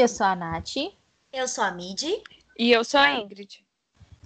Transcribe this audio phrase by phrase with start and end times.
[0.00, 0.76] Oi, eu sou a Nath.
[1.30, 2.22] Eu sou a Midi.
[2.58, 3.62] E eu sou a Ingrid.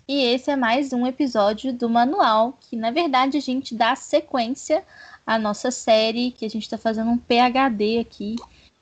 [0.06, 4.84] E esse é mais um episódio do Manual, que na verdade a gente dá sequência
[5.26, 8.36] à nossa série, que a gente está fazendo um PhD aqui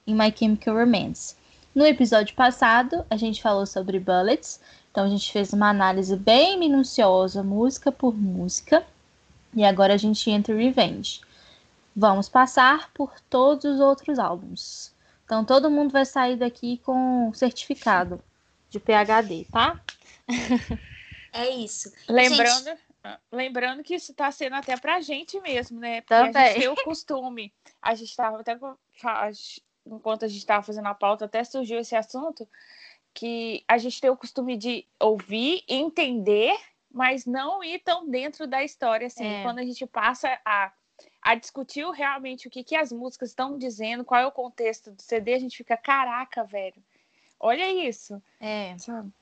[0.06, 1.34] em My Chemical Romance.
[1.74, 6.58] No episódio passado, a gente falou sobre bullets, então a gente fez uma análise bem
[6.58, 8.84] minuciosa, música por música,
[9.54, 11.22] e agora a gente entra em Revenge.
[11.96, 14.91] Vamos passar por todos os outros álbuns.
[15.32, 18.22] Então todo mundo vai sair daqui com certificado
[18.68, 19.80] de PhD, tá?
[21.34, 21.90] É isso.
[22.06, 23.18] Lembrando, gente...
[23.32, 26.02] lembrando que isso está sendo até para a gente mesmo, né?
[26.02, 26.42] Porque Também.
[26.42, 27.50] a gente tem o costume.
[27.80, 28.58] A gente estava até
[29.86, 32.46] enquanto a gente estava fazendo a pauta, até surgiu esse assunto
[33.14, 36.54] que a gente tem o costume de ouvir, entender,
[36.92, 39.24] mas não ir tão dentro da história assim.
[39.24, 39.42] É.
[39.42, 40.70] Quando a gente passa a
[41.22, 45.00] a discutir realmente o que, que as músicas estão dizendo, qual é o contexto do
[45.00, 46.82] CD, a gente fica, caraca, velho,
[47.38, 48.20] olha isso.
[48.40, 48.76] É.
[48.76, 49.12] Sabe?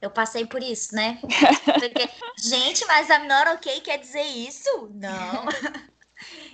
[0.00, 1.20] Eu passei por isso, né?
[1.64, 4.90] Porque, gente, mas a menor ok quer dizer isso?
[4.94, 5.44] Não.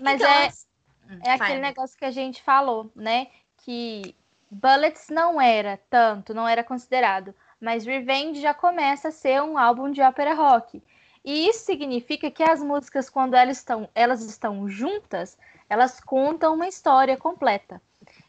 [0.01, 3.27] Mas então, é, é aquele negócio que a gente falou, né?
[3.59, 4.15] Que
[4.51, 7.35] Bullets não era tanto, não era considerado.
[7.61, 10.83] Mas Revenge já começa a ser um álbum de ópera rock.
[11.25, 15.37] E isso significa que as músicas, quando elas estão, elas estão juntas,
[15.69, 17.81] elas contam uma história completa.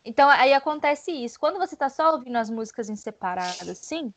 [0.03, 1.39] Então aí acontece isso.
[1.39, 4.13] Quando você está só ouvindo as músicas em separado, assim,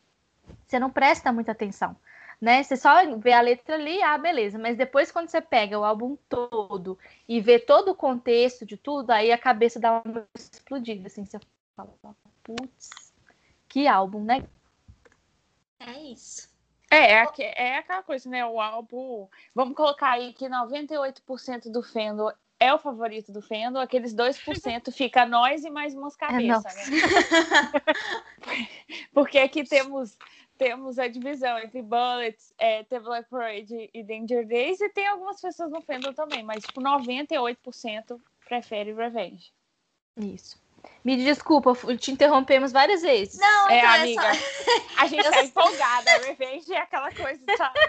[0.67, 1.97] você não presta muita atenção,
[2.41, 2.63] né?
[2.63, 4.59] Você só vê a letra ali, ah, beleza.
[4.59, 9.11] Mas depois, quando você pega o álbum todo e vê todo o contexto de tudo,
[9.11, 11.39] aí a cabeça dá uma explodida, assim, você
[11.77, 11.95] fala,
[12.43, 12.91] putz,
[13.69, 14.47] que álbum, né?
[15.79, 16.52] É isso.
[16.93, 17.27] É, é,
[17.57, 18.45] é aquela coisa, né?
[18.45, 19.27] O álbum.
[19.55, 22.31] Vamos colocar aí que 98% do Fendo
[22.61, 24.45] é o favorito do Fendo, aqueles 2%
[24.93, 27.01] fica nós e mais umas cabeças, é né?
[29.13, 30.17] Porque aqui temos
[30.59, 35.41] temos a divisão entre Bullets, é, The Black Parade e Danger Days, e tem algumas
[35.41, 39.53] pessoas no fandom também, mas tipo, 98% prefere Revenge.
[40.17, 40.62] Isso.
[41.05, 43.39] Me desculpa, te interrompemos várias vezes.
[43.39, 44.27] Não, é, então amiga.
[44.27, 44.83] É só...
[44.99, 47.81] A gente tá empolgada, Revenge é aquela coisa, sabe?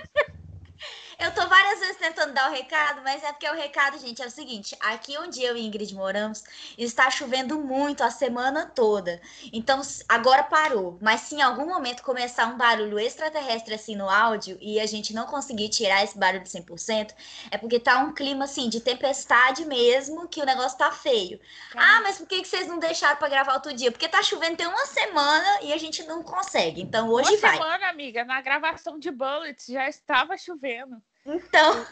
[1.20, 4.28] Eu tô várias vezes tentando dar o recado, mas é porque o recado, gente, é
[4.28, 6.44] o seguinte: aqui onde eu e Ingrid moramos,
[6.78, 9.22] está chovendo muito a semana toda.
[9.52, 10.98] Então, agora parou.
[11.02, 15.14] Mas se em algum momento começar um barulho extraterrestre assim no áudio e a gente
[15.14, 17.14] não conseguir tirar esse barulho 100%,
[17.52, 21.40] é porque tá um clima assim de tempestade mesmo, que o negócio tá feio.
[21.76, 23.92] Ah, mas por que vocês não deixaram para gravar outro dia?
[23.92, 26.82] Porque tá chovendo tem uma semana e a gente não consegue.
[26.82, 27.56] Então hoje uma vai.
[27.56, 31.02] Uma semana, amiga, na gravação de Bullets já estava chovendo.
[31.26, 31.86] Então.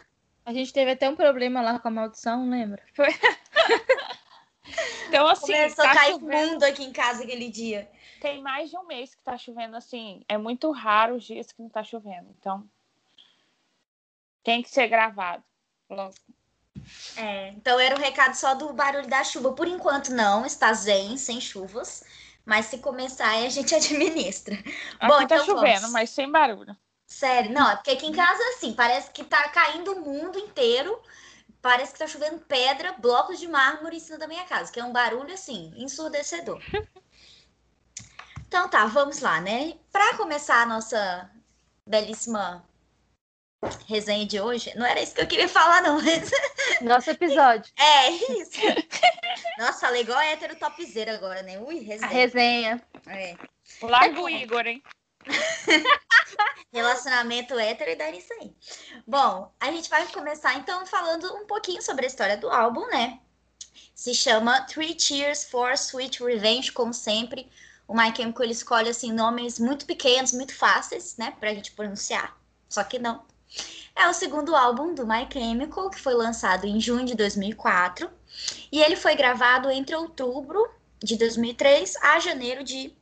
[0.45, 2.83] A gente teve até um problema lá com a maldição, lembra?
[2.93, 3.07] Foi.
[5.07, 5.53] então, assim.
[5.53, 6.51] Começou tá a cair chovendo...
[6.51, 7.89] mundo aqui em casa aquele dia.
[8.19, 10.23] Tem mais de um mês que tá chovendo assim.
[10.27, 12.27] É muito raro os dias que não tá chovendo.
[12.39, 12.67] Então.
[14.43, 15.43] Tem que ser gravado.
[15.89, 16.13] Logo.
[17.15, 19.53] É, então era o um recado só do barulho da chuva.
[19.53, 22.03] Por enquanto, não, está zen, sem chuvas.
[22.45, 24.55] Mas se começar, a gente administra.
[24.55, 25.91] Aqui Bom, tá então chovendo, vamos.
[25.91, 26.75] mas sem barulho.
[27.11, 30.97] Sério, não, é porque aqui em casa, assim, parece que tá caindo o mundo inteiro.
[31.61, 34.83] Parece que tá chovendo pedra, blocos de mármore em cima da minha casa, que é
[34.83, 36.61] um barulho, assim, ensurdecedor.
[38.47, 39.77] Então tá, vamos lá, né?
[39.93, 41.31] Para começar a nossa
[41.87, 42.67] belíssima
[43.87, 46.01] resenha de hoje, não era isso que eu queria falar, não.
[46.01, 46.29] Mas...
[46.81, 47.71] Nosso episódio.
[47.77, 48.59] É, isso.
[49.57, 51.59] Nossa, falei igual hétero topzera agora, né?
[51.59, 52.05] Ui, resenha.
[52.05, 52.81] A resenha.
[53.07, 53.37] É.
[53.81, 54.83] Larga o Igor, hein?
[56.73, 58.53] Relacionamento hétero e dar isso aí.
[59.05, 63.19] Bom, a gente vai começar então falando um pouquinho sobre a história do álbum, né?
[63.93, 67.49] Se chama Three Cheers for Sweet Revenge, como sempre.
[67.87, 72.37] O My Chemical ele escolhe assim nomes muito pequenos, muito fáceis, né, pra gente pronunciar.
[72.69, 73.23] Só que não.
[73.95, 78.09] É o segundo álbum do My Chemical, que foi lançado em junho de 2004,
[78.71, 80.67] e ele foi gravado entre outubro
[81.03, 82.95] de 2003 a janeiro de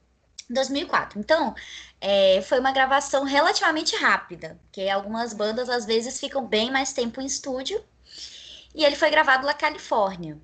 [0.49, 1.19] 2004.
[1.19, 1.53] Então,
[2.01, 7.21] é, foi uma gravação relativamente rápida, porque algumas bandas às vezes ficam bem mais tempo
[7.21, 7.83] em estúdio.
[8.73, 10.37] E ele foi gravado na Califórnia.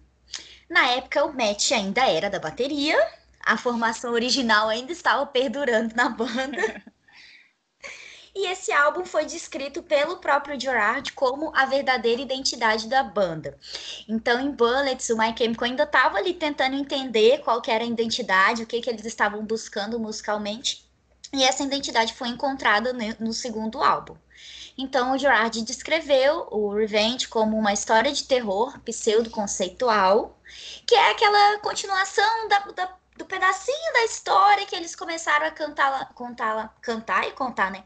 [0.70, 2.98] Na época, o Matt ainda era da bateria,
[3.46, 6.84] a formação original ainda estava perdurando na banda.
[8.38, 13.58] E esse álbum foi descrito pelo próprio Gerard como a verdadeira identidade da banda.
[14.10, 17.88] Então, em Bullets, o My Chemical ainda estava ali tentando entender qual que era a
[17.88, 20.85] identidade, o que, que eles estavam buscando musicalmente.
[21.36, 24.16] E essa identidade foi encontrada no segundo álbum.
[24.78, 30.40] Então, o Gerard descreveu o Revenge como uma história de terror pseudo-conceitual,
[30.88, 36.14] que é aquela continuação da, da do pedacinho da história que eles começaram a cantar,
[36.14, 37.84] contar, cantar e contar, né?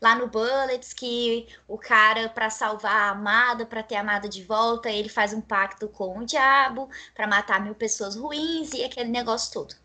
[0.00, 4.42] Lá no Bullets, que o cara, para salvar a amada, para ter a amada de
[4.42, 9.10] volta, ele faz um pacto com o diabo para matar mil pessoas ruins e aquele
[9.10, 9.79] negócio todo.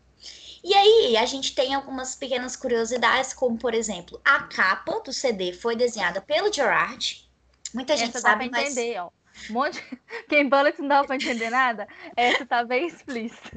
[0.66, 5.52] E aí, a gente tem algumas pequenas curiosidades, como por exemplo, a capa do CD
[5.52, 7.24] foi desenhada pelo Gerard.
[7.72, 8.72] Muita Essa gente sabe, mas...
[8.72, 9.10] entender, ó.
[9.48, 9.80] Um monte...
[10.28, 11.86] Quem Bullets não dá pra entender nada,
[12.16, 13.56] essa tá bem explícita.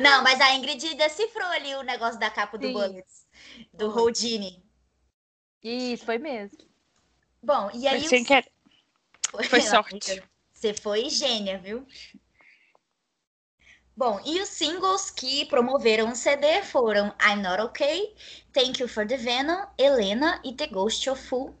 [0.00, 2.72] Não, mas a Ingrid decifrou ali o negócio da capa do Sim.
[2.72, 3.26] Bullets,
[3.70, 4.64] do Houdini.
[5.62, 6.56] Isso, foi mesmo.
[7.42, 8.00] Bom, e aí.
[8.00, 8.50] Foi sem querer.
[9.30, 10.22] Foi, foi sorte.
[10.52, 11.84] Você foi gênia, viu?
[13.96, 18.12] Bom, e os singles que promoveram o CD foram I'm Not Okay,
[18.52, 21.54] Thank You for the Venom, Helena e The Ghost of Fool.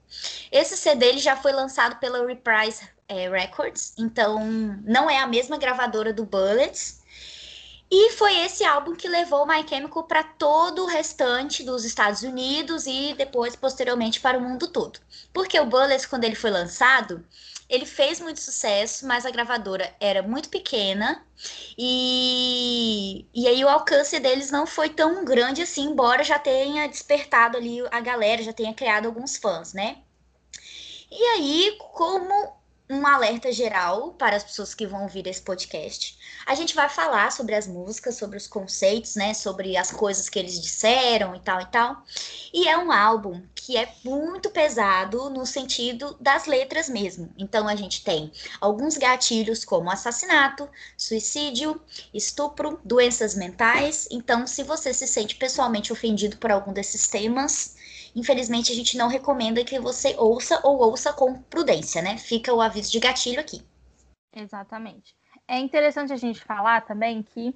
[0.50, 4.44] Esse CD ele já foi lançado pela Reprise é, Records, então
[4.84, 7.04] não é a mesma gravadora do Bullets,
[7.88, 12.86] e foi esse álbum que levou My Chemical para todo o restante dos Estados Unidos
[12.88, 14.98] e depois, posteriormente, para o mundo todo.
[15.32, 17.24] Porque o Bullets, quando ele foi lançado,
[17.74, 21.24] ele fez muito sucesso, mas a gravadora era muito pequena
[21.76, 27.56] e, e aí o alcance deles não foi tão grande assim, embora já tenha despertado
[27.56, 29.98] ali a galera, já tenha criado alguns fãs, né?
[31.10, 32.56] E aí, como
[32.88, 36.18] um alerta geral para as pessoas que vão ouvir esse podcast.
[36.44, 40.38] A gente vai falar sobre as músicas, sobre os conceitos, né, sobre as coisas que
[40.38, 42.02] eles disseram e tal e tal.
[42.52, 47.32] E é um álbum que é muito pesado no sentido das letras mesmo.
[47.38, 51.80] Então a gente tem alguns gatilhos como assassinato, suicídio,
[52.12, 54.06] estupro, doenças mentais.
[54.10, 57.76] Então, se você se sente pessoalmente ofendido por algum desses temas,
[58.14, 62.16] Infelizmente, a gente não recomenda que você ouça ou ouça com prudência, né?
[62.16, 63.62] Fica o aviso de gatilho aqui.
[64.34, 65.16] Exatamente.
[65.46, 67.54] É interessante a gente falar também que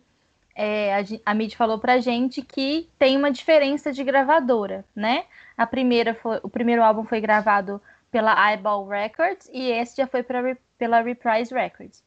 [0.54, 5.24] é, a, a Mid falou pra gente que tem uma diferença de gravadora, né?
[5.56, 10.22] A primeira foi, o primeiro álbum foi gravado pela Eyeball Records e esse já foi
[10.22, 12.02] pra, pela Reprise Records.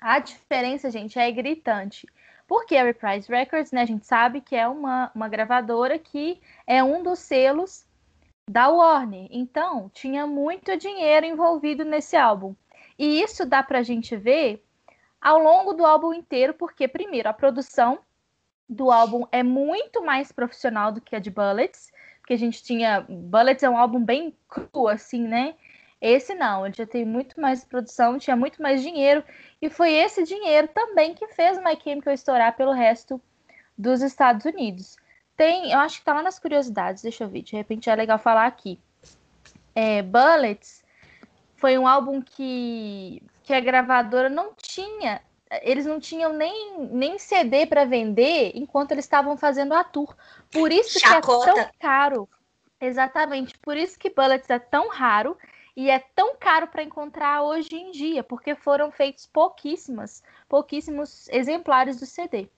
[0.00, 2.06] A diferença, gente, é gritante.
[2.46, 6.82] Porque a Reprise Records, né, a gente sabe que é uma, uma gravadora que é
[6.82, 7.86] um dos selos
[8.48, 9.28] da Warner.
[9.30, 12.54] Então, tinha muito dinheiro envolvido nesse álbum.
[12.98, 14.62] E isso dá pra gente ver
[15.20, 17.98] ao longo do álbum inteiro, porque, primeiro, a produção
[18.68, 23.00] do álbum é muito mais profissional do que a de Bullets, porque a gente tinha.
[23.08, 25.54] Bullets é um álbum bem cru, assim, né?
[26.04, 29.24] Esse não, ele já tem muito mais produção, tinha muito mais dinheiro,
[29.62, 33.18] e foi esse dinheiro também que fez My Chemical estourar pelo resto
[33.76, 34.98] dos Estados Unidos.
[35.34, 38.18] Tem, eu acho que tá lá nas curiosidades, deixa eu ver, de repente é legal
[38.18, 38.78] falar aqui.
[39.74, 40.84] É, Bullets
[41.56, 45.22] foi um álbum que, que a gravadora não tinha,
[45.62, 50.14] eles não tinham nem, nem CD para vender enquanto eles estavam fazendo a tour.
[50.52, 51.50] Por isso Chacota.
[51.50, 52.28] que é tão caro.
[52.78, 55.34] Exatamente, por isso que Bullets é tão raro
[55.76, 61.98] e é tão caro para encontrar hoje em dia, porque foram feitos pouquíssimas, pouquíssimos exemplares
[61.98, 62.48] do CD.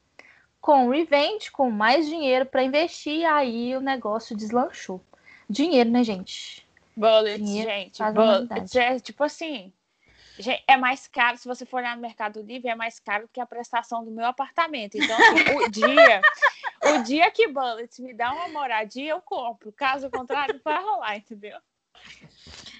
[0.60, 5.00] Com Revenge, com mais dinheiro para investir, aí o negócio deslanchou.
[5.48, 6.66] Dinheiro, né, gente?
[6.96, 8.02] Bullets, dinheiro gente.
[8.02, 9.72] Bullets é tipo assim.
[10.66, 13.46] É mais caro, se você for olhar no Mercado Livre, é mais caro que a
[13.46, 14.96] prestação do meu apartamento.
[14.96, 16.20] Então, assim, o dia,
[16.82, 19.72] o dia que Bullets me dá uma moradia, eu compro.
[19.72, 21.58] Caso contrário, vai rolar, entendeu?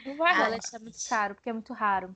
[0.06, 0.58] Não vai rolar.
[0.72, 2.14] é muito caro, porque é muito raro.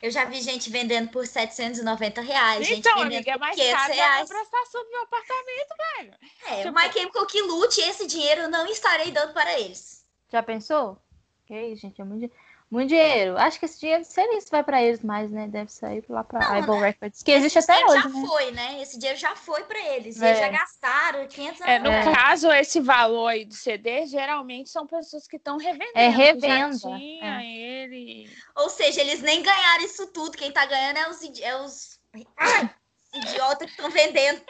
[0.00, 2.68] Eu já vi gente vendendo por 790 reais.
[2.70, 4.30] Então, gente amiga, é mais caro reais.
[4.30, 6.14] a prestação do meu apartamento, velho.
[6.46, 6.68] É, tipo...
[6.68, 10.04] o My Chemical que lute esse dinheiro não estarei dando para eles.
[10.30, 11.00] Já pensou?
[11.44, 12.30] Ok, gente, é muito
[12.70, 13.38] muito dinheiro.
[13.38, 15.46] Acho que esse dinheiro, sei nem se vai para eles mais, né?
[15.46, 16.88] Deve sair lá para Eyeball né?
[16.88, 18.02] Records, que existe até hoje.
[18.02, 18.26] já né?
[18.26, 18.82] foi, né?
[18.82, 20.20] Esse dinheiro já foi para eles.
[20.20, 20.28] É.
[20.28, 22.12] Eles já gastaram 500 é, No é.
[22.12, 25.92] caso, esse valor aí do CD, geralmente são pessoas que estão revendendo.
[25.94, 26.90] É revenda.
[27.22, 27.44] é.
[27.46, 28.28] ele.
[28.56, 30.36] Ou seja, eles nem ganharam isso tudo.
[30.36, 32.00] Quem tá ganhando é os, é os...
[33.14, 34.42] idiotas que estão vendendo.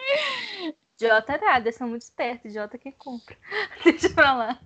[0.95, 2.51] Idiota nada, eles são muito espertos.
[2.51, 3.37] Idiota que compra.
[3.85, 4.61] Deixa eu falar.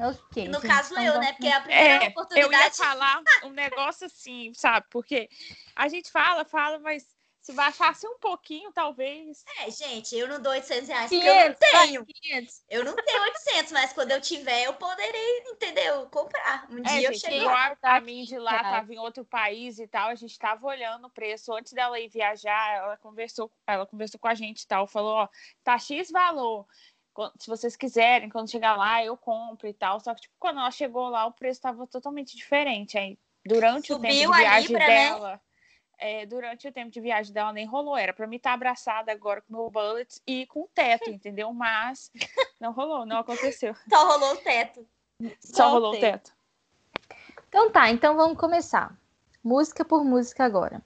[0.00, 0.48] Ok.
[0.48, 1.32] No caso, então eu, né?
[1.32, 2.54] Porque é a primeira é, oportunidade.
[2.54, 4.86] Eu ia falar um negócio assim, sabe?
[4.90, 5.28] Porque
[5.74, 7.04] a gente fala, fala, mas
[7.48, 9.42] se baixasse um pouquinho, talvez.
[9.60, 12.04] É, gente, eu não dou 800 reais 500, porque eu não tenho.
[12.04, 12.62] 500.
[12.68, 16.06] Eu não tenho 800, mas quando eu tiver, eu poderei, entendeu?
[16.10, 16.66] Comprar.
[16.70, 17.48] Um é, dia gente, eu chego.
[17.82, 21.10] A mim de lá estava em outro país e tal, a gente estava olhando o
[21.10, 21.54] preço.
[21.54, 25.28] Antes dela ir viajar, ela conversou, ela conversou com a gente e tal, falou, ó,
[25.64, 26.66] tá X valor
[27.38, 30.00] se vocês quiserem, quando chegar lá, eu compro e tal.
[30.00, 32.96] Só que, tipo, quando ela chegou lá, o preço estava totalmente diferente.
[32.96, 34.86] Aí, durante Subiu o tempo de viagem Libra, né?
[34.86, 35.40] dela, né?
[35.98, 37.96] é, durante o tempo de viagem dela nem rolou.
[37.96, 41.52] Era para mim estar tá abraçada agora com o Bullets e com o teto, entendeu?
[41.52, 42.10] Mas
[42.60, 43.74] não rolou, não aconteceu.
[43.90, 44.86] Só rolou o teto.
[45.40, 46.32] Só, Só rolou o teto.
[47.48, 48.96] Então tá, então vamos começar.
[49.42, 50.82] Música por música agora.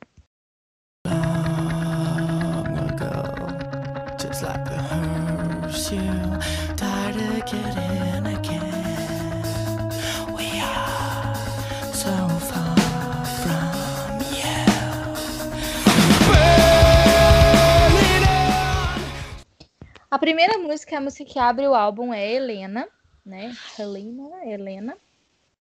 [20.12, 22.87] A primeira música, a música que abre o álbum é Helena,
[23.25, 23.57] né?
[23.78, 24.99] Helena, Helena.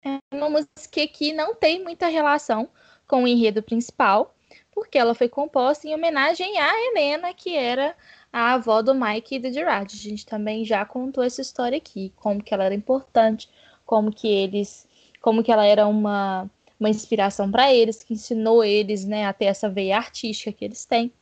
[0.04, 2.68] É uma música que não tem muita relação
[3.08, 4.34] com o enredo principal,
[4.74, 7.96] porque ela foi composta em homenagem a Helena, que era
[8.34, 9.94] a avó do Mike e do Gerard.
[9.94, 13.48] A gente também já contou essa história aqui, como que ela era importante,
[13.86, 14.88] como que eles,
[15.22, 19.46] como que ela era uma, uma inspiração para eles, que ensinou eles, né, a ter
[19.46, 21.14] essa veia artística que eles têm.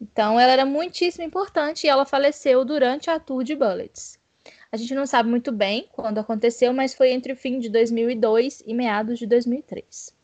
[0.00, 4.18] Então, ela era muitíssimo importante e ela faleceu durante a tour de Bullets.
[4.72, 8.62] A gente não sabe muito bem quando aconteceu, mas foi entre o fim de 2002
[8.66, 10.14] e meados de 2003.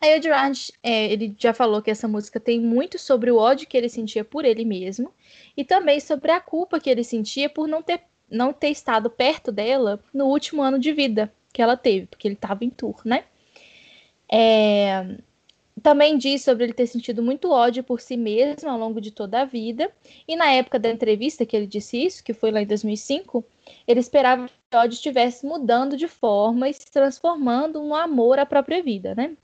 [0.00, 3.68] Aí o Gerard, é, ele já falou que essa música tem muito sobre o ódio
[3.68, 5.14] que ele sentia por ele mesmo
[5.56, 9.52] e também sobre a culpa que ele sentia por não ter, não ter estado perto
[9.52, 13.24] dela no último ano de vida que ela teve, porque ele estava em tour, né?
[14.28, 15.18] É,
[15.80, 19.40] também diz sobre ele ter sentido muito ódio por si mesmo ao longo de toda
[19.40, 19.90] a vida.
[20.26, 23.44] E na época da entrevista que ele disse isso, que foi lá em 2005,
[23.86, 28.46] ele esperava que o ódio estivesse mudando de forma e se transformando no amor à
[28.46, 29.36] própria vida, né?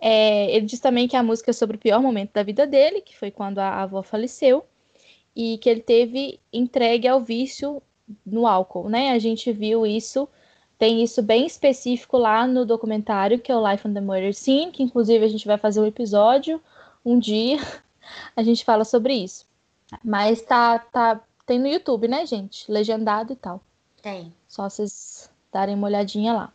[0.00, 3.02] É, ele diz também que a música é sobre o pior momento da vida dele,
[3.02, 4.64] que foi quando a avó faleceu,
[5.36, 7.82] e que ele teve entregue ao vício
[8.24, 9.10] no álcool, né?
[9.10, 10.28] A gente viu isso
[10.80, 14.72] tem isso bem específico lá no documentário, que é o Life on the Murder Scene,
[14.72, 16.58] que inclusive a gente vai fazer um episódio
[17.04, 17.58] um dia,
[18.34, 19.46] a gente fala sobre isso.
[20.02, 22.64] Mas tá, tá, tem no YouTube, né, gente?
[22.72, 23.60] Legendado e tal.
[24.00, 24.32] Tem.
[24.48, 26.52] Só vocês darem uma olhadinha lá.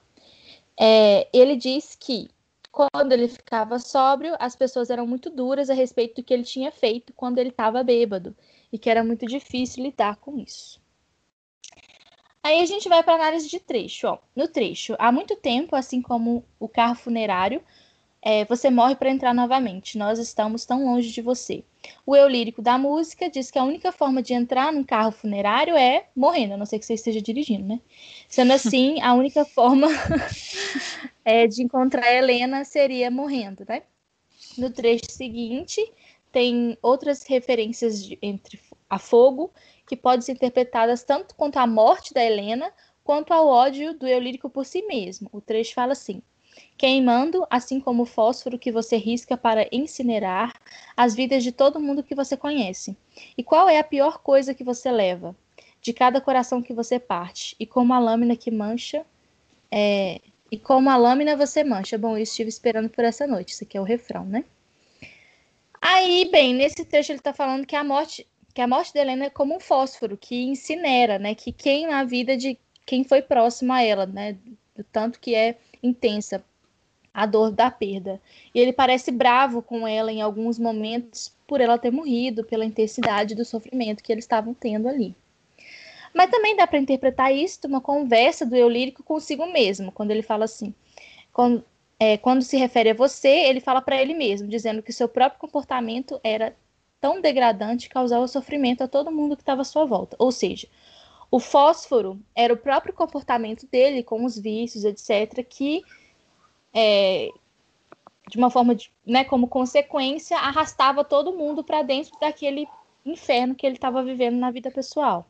[0.76, 2.28] É, ele diz que
[2.72, 6.72] quando ele ficava sóbrio, as pessoas eram muito duras a respeito do que ele tinha
[6.72, 8.36] feito quando ele estava bêbado
[8.74, 10.84] e que era muito difícil lidar com isso.
[12.46, 14.06] Aí a gente vai para análise de trecho.
[14.06, 14.20] Ó.
[14.36, 17.60] No trecho, há muito tempo, assim como o carro funerário,
[18.22, 19.98] é, você morre para entrar novamente.
[19.98, 21.64] Nós estamos tão longe de você.
[22.06, 25.76] O eu lírico da música diz que a única forma de entrar num carro funerário
[25.76, 27.82] é morrendo, a não ser que você esteja dirigindo, né?
[28.30, 29.88] Sendo assim, a única forma
[31.26, 33.82] é, de encontrar a Helena seria morrendo, né?
[34.56, 35.82] No trecho seguinte,
[36.32, 39.52] tem outras referências de, entre a fogo
[39.88, 42.72] que podem ser interpretadas tanto quanto a morte da Helena,
[43.04, 45.30] quanto ao ódio do eu lírico por si mesmo.
[45.32, 46.22] O trecho fala assim:
[46.78, 50.54] queimando, assim como o fósforo que você risca para incinerar
[50.96, 52.98] as vidas de todo mundo que você conhece.
[53.38, 55.36] E qual é a pior coisa que você leva?
[55.82, 59.06] De cada coração que você parte, e como a lâmina que mancha,
[59.72, 60.20] é...
[60.52, 61.98] e como a lâmina você mancha.
[61.98, 63.54] Bom, eu estive esperando por essa noite.
[63.54, 64.44] Isso aqui é o refrão, né?
[65.80, 69.26] Aí, bem, nesse trecho ele está falando que a morte que a morte de Helena
[69.26, 71.36] é como um fósforo que incinera, né?
[71.36, 74.38] Que queima a vida de quem foi próximo a ela, né?
[74.74, 76.42] Do tanto que é intensa
[77.14, 78.20] a dor da perda.
[78.54, 83.36] E ele parece bravo com ela em alguns momentos por ela ter morrido, pela intensidade
[83.36, 85.14] do sofrimento que eles estavam tendo ali.
[86.14, 90.22] Mas também dá para interpretar isso uma conversa do eu lírico consigo mesmo, quando ele
[90.22, 90.74] fala assim:
[91.34, 91.62] quando,
[92.00, 95.42] é, quando se refere a você, ele fala para ele mesmo, dizendo que seu próprio
[95.42, 96.56] comportamento era
[97.06, 100.16] tão degradante causava sofrimento a todo mundo que estava à sua volta.
[100.18, 100.68] Ou seja,
[101.30, 105.84] o fósforo era o próprio comportamento dele com os vícios, etc., que,
[106.74, 107.30] é,
[108.28, 112.68] de uma forma, de, né, como consequência, arrastava todo mundo para dentro daquele
[113.06, 115.30] inferno que ele estava vivendo na vida pessoal.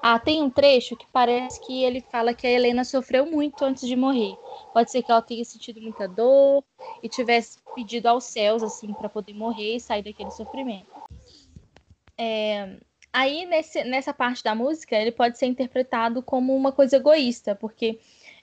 [0.00, 3.86] Ah, tem um trecho que parece que ele fala que a Helena sofreu muito antes
[3.86, 4.36] de morrer.
[4.72, 6.64] Pode ser que ela tenha sentido muita dor
[7.02, 10.90] e tivesse pedido aos céus assim para poder morrer e sair daquele sofrimento.
[12.18, 12.76] É,
[13.12, 18.00] aí nesse, nessa parte da música ele pode ser interpretado como uma coisa egoísta, porque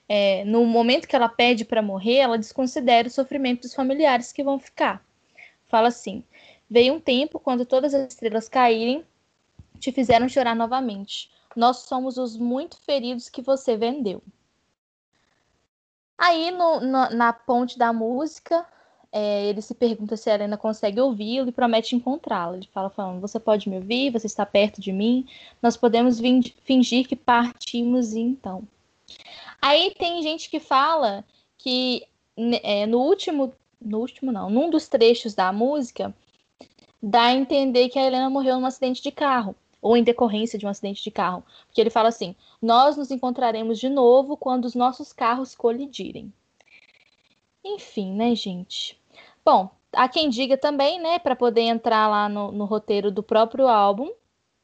[0.08, 4.42] é, no momento que ela pede para morrer, ela desconsidera o sofrimento dos familiares que
[4.42, 5.04] vão ficar.
[5.68, 6.24] Fala assim:
[6.68, 9.04] veio um tempo quando todas as estrelas caírem
[9.80, 11.30] te fizeram chorar novamente.
[11.56, 14.22] Nós somos os muito feridos que você vendeu.
[16.16, 18.64] Aí, no, no, na ponte da música,
[19.10, 22.56] é, ele se pergunta se a Helena consegue ouvi-lo e promete encontrá-la.
[22.56, 24.10] Ele fala falando: "Você pode me ouvir?
[24.10, 25.26] Você está perto de mim?
[25.62, 26.20] Nós podemos
[26.62, 28.62] fingir que partimos então."
[29.60, 31.24] Aí tem gente que fala
[31.58, 32.06] que
[32.36, 36.14] é, no último, no último não, num dos trechos da música,
[37.02, 40.66] dá a entender que a Helena morreu num acidente de carro ou em decorrência de
[40.66, 44.74] um acidente de carro, porque ele fala assim: "Nós nos encontraremos de novo quando os
[44.74, 46.32] nossos carros colidirem."
[47.64, 48.98] Enfim, né, gente?
[49.44, 53.68] Bom, há quem diga também, né, para poder entrar lá no, no roteiro do próprio
[53.68, 54.10] álbum,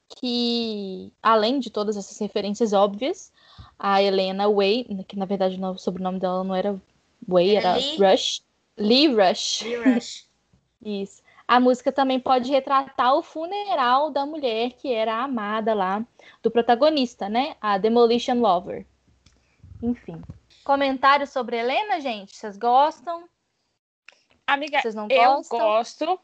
[0.09, 3.33] que além de todas essas referências óbvias,
[3.79, 6.81] a Helena Way, que na verdade o sobrenome dela não era
[7.27, 7.97] Way, era, era Lee...
[7.97, 8.43] Rush.
[8.79, 9.63] Lee Rush.
[9.63, 10.27] Lee Rush.
[10.85, 11.23] Isso.
[11.49, 16.05] A música também pode retratar o funeral da mulher que era a amada lá
[16.43, 17.57] do protagonista, né?
[17.61, 18.85] A Demolition Lover.
[19.83, 20.21] Enfim.
[20.65, 22.35] Comentários sobre Helena, gente?
[22.35, 23.29] Vocês gostam?
[24.47, 26.19] Amiga, Vocês não eu gosto,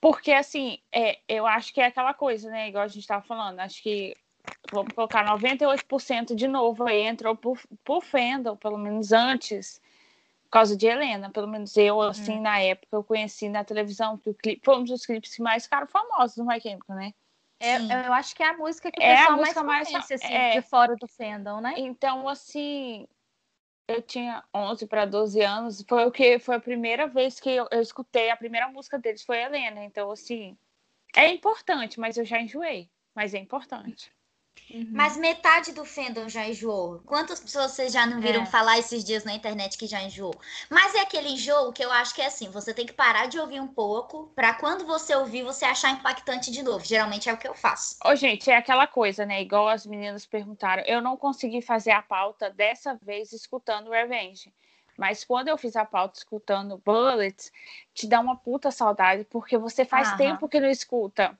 [0.00, 2.68] porque assim, é, eu acho que é aquela coisa, né?
[2.68, 4.16] Igual a gente estava falando, acho que
[4.72, 9.80] vamos colocar 98% de novo aí entrou por, por Fendel, pelo menos antes,
[10.48, 11.30] por causa de Helena.
[11.30, 12.42] Pelo menos eu, assim, hum.
[12.42, 15.64] na época, eu conheci na televisão, que o clipe foi um dos clipes que mais
[15.64, 17.12] ficaram famosos do My Chemical, né?
[17.60, 17.76] É,
[18.06, 20.22] eu acho que é a música que o é pessoal a música mais conhece, mais,
[20.22, 21.74] assim, é, de fora do fandom, né?
[21.76, 23.06] Então, assim,
[23.88, 27.66] eu tinha 11 para 12 anos, foi o que foi a primeira vez que eu,
[27.70, 30.56] eu escutei, a primeira música deles foi Helena, então, assim,
[31.16, 34.12] é importante, mas eu já enjoei, mas é importante.
[34.70, 34.90] Uhum.
[34.92, 37.00] Mas metade do fandom já enjoou.
[37.06, 38.46] Quantas pessoas vocês já não viram é.
[38.46, 40.34] falar esses dias na internet que já enjoou?
[40.70, 43.38] Mas é aquele enjoo que eu acho que é assim: você tem que parar de
[43.38, 46.84] ouvir um pouco, para quando você ouvir, você achar impactante de novo.
[46.84, 47.96] Geralmente é o que eu faço.
[48.04, 49.40] Ô, gente, é aquela coisa, né?
[49.40, 50.82] Igual as meninas perguntaram.
[50.86, 54.52] Eu não consegui fazer a pauta dessa vez escutando Revenge.
[54.98, 57.52] Mas quando eu fiz a pauta escutando Bullets,
[57.94, 60.16] te dá uma puta saudade, porque você faz Aham.
[60.16, 61.38] tempo que não escuta.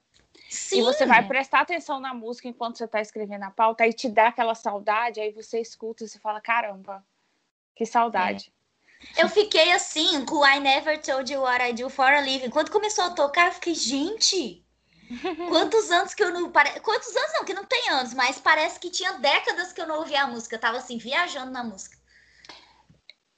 [0.48, 0.79] Sim.
[0.79, 4.09] E você vai prestar atenção na música enquanto você está escrevendo a pauta, aí te
[4.09, 7.05] dá aquela saudade, aí você escuta e você fala, caramba,
[7.74, 8.53] que saudade.
[9.16, 9.22] É.
[9.22, 12.51] Eu fiquei assim com I Never Told You What I Do For a Living.
[12.51, 14.64] Quando começou a tocar, eu fiquei, gente,
[15.48, 16.51] quantos anos que eu não.
[16.51, 16.81] Pare...
[16.81, 19.98] Quantos anos não, que não tem anos, mas parece que tinha décadas que eu não
[19.98, 20.57] ouvia a música.
[20.57, 21.97] Eu tava assim, viajando na música.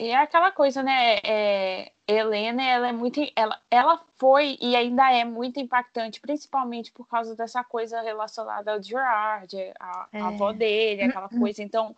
[0.03, 1.19] É aquela coisa, né?
[1.23, 7.07] É, Helena, ela é muito, ela, ela foi e ainda é muito impactante, principalmente por
[7.07, 10.21] causa dessa coisa relacionada ao Gerard, a, é.
[10.23, 11.41] a avó dele, aquela uhum.
[11.41, 11.63] coisa.
[11.63, 11.95] Então,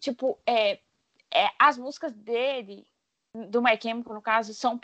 [0.00, 0.80] tipo, é,
[1.32, 2.84] é, as músicas dele,
[3.32, 4.80] do My Chemical, no caso, são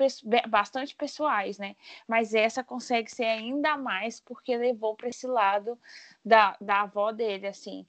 [0.49, 1.75] bastante pessoais, né?
[2.07, 5.77] Mas essa consegue ser ainda mais porque levou para esse lado
[6.25, 7.85] da, da avó dele, assim.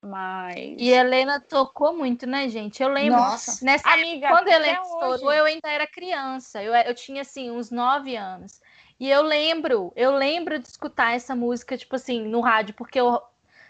[0.00, 0.76] Mas.
[0.78, 2.82] E Helena tocou muito, né, gente?
[2.82, 3.20] Eu lembro.
[3.20, 3.64] Nossa.
[3.64, 6.62] Nessa Amiga, quando Helena estourou, eu ainda era criança.
[6.62, 8.60] Eu, eu tinha, assim, uns nove anos.
[9.00, 13.20] E eu lembro, eu lembro de escutar essa música, tipo assim, no rádio, porque eu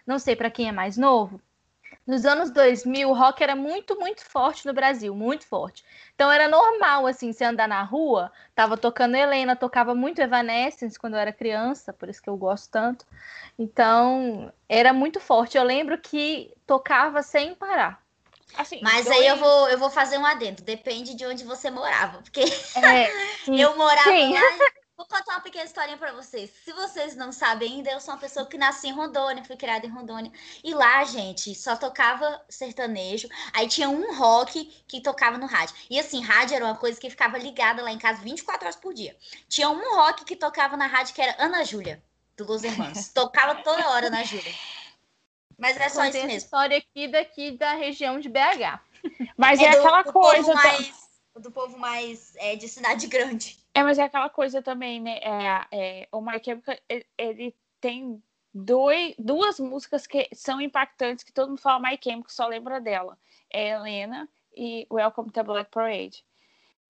[0.06, 1.40] não sei para quem é mais novo,
[2.08, 5.84] nos anos 2000, o rock era muito, muito forte no Brasil, muito forte.
[6.14, 11.14] Então era normal, assim, você andar na rua, tava tocando Helena, tocava muito Evanescence quando
[11.14, 13.04] eu era criança, por isso que eu gosto tanto.
[13.58, 15.58] Então, era muito forte.
[15.58, 18.00] Eu lembro que tocava sem parar.
[18.56, 19.18] Assim, Mas dois...
[19.18, 20.62] aí eu vou, eu vou fazer um adendo.
[20.62, 22.22] Depende de onde você morava.
[22.22, 23.10] Porque é,
[23.46, 24.32] eu morava sim.
[24.32, 24.40] lá
[24.98, 26.50] Vou contar uma pequena historinha para vocês.
[26.64, 29.86] Se vocês não sabem ainda, eu sou uma pessoa que nasci em Rondônia, fui criada
[29.86, 30.32] em Rondônia.
[30.64, 33.28] E lá, gente, só tocava sertanejo.
[33.52, 35.76] Aí tinha um rock que tocava no rádio.
[35.88, 38.92] E assim, rádio era uma coisa que ficava ligada lá em casa 24 horas por
[38.92, 39.16] dia.
[39.48, 42.02] Tinha um rock que tocava na rádio que era Ana Júlia,
[42.36, 43.06] do Los Hermanos.
[43.14, 44.52] tocava toda hora na Júlia.
[45.56, 46.32] Mas é só isso mesmo.
[46.32, 48.80] história aqui daqui da região de BH.
[49.36, 50.42] Mas é, é do, aquela do coisa.
[50.42, 53.57] Povo mais, do povo mais é, de cidade grande.
[53.74, 55.18] É, mas é aquela coisa também, né?
[55.18, 56.76] É, é, o My Chemical,
[57.16, 62.46] ele, tem dois, duas músicas que são impactantes, que todo mundo fala My Chemical, só
[62.46, 63.16] lembra dela.
[63.50, 66.24] É Helena e Welcome to Black Parade.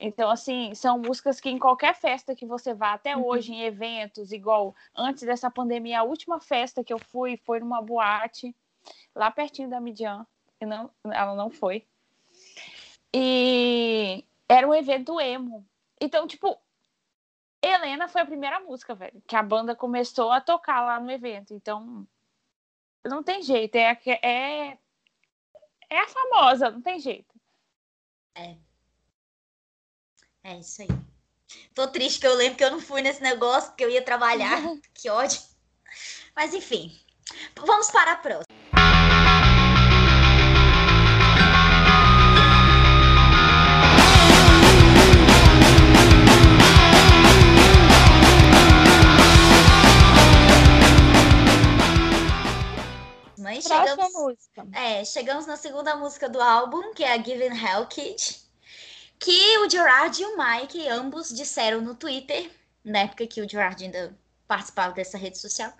[0.00, 3.26] Então, assim, são músicas que em qualquer festa que você vá, até uhum.
[3.26, 7.82] hoje, em eventos, igual antes dessa pandemia, a última festa que eu fui foi numa
[7.82, 8.54] boate,
[9.14, 10.24] lá pertinho da Midian,
[10.60, 11.84] e não, ela não foi.
[13.12, 15.66] E era um evento emo.
[16.00, 16.56] Então, tipo,
[17.68, 21.54] Helena foi a primeira música, velho, que a banda começou a tocar lá no evento.
[21.54, 22.06] Então,
[23.04, 23.76] não tem jeito.
[23.76, 24.78] É, é,
[25.90, 27.34] é a famosa, não tem jeito.
[28.34, 28.56] É.
[30.44, 30.88] É isso aí.
[31.74, 34.60] Tô triste que eu lembro que eu não fui nesse negócio, porque eu ia trabalhar.
[34.94, 35.40] que ódio.
[36.34, 36.98] Mas enfim.
[37.56, 38.57] Vamos para a próxima.
[53.90, 54.66] Chegamos, música.
[54.72, 58.40] É, chegamos na segunda música do álbum, que é a Given Hell Kid.
[59.18, 62.50] Que o Gerard e o Mike, ambos disseram no Twitter,
[62.84, 64.16] na época que o Gerard ainda
[64.48, 65.70] participava dessa rede social,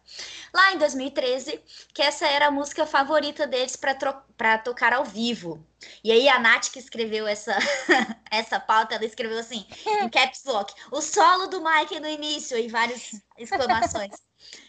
[0.53, 1.59] lá em 2013,
[1.94, 5.64] que essa era a música favorita deles para tocar ao vivo.
[6.05, 7.57] E aí a Nath que escreveu essa,
[8.31, 12.68] essa pauta, ela escreveu assim, em caps lock, o solo do Mike no início, e
[12.68, 14.28] várias exclamações.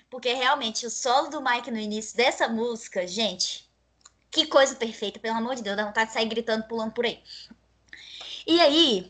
[0.09, 3.69] Porque realmente o solo do Mike no início dessa música, gente,
[4.31, 7.21] que coisa perfeita, pelo amor de Deus, dá vontade de sair gritando, pulando por aí.
[8.45, 9.07] E aí,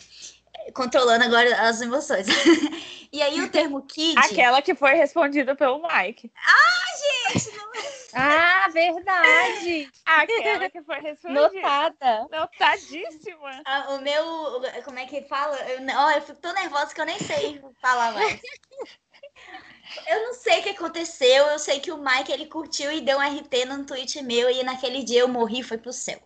[0.73, 2.27] controlando agora as emoções.
[3.11, 4.17] e aí o termo kid.
[4.17, 6.31] Aquela que foi respondida pelo Mike.
[6.35, 7.57] Ah, gente!
[7.57, 7.71] Não...
[8.13, 9.91] ah, verdade!
[10.05, 11.41] Aquela que foi respondida.
[11.41, 12.27] Notada.
[12.31, 13.61] Notadíssima.
[13.65, 14.61] Ah, o meu.
[14.83, 15.55] Como é que fala?
[15.69, 18.41] Eu, oh, eu fico tão nervosa que eu nem sei falar mais.
[20.07, 23.17] Eu não sei o que aconteceu, eu sei que o Mike ele curtiu e deu
[23.17, 26.21] um RT no tweet meu e naquele dia eu morri e foi pro céu.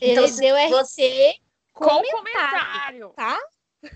[0.00, 1.36] Então, ele deu você
[1.72, 3.38] com comentário, comentário, tá?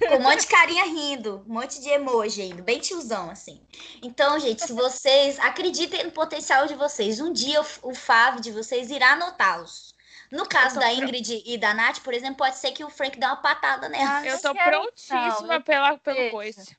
[0.08, 3.64] Com um monte de carinha rindo, um monte de emoji ainda, bem tiozão, assim.
[4.02, 8.50] Então, gente, se vocês acreditem no potencial de vocês, um dia o, o Fábio de
[8.50, 9.94] vocês irá anotá-los.
[10.32, 13.24] No caso da Ingrid e da Nath, por exemplo, pode ser que o Frank dê
[13.24, 14.26] uma patada nela.
[14.26, 16.76] Eu tô prontíssima não, pela, pelo coice.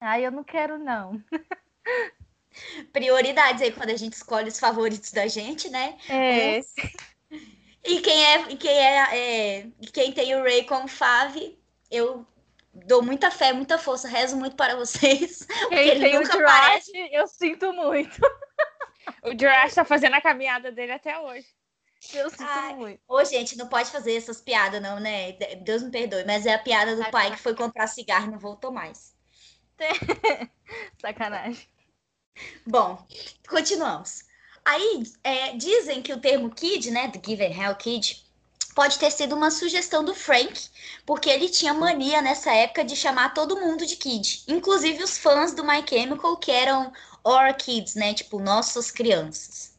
[0.00, 1.22] Ai, eu não quero, não.
[2.92, 5.98] Prioridades aí quando a gente escolhe os favoritos da gente, né?
[6.08, 6.60] É.
[7.84, 11.58] E quem é, quem é, é quem tem o Ray como Fave,
[11.90, 12.26] eu
[12.72, 15.46] dou muita fé, muita força, rezo muito para vocês.
[15.68, 18.20] Quem ele tem nunca o Jurash, eu sinto muito.
[19.22, 21.46] o Jurash tá fazendo a caminhada dele até hoje.
[22.12, 23.00] Eu sinto Ai, muito.
[23.08, 25.32] Ô, gente, não pode fazer essas piadas, não, né?
[25.62, 28.38] Deus me perdoe, mas é a piada do pai que foi comprar cigarro e não
[28.38, 29.15] voltou mais.
[31.00, 31.68] Sacanagem.
[32.66, 33.06] Bom,
[33.48, 34.24] continuamos.
[34.64, 38.24] Aí é, dizem que o termo kid, né, do Given Hell Kid,
[38.74, 40.68] pode ter sido uma sugestão do Frank,
[41.06, 45.54] porque ele tinha mania nessa época de chamar todo mundo de kid, inclusive os fãs
[45.54, 46.92] do My Chemical, que eram
[47.24, 49.76] our kids, né, tipo, nossas crianças.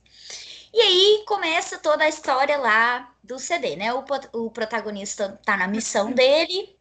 [0.73, 3.93] E aí começa toda a história lá do CD, né?
[3.93, 6.76] O, o protagonista tá na missão dele,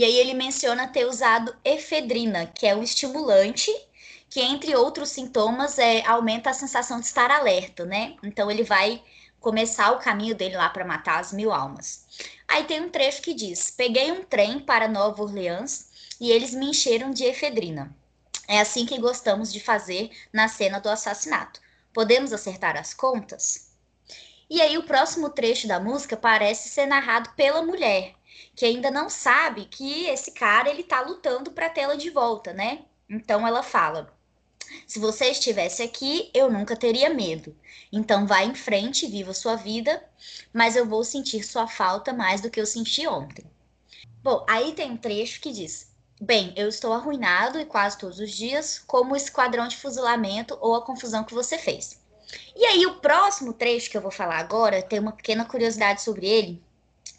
[0.00, 3.70] e aí ele menciona ter usado efedrina, que é um estimulante
[4.30, 8.16] que entre outros sintomas é aumenta a sensação de estar alerta, né?
[8.22, 9.02] Então ele vai
[9.38, 12.06] começar o caminho dele lá para matar as mil almas.
[12.48, 16.70] Aí tem um trecho que diz: Peguei um trem para Nova Orleans e eles me
[16.70, 17.94] encheram de efedrina.
[18.48, 21.60] É assim que gostamos de fazer na cena do assassinato.
[21.92, 23.68] Podemos acertar as contas?
[24.48, 28.14] E aí o próximo trecho da música parece ser narrado pela mulher,
[28.54, 32.84] que ainda não sabe que esse cara ele tá lutando para tê-la de volta, né?
[33.08, 34.12] Então ela fala:
[34.86, 37.56] se você estivesse aqui, eu nunca teria medo.
[37.92, 40.02] Então vá em frente, viva sua vida,
[40.52, 43.44] mas eu vou sentir sua falta mais do que eu senti ontem.
[44.22, 48.30] Bom, aí tem um trecho que diz: Bem, eu estou arruinado e quase todos os
[48.30, 51.98] dias, como o esquadrão de fuzilamento ou a confusão que você fez.
[52.54, 56.26] E aí, o próximo trecho que eu vou falar agora tem uma pequena curiosidade sobre
[56.28, 56.62] ele,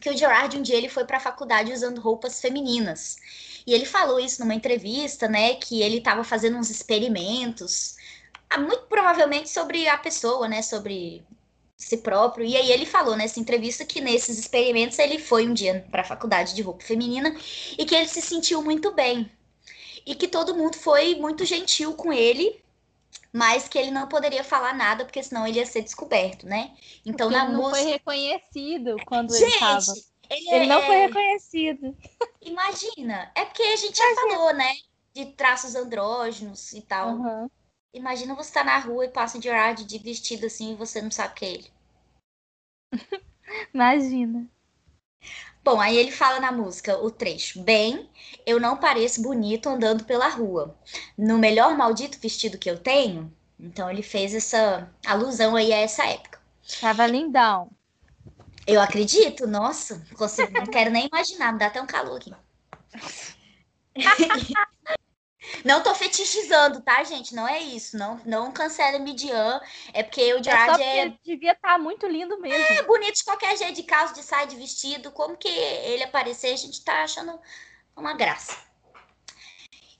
[0.02, 3.18] que o Gerard um dia ele foi para a faculdade usando roupas femininas.
[3.66, 7.96] E ele falou isso numa entrevista, né, que ele estava fazendo uns experimentos,
[8.50, 11.24] ah, muito provavelmente sobre a pessoa, né, sobre
[11.78, 12.46] si próprio.
[12.46, 16.06] E aí ele falou nessa entrevista que nesses experimentos ele foi um dia para a
[16.06, 17.36] faculdade de roupa feminina
[17.78, 19.32] e que ele se sentiu muito bem.
[20.06, 22.60] E que todo mundo foi muito gentil com ele,
[23.34, 26.76] mas que ele não poderia falar nada porque senão ele ia ser descoberto, né?
[27.06, 29.82] Então porque na música não foi reconhecido quando Gente, ele estava
[30.32, 30.86] ele, ele não é...
[30.86, 31.98] foi reconhecido.
[32.42, 33.32] Imagina.
[33.36, 34.74] É porque a gente já falou, né?
[35.14, 37.16] De traços andrógenos e tal.
[37.16, 37.50] Uhum.
[37.94, 41.02] Imagina você estar tá na rua e passa de Gerard de vestido assim e você
[41.02, 41.72] não sabe que é ele.
[43.74, 44.50] Imagina.
[45.64, 48.10] Bom, aí ele fala na música o trecho: Bem,
[48.46, 50.76] eu não pareço bonito andando pela rua.
[51.18, 53.32] No melhor maldito vestido que eu tenho.
[53.60, 56.42] Então ele fez essa alusão aí a essa época.
[56.80, 57.70] Tava lindão.
[58.66, 62.34] Eu acredito, nossa, consigo, não quero nem imaginar, me dá até um calor aqui.
[65.66, 67.34] não tô fetichizando, tá, gente?
[67.34, 67.98] Não é isso.
[67.98, 69.60] Não, não cancela Midian.
[69.94, 71.08] É porque o Gerard é.
[71.08, 71.18] é...
[71.24, 72.64] devia estar tá muito lindo mesmo.
[72.74, 75.12] É bonito de qualquer jeito, de calça, de saia, de vestido.
[75.12, 77.40] Como que ele aparecer, a gente tá achando
[77.96, 78.72] uma graça.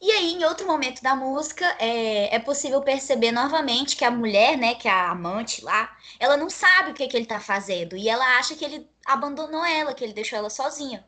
[0.02, 4.58] E aí, em outro momento da música, é, é possível perceber novamente que a mulher,
[4.58, 7.96] né, que é a amante lá, ela não sabe o que, que ele tá fazendo.
[7.96, 11.06] E ela acha que ele abandonou ela, que ele deixou ela sozinha.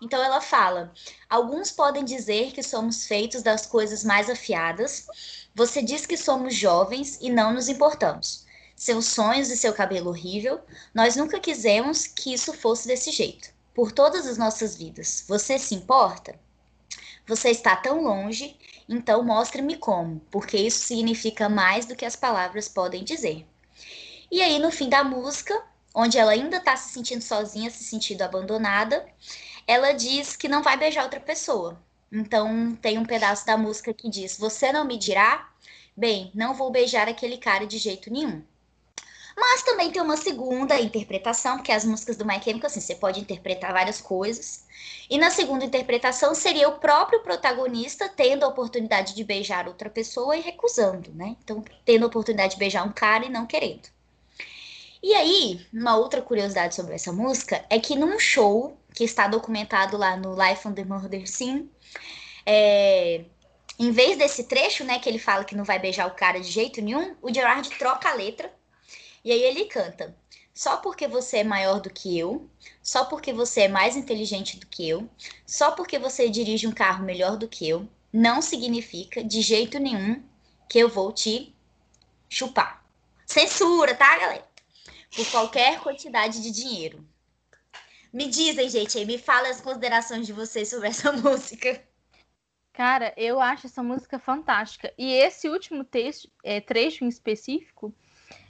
[0.00, 0.92] Então ela fala:
[1.28, 5.06] Alguns podem dizer que somos feitos das coisas mais afiadas.
[5.54, 8.46] Você diz que somos jovens e não nos importamos.
[8.76, 10.60] seus sonhos e seu cabelo horrível,
[10.94, 13.50] nós nunca quisemos que isso fosse desse jeito.
[13.74, 15.24] Por todas as nossas vidas.
[15.28, 16.34] Você se importa?
[17.26, 18.56] Você está tão longe,
[18.88, 23.46] então mostre-me como, porque isso significa mais do que as palavras podem dizer.
[24.30, 25.62] E aí, no fim da música,
[25.94, 29.06] onde ela ainda está se sentindo sozinha, se sentindo abandonada,
[29.70, 31.80] ela diz que não vai beijar outra pessoa.
[32.10, 35.48] Então, tem um pedaço da música que diz: Você não me dirá?
[35.96, 38.42] Bem, não vou beijar aquele cara de jeito nenhum.
[39.36, 43.20] Mas também tem uma segunda interpretação, porque as músicas do My Chemical, assim, você pode
[43.20, 44.64] interpretar várias coisas.
[45.08, 50.36] E na segunda interpretação seria o próprio protagonista tendo a oportunidade de beijar outra pessoa
[50.36, 51.36] e recusando, né?
[51.44, 53.88] Então, tendo a oportunidade de beijar um cara e não querendo.
[55.00, 59.96] E aí, uma outra curiosidade sobre essa música é que num show que está documentado
[59.96, 61.70] lá no Life on the Murder Scene,
[62.44, 63.24] é,
[63.78, 66.50] em vez desse trecho, né, que ele fala que não vai beijar o cara de
[66.50, 68.52] jeito nenhum, o Gerard troca a letra
[69.24, 70.14] e aí ele canta:
[70.52, 72.48] Só porque você é maior do que eu,
[72.82, 75.08] só porque você é mais inteligente do que eu,
[75.46, 80.22] só porque você dirige um carro melhor do que eu, não significa de jeito nenhum
[80.68, 81.54] que eu vou te
[82.28, 82.84] chupar.
[83.26, 84.48] Censura, tá, galera?
[85.14, 87.04] Por qualquer quantidade de dinheiro.
[88.12, 91.80] Me dizem, gente, aí me fala as considerações de vocês sobre essa música.
[92.72, 94.92] Cara, eu acho essa música fantástica.
[94.98, 97.94] E esse último texto, é, trecho em específico,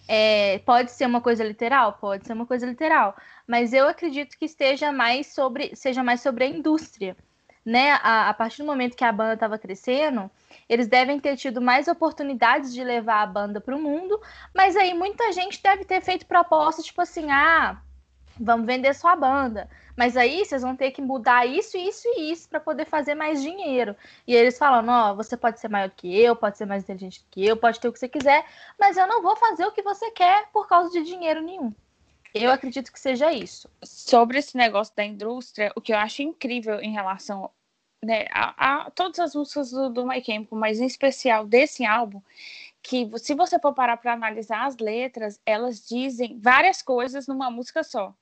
[0.08, 4.44] é, pode ser uma coisa literal, pode ser uma coisa literal, mas eu acredito que
[4.44, 7.16] esteja mais sobre, seja mais sobre a indústria,
[7.64, 7.92] né?
[8.02, 10.30] A, a partir do momento que a banda estava crescendo,
[10.68, 14.20] eles devem ter tido mais oportunidades de levar a banda para o mundo,
[14.54, 17.80] mas aí muita gente deve ter feito propostas tipo assim, ah,
[18.40, 19.68] vamos vender sua banda.
[19.96, 23.42] Mas aí vocês vão ter que mudar isso, isso e isso para poder fazer mais
[23.42, 23.94] dinheiro.
[24.26, 27.44] E eles falam: ó, você pode ser maior que eu, pode ser mais inteligente que
[27.44, 28.44] eu, pode ter o que você quiser,
[28.78, 31.72] mas eu não vou fazer o que você quer por causa de dinheiro nenhum.
[32.32, 33.68] Eu acredito que seja isso.
[33.82, 37.50] Sobre esse negócio da indústria, o que eu acho incrível em relação
[38.02, 42.22] né, a, a todas as músicas do, do My Chemical, mas em especial desse álbum,
[42.82, 47.82] que se você for parar para analisar as letras, elas dizem várias coisas numa música
[47.82, 48.14] só.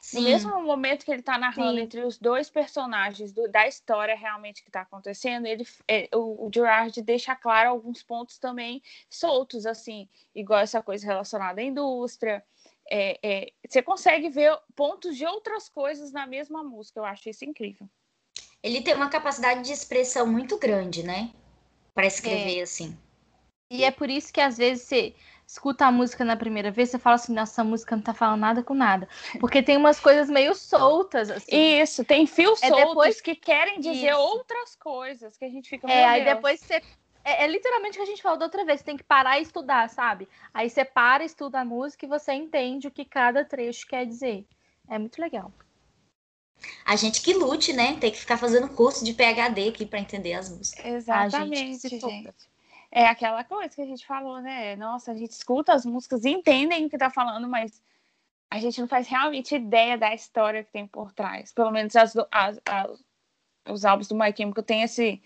[0.00, 0.18] Sim.
[0.18, 1.82] No mesmo momento que ele está narrando Sim.
[1.82, 6.50] entre os dois personagens do, da história realmente que está acontecendo, ele, é, o, o
[6.52, 12.42] Gerard deixa claro alguns pontos também soltos, assim, igual essa coisa relacionada à indústria.
[12.90, 17.44] É, é, você consegue ver pontos de outras coisas na mesma música, eu acho isso
[17.44, 17.88] incrível.
[18.62, 21.30] Ele tem uma capacidade de expressão muito grande, né?
[21.94, 22.62] Para escrever é.
[22.62, 22.96] assim.
[23.70, 25.14] E é por isso que às vezes você
[25.48, 28.40] escuta a música na primeira vez, você fala assim, nossa, essa música não tá falando
[28.40, 29.08] nada com nada.
[29.40, 31.80] Porque tem umas coisas meio soltas, assim.
[31.80, 33.20] Isso, tem fios é soltos depois...
[33.22, 34.18] que querem dizer Isso.
[34.18, 36.82] outras coisas, que a gente fica, É, aí depois você...
[37.24, 39.38] É, é, literalmente o que a gente falou da outra vez, você tem que parar
[39.38, 40.28] e estudar, sabe?
[40.52, 44.46] Aí você para, estuda a música e você entende o que cada trecho quer dizer.
[44.88, 45.50] É muito legal.
[46.84, 47.96] A gente que lute, né?
[47.98, 50.84] Tem que ficar fazendo curso de PHD aqui para entender as músicas.
[50.84, 52.00] Exatamente, gente.
[52.00, 52.34] gente.
[52.90, 54.74] É aquela coisa que a gente falou, né?
[54.76, 57.82] Nossa, a gente escuta as músicas entendem o que tá falando, mas
[58.50, 61.52] a gente não faz realmente ideia da história que tem por trás.
[61.52, 63.04] Pelo menos as, as, as,
[63.68, 65.20] os álbuns do My Chemical tem esse,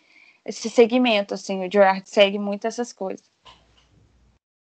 [0.45, 1.65] esse segmento, assim.
[1.65, 3.31] O Gerard segue muito essas coisas.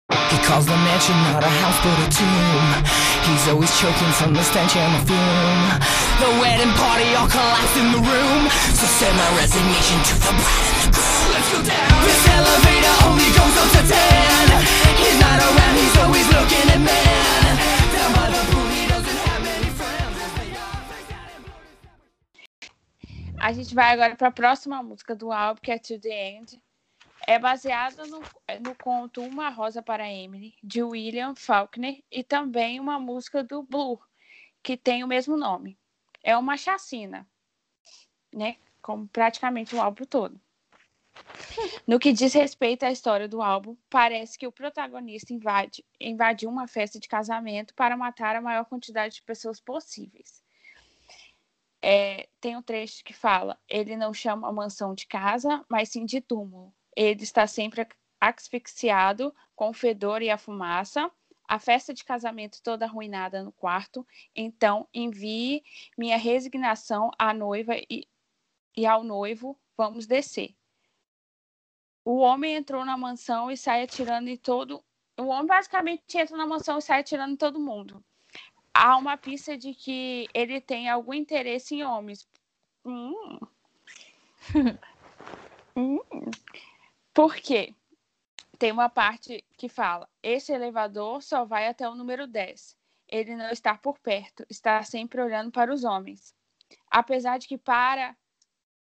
[0.08, 2.84] He calls the mansion not a house but a tomb
[3.26, 5.80] He's always choking from the stench and the fume
[6.22, 10.66] The wedding party all collapsed in the room So send my resignation to the bride
[10.70, 12.75] and the groom Let's go down This elevator
[23.38, 26.60] A gente vai agora para a próxima música do álbum, que é To The End
[27.26, 28.20] é baseada no,
[28.60, 34.00] no conto Uma Rosa para Emily, de William Faulkner, e também uma música do Blue,
[34.62, 35.76] que tem o mesmo nome.
[36.22, 37.26] É uma chacina,
[38.32, 38.56] né?
[38.80, 40.40] Como praticamente o álbum todo.
[41.86, 46.66] No que diz respeito à história do álbum, parece que o protagonista invade, invadiu uma
[46.66, 50.42] festa de casamento para matar a maior quantidade de pessoas possíveis.
[51.80, 56.04] É, tem um trecho que fala: ele não chama a mansão de casa, mas sim
[56.04, 57.86] de túmulo ele está sempre
[58.18, 61.10] asfixiado com o fedor e a fumaça,
[61.46, 65.62] a festa de casamento toda arruinada no quarto, então envie
[65.96, 68.08] minha resignação à noiva e,
[68.74, 70.56] e ao noivo, vamos descer.
[72.06, 74.82] O homem entrou na mansão e sai atirando em todo.
[75.18, 78.02] O homem basicamente entra na mansão e sai atirando em todo mundo.
[78.72, 82.26] Há uma pista de que ele tem algum interesse em homens.
[82.84, 83.38] Hum.
[85.76, 85.98] hum.
[87.12, 87.74] Por quê?
[88.58, 92.76] tem uma parte que fala: Esse elevador só vai até o número 10.
[93.08, 96.34] Ele não está por perto, está sempre olhando para os homens.
[96.90, 98.16] Apesar de que para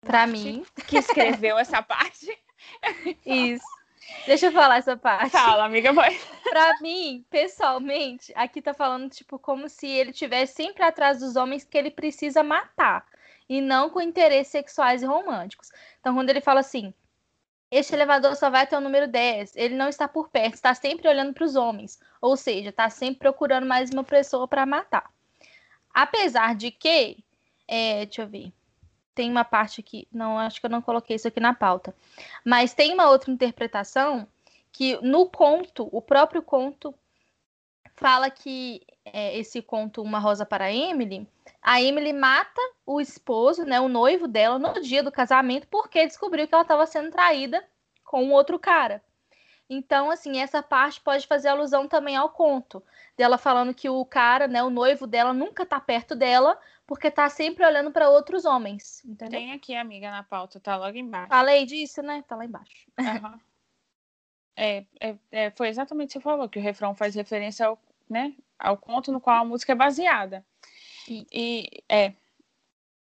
[0.00, 2.26] para mim que escreveu essa parte.
[3.24, 3.78] Isso.
[4.26, 5.30] Deixa eu falar essa parte.
[5.30, 6.18] Fala, amiga, vai.
[6.42, 11.64] Pra mim, pessoalmente, aqui tá falando, tipo, como se ele tivesse sempre atrás dos homens
[11.64, 13.06] que ele precisa matar.
[13.48, 15.70] E não com interesses sexuais e românticos.
[16.00, 16.92] Então, quando ele fala assim,
[17.70, 21.08] este elevador só vai até o número 10, ele não está por perto, está sempre
[21.08, 21.98] olhando para os homens.
[22.20, 25.10] Ou seja, está sempre procurando mais uma pessoa para matar.
[25.92, 27.18] Apesar de que,
[27.66, 28.52] é, deixa eu ver
[29.18, 31.92] tem uma parte aqui, não acho que eu não coloquei isso aqui na pauta,
[32.44, 34.28] mas tem uma outra interpretação
[34.70, 36.94] que no conto, o próprio conto
[37.96, 41.28] fala que é, esse conto Uma Rosa para Emily,
[41.60, 46.46] a Emily mata o esposo, né, o noivo dela, no dia do casamento, porque descobriu
[46.46, 47.66] que ela estava sendo traída
[48.04, 49.02] com um outro cara.
[49.68, 52.80] Então, assim, essa parte pode fazer alusão também ao conto,
[53.16, 56.56] dela falando que o cara, né, o noivo dela, nunca tá perto dela,
[56.88, 59.04] porque tá sempre olhando para outros homens.
[59.04, 59.38] Entendeu?
[59.38, 61.28] Tem aqui, amiga, na pauta, tá logo embaixo.
[61.28, 62.24] Falei disso, né?
[62.26, 62.90] Tá lá embaixo.
[62.98, 63.38] Uhum.
[64.56, 67.78] é, é, é, foi exatamente o que você falou, que o refrão faz referência ao,
[68.08, 70.42] né, ao conto no qual a música é baseada.
[71.06, 72.14] E, e, é,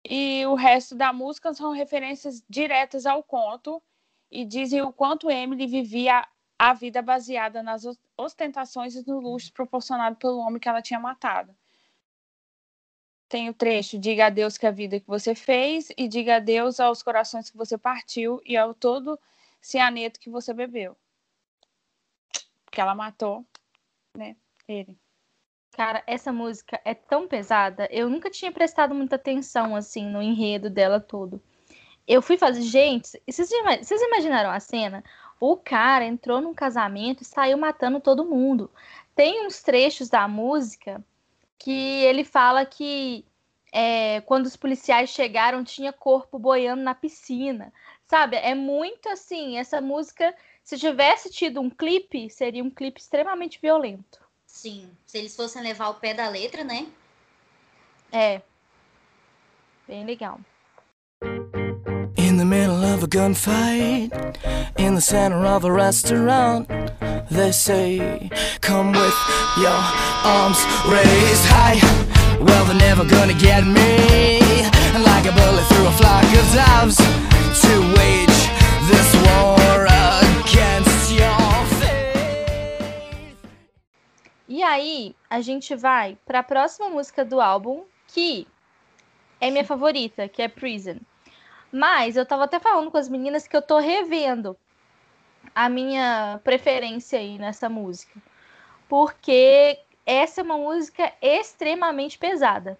[0.08, 3.82] e o resto da música são referências diretas ao conto
[4.30, 6.24] e dizem o quanto Emily vivia
[6.56, 7.82] a vida baseada nas
[8.16, 11.52] ostentações e no luxo proporcionado pelo homem que ela tinha matado.
[13.32, 17.02] Tem o trecho: diga adeus que a vida que você fez e diga adeus aos
[17.02, 19.18] corações que você partiu e ao todo
[19.58, 20.94] cianeto que você bebeu.
[22.70, 23.42] Que ela matou,
[24.14, 24.36] né?
[24.68, 24.98] Ele.
[25.70, 27.88] Cara, essa música é tão pesada.
[27.90, 31.42] Eu nunca tinha prestado muita atenção assim no enredo dela todo.
[32.06, 35.02] Eu fui fazer, gente, vocês imaginaram a cena?
[35.40, 38.70] O cara entrou num casamento e saiu matando todo mundo.
[39.14, 41.02] Tem uns trechos da música
[41.62, 43.24] que ele fala que
[43.72, 47.72] é, quando os policiais chegaram tinha corpo boiando na piscina.
[48.04, 48.36] Sabe?
[48.36, 49.56] É muito assim.
[49.56, 54.20] Essa música, se tivesse tido um clipe, seria um clipe extremamente violento.
[54.44, 54.90] Sim.
[55.06, 56.86] Se eles fossem levar o pé da letra, né?
[58.10, 58.42] É.
[59.86, 60.38] Bem legal.
[63.02, 64.12] A gunfight,
[64.78, 66.68] in the center of a restaurant,
[67.28, 69.18] they say, Come with
[69.58, 69.82] your
[70.22, 71.80] arms raised high.
[72.40, 74.38] Well, they're never gonna get me.
[75.02, 76.96] Like a bullet through a flock of doves
[77.62, 78.40] to wage
[78.86, 79.86] this war
[80.38, 83.36] against your faith.
[84.48, 88.46] E aí, a gente vai para a próxima música do álbum, que
[89.40, 91.00] é minha favorita, que é Prison.
[91.72, 94.56] Mas eu tava até falando com as meninas que eu tô revendo
[95.54, 98.20] a minha preferência aí nessa música.
[98.88, 102.78] Porque essa é uma música extremamente pesada.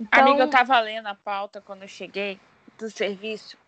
[0.00, 0.22] Então...
[0.22, 2.40] Amiga, eu tava lendo a pauta quando eu cheguei
[2.78, 3.58] do serviço.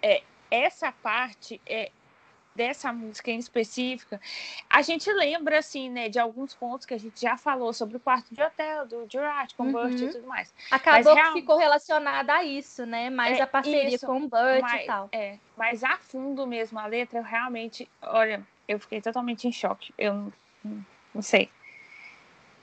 [0.00, 1.90] É, essa parte é
[2.56, 4.20] dessa música em específica,
[4.68, 8.00] a gente lembra, assim, né, de alguns pontos que a gente já falou sobre o
[8.00, 10.52] quarto de hotel, do Jurassic, com o Burt e tudo mais.
[10.70, 11.32] Acabou mas, que real...
[11.34, 13.10] ficou relacionada a isso, né?
[13.10, 15.08] Mais é, a parceria isso, com o Burt mas, e tal.
[15.12, 19.92] É, mas a fundo mesmo, a letra, eu realmente, olha, eu fiquei totalmente em choque.
[19.98, 20.14] Eu
[20.64, 21.50] não, não sei.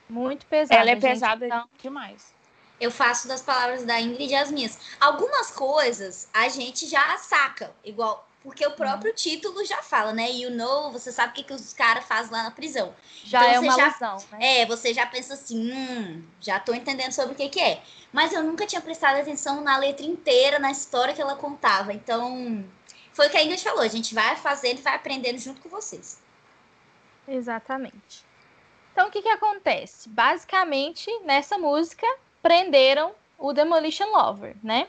[0.08, 0.80] Muito pesada.
[0.80, 1.68] Ela é pesada gente, então...
[1.80, 2.34] demais
[2.80, 4.78] eu faço das palavras da Ingrid as minhas.
[5.00, 9.16] Algumas coisas a gente já saca, igual porque o próprio uhum.
[9.16, 10.30] título já fala, né?
[10.30, 12.94] You know, você sabe o que, que os caras fazem lá na prisão.
[13.24, 14.60] Já então, é uma já, alusão, né?
[14.60, 17.82] É, você já pensa assim, hum, já tô entendendo sobre o que, que é.
[18.12, 21.94] Mas eu nunca tinha prestado atenção na letra inteira, na história que ela contava.
[21.94, 22.62] Então,
[23.14, 25.70] foi o que a Ingrid falou, a gente vai fazendo e vai aprendendo junto com
[25.70, 26.20] vocês.
[27.26, 28.26] Exatamente.
[28.92, 30.06] Então, o que, que acontece?
[30.06, 32.06] Basicamente, nessa música,
[32.42, 34.86] prenderam o Demolition Lover, né?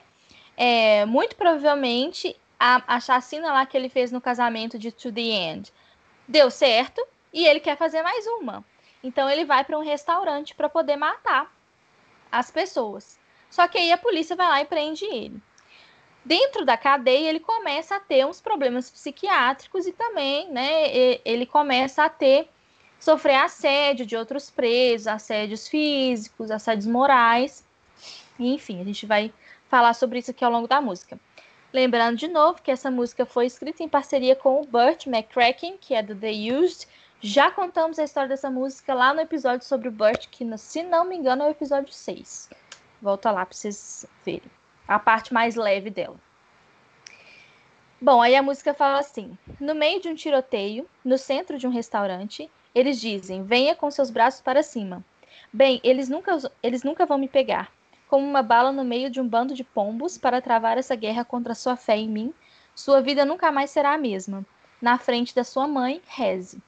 [0.58, 5.22] É, muito provavelmente a, a chacina lá que ele fez no casamento de To The
[5.22, 5.74] End
[6.28, 8.64] deu certo e ele quer fazer mais uma.
[9.04, 11.54] Então ele vai para um restaurante para poder matar
[12.32, 13.20] as pessoas.
[13.50, 15.42] Só que aí a polícia vai lá e prende ele.
[16.24, 22.04] Dentro da cadeia, ele começa a ter uns problemas psiquiátricos e também, né, ele começa
[22.04, 22.50] a ter
[23.00, 27.64] sofrer assédio de outros presos, assédios físicos, assédios morais.
[28.40, 29.32] Enfim, a gente vai
[29.70, 31.20] falar sobre isso aqui ao longo da música.
[31.76, 35.94] Lembrando de novo que essa música foi escrita em parceria com o Burt McCracken, que
[35.94, 36.88] é do The Used.
[37.20, 41.04] Já contamos a história dessa música lá no episódio sobre o Burt, que, se não
[41.04, 42.50] me engano, é o episódio 6.
[43.02, 44.50] Volta lá para vocês verem.
[44.88, 46.16] A parte mais leve dela.
[48.00, 51.72] Bom, aí a música fala assim: no meio de um tiroteio, no centro de um
[51.72, 55.04] restaurante, eles dizem: venha com seus braços para cima.
[55.52, 57.70] Bem, eles nunca, eles nunca vão me pegar.
[58.08, 61.56] Como uma bala no meio de um bando de pombos para travar essa guerra contra
[61.56, 62.34] sua fé em mim,
[62.74, 64.46] sua vida nunca mais será a mesma.
[64.82, 66.62] Na frente da sua mãe, reze.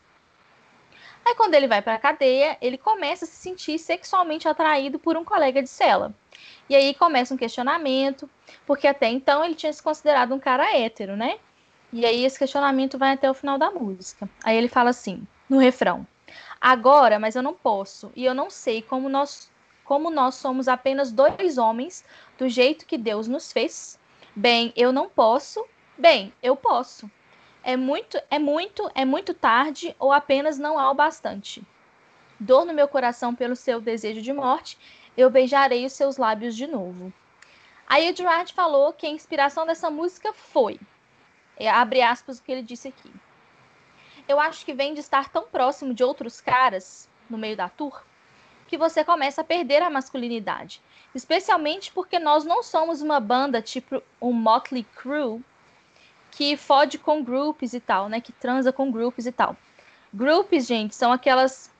[1.25, 5.17] Aí, quando ele vai para a cadeia, ele começa a se sentir sexualmente atraído por
[5.17, 6.13] um colega de cela.
[6.69, 8.29] E aí começa um questionamento,
[8.65, 11.37] porque até então ele tinha se considerado um cara hétero, né?
[11.91, 14.29] E aí esse questionamento vai até o final da música.
[14.43, 16.07] Aí ele fala assim, no refrão:
[16.61, 19.49] Agora, mas eu não posso, e eu não sei como nós
[19.87, 22.03] como nós somos apenas dois homens,
[22.37, 23.97] do jeito que Deus nos fez.
[24.35, 25.65] Bem, eu não posso.
[25.97, 27.09] Bem, eu posso.
[27.63, 31.65] É muito, é muito, é muito tarde ou apenas não há o bastante.
[32.37, 34.77] Dor no meu coração pelo seu desejo de morte,
[35.15, 37.11] eu beijarei os seus lábios de novo.
[37.87, 40.77] Aí Gerard falou que a inspiração dessa música foi,
[41.55, 43.11] é, abre aspas o que ele disse aqui.
[44.27, 48.03] Eu acho que vem de estar tão próximo de outros caras no meio da tour
[48.67, 50.81] que você começa a perder a masculinidade,
[51.15, 55.41] especialmente porque nós não somos uma banda tipo um Motley Crue
[56.31, 58.21] que fode com grupos e tal, né?
[58.21, 59.55] Que transa com grupos e tal.
[60.13, 61.71] Grupos, gente, são aquelas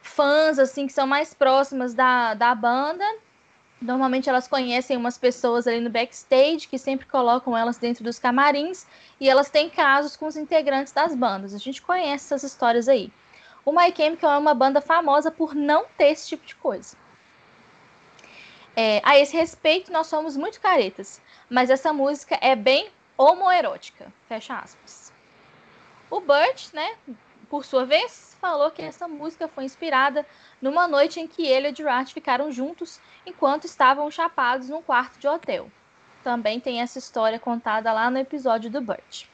[0.00, 3.04] fãs, assim, que são mais próximas da, da banda.
[3.80, 8.86] Normalmente elas conhecem umas pessoas ali no backstage que sempre colocam elas dentro dos camarins
[9.20, 11.52] e elas têm casos com os integrantes das bandas.
[11.52, 13.10] A gente conhece essas histórias aí.
[13.66, 16.96] O My Chemical é uma banda famosa por não ter esse tipo de coisa.
[18.76, 22.88] É, a esse respeito, nós somos muito caretas, mas essa música é bem
[23.18, 24.12] homoerótica.
[24.28, 25.12] Fecha aspas.
[26.08, 26.96] O Burt, né,
[27.50, 30.24] por sua vez, falou que essa música foi inspirada
[30.62, 35.18] numa noite em que ele e o Gerard ficaram juntos enquanto estavam chapados num quarto
[35.18, 35.68] de hotel.
[36.22, 39.26] Também tem essa história contada lá no episódio do Burt.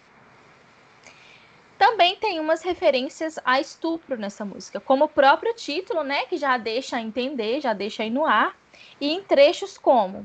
[1.83, 6.57] Também tem umas referências a estupro nessa música, como o próprio título, né, que já
[6.57, 8.57] deixa entender, já deixa aí no ar,
[9.01, 10.25] e em trechos como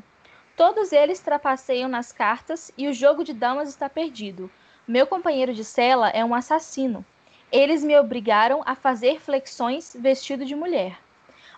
[0.56, 4.52] Todos eles trapaceiam nas cartas e o jogo de damas está perdido.
[4.88, 7.04] Meu companheiro de cela é um assassino.
[7.52, 11.00] Eles me obrigaram a fazer flexões vestido de mulher.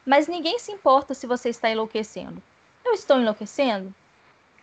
[0.06, 2.42] Mas ninguém se importa se você está enlouquecendo.
[2.86, 3.94] Eu estou enlouquecendo?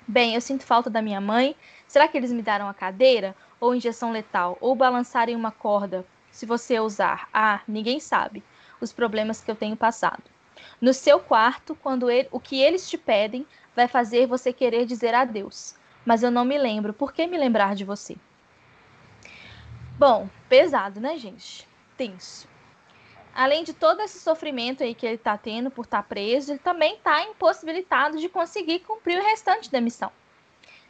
[0.08, 1.54] Bem, eu sinto falta da minha mãe.
[1.86, 3.34] Será que eles me deram a cadeira?
[3.66, 4.56] Ou injeção letal?
[4.60, 6.06] Ou balançarem uma corda?
[6.30, 7.28] Se você usar.
[7.34, 8.44] Ah, ninguém sabe.
[8.80, 10.22] Os problemas que eu tenho passado.
[10.80, 13.44] No seu quarto, quando ele, o que eles te pedem,
[13.74, 15.74] vai fazer você querer dizer adeus.
[16.04, 16.92] Mas eu não me lembro.
[16.92, 18.16] Por que me lembrar de você?
[19.98, 21.66] Bom, pesado, né, gente?
[21.96, 22.46] Tenso.
[23.34, 26.60] Além de todo esse sofrimento aí que ele tá tendo por estar tá preso, ele
[26.60, 30.12] também tá impossibilitado de conseguir cumprir o restante da missão.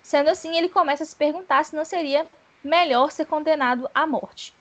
[0.03, 2.27] Sendo assim, ele começa a se perguntar se não seria
[2.67, 4.55] melhor ser condenado à morte.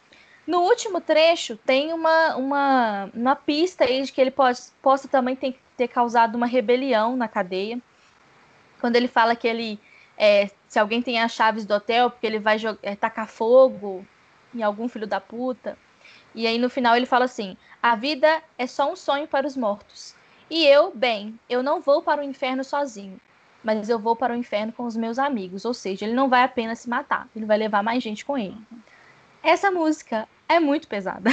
[0.47, 5.35] No último trecho, tem uma, uma, uma pista aí de que ele pode, possa também
[5.35, 7.81] ter, ter causado uma rebelião na cadeia
[8.79, 9.79] quando ele fala que ele
[10.17, 14.05] é, se alguém tem as chaves do hotel, porque ele vai é, tacar fogo
[14.53, 15.77] em algum filho da puta.
[16.33, 19.57] E aí no final ele fala assim: a vida é só um sonho para os
[19.57, 20.15] mortos.
[20.49, 23.19] E eu, bem, eu não vou para o inferno sozinho,
[23.65, 25.65] mas eu vou para o inferno com os meus amigos.
[25.65, 28.55] Ou seja, ele não vai apenas se matar, ele vai levar mais gente com ele.
[29.41, 31.31] Essa música é muito pesada.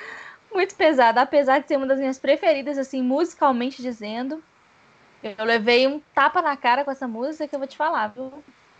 [0.52, 4.42] muito pesada, apesar de ser uma das minhas preferidas, assim, musicalmente dizendo.
[5.22, 8.32] Eu levei um tapa na cara com essa música que eu vou te falar, viu?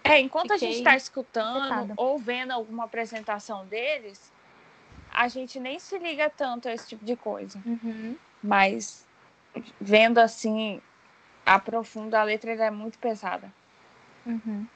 [0.02, 4.32] É, enquanto Fiquei a gente está escutando ou vendo alguma apresentação deles,
[5.12, 7.59] a gente nem se liga tanto a esse tipo de coisa.
[7.64, 8.16] Uhum.
[8.42, 9.07] Mas
[9.80, 10.80] vendo assim,
[11.45, 13.53] aprofunda a letra, ela é muito pesada.
[14.26, 14.66] Uhum.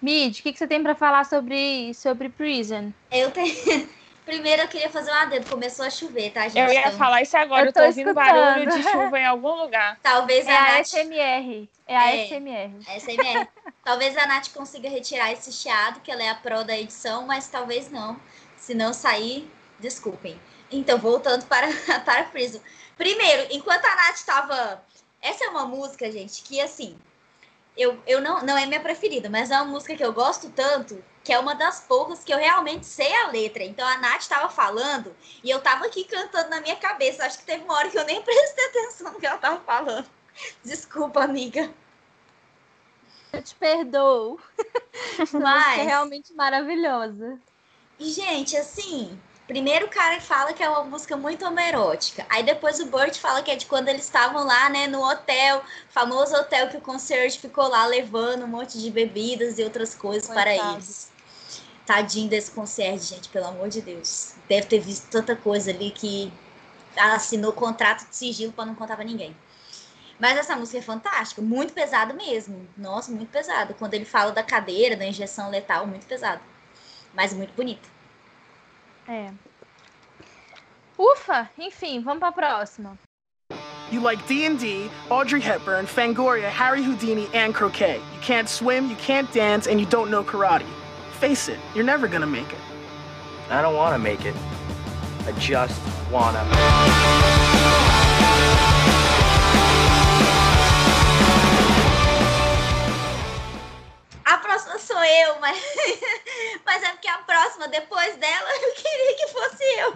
[0.00, 2.92] Mid, o que, que você tem para falar sobre, sobre Prison?
[3.10, 3.88] Eu tenho.
[4.26, 6.58] Primeiro eu queria fazer um adendo, começou a chover, tá, gente?
[6.58, 6.98] Eu ia então...
[6.98, 9.96] falar isso agora, eu tô, eu tô ouvindo barulho de chuva em algum lugar.
[10.02, 10.86] Talvez é a, a Nath...
[10.86, 11.68] SMR.
[11.86, 12.74] É a é, SMR.
[12.88, 13.48] É SMR.
[13.84, 17.46] talvez a Nath consiga retirar esse chiado, que ela é a pró da edição, mas
[17.46, 18.16] talvez não.
[18.56, 20.36] Se não sair, desculpem.
[20.72, 21.68] Então, voltando para,
[22.04, 22.60] para Prison.
[22.96, 24.82] Primeiro, enquanto a Nath estava.
[25.20, 26.96] Essa é uma música, gente, que assim.
[27.76, 31.02] Eu, eu não, não é minha preferida, mas é uma música que eu gosto tanto
[31.26, 33.64] que é uma das poucas que eu realmente sei a letra.
[33.64, 35.12] Então a Nath estava falando
[35.42, 37.26] e eu estava aqui cantando na minha cabeça.
[37.26, 40.08] Acho que teve uma hora que eu nem prestei atenção no que ela estava falando.
[40.64, 41.68] Desculpa, amiga.
[43.32, 44.40] Eu te perdoo.
[45.32, 47.40] Mas é realmente maravilhosa.
[47.98, 52.26] E gente, assim, Primeiro o cara fala que é uma música muito homerótica.
[52.28, 55.62] Aí depois o Burt fala que é de quando eles estavam lá, né, no hotel,
[55.88, 60.26] famoso hotel que o concierge ficou lá levando um monte de bebidas e outras coisas
[60.26, 60.44] Coitado.
[60.44, 61.12] para eles.
[61.86, 64.34] Tadinho desse concierge, gente, pelo amor de Deus.
[64.48, 66.32] Deve ter visto tanta coisa ali que
[66.96, 69.36] assinou contrato de sigilo para não contar pra ninguém.
[70.18, 72.66] Mas essa música é fantástica, muito pesado mesmo.
[72.76, 73.74] Nossa, muito pesado.
[73.74, 76.40] Quando ele fala da cadeira, da injeção letal, muito pesado.
[77.14, 77.95] Mas muito bonita.
[79.08, 79.30] É.
[80.98, 82.98] Ufa, enfim, vamos pra próxima.
[83.92, 88.00] You like D&D, Audrey Hepburn, Fangoria, Harry Houdini, and croquet.
[88.14, 90.66] You can't swim, you can't dance, and you don't know karate.
[91.20, 92.58] Face it, you're never gonna make it.
[93.48, 94.34] I don't wanna make it.
[95.24, 95.80] I just
[96.10, 96.44] wanna.
[104.86, 105.58] Sou eu, mas,
[106.64, 109.94] mas é porque a próxima, depois dela, eu queria que fosse eu.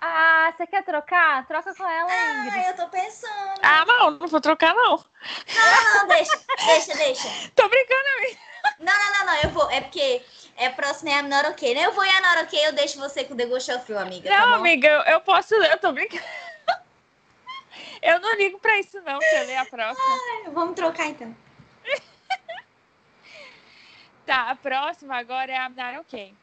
[0.00, 1.46] Ah, você quer trocar?
[1.46, 2.58] Troca com ela, ah, Ingrid.
[2.58, 3.60] Ah, eu tô pensando.
[3.62, 4.96] Ah, não, não vou trocar, não.
[4.96, 7.28] Não, não, deixa, deixa, deixa.
[7.54, 8.38] Tô brincando, amiga.
[8.80, 9.70] Não, não, não, não, eu vou.
[9.70, 10.20] É porque
[10.56, 11.86] é próximo é a Okay, né?
[11.86, 14.28] Eu vou em a Okay, eu deixo você com o The Ghost of You, amiga.
[14.28, 16.22] Tá não, tá amiga, eu, eu posso, eu tô brincando.
[18.02, 20.04] Eu não ligo pra isso, não, que eu ler a próxima.
[20.44, 21.32] Ai, vamos trocar então.
[24.26, 26.34] Tá, a próxima agora é a Not Okay.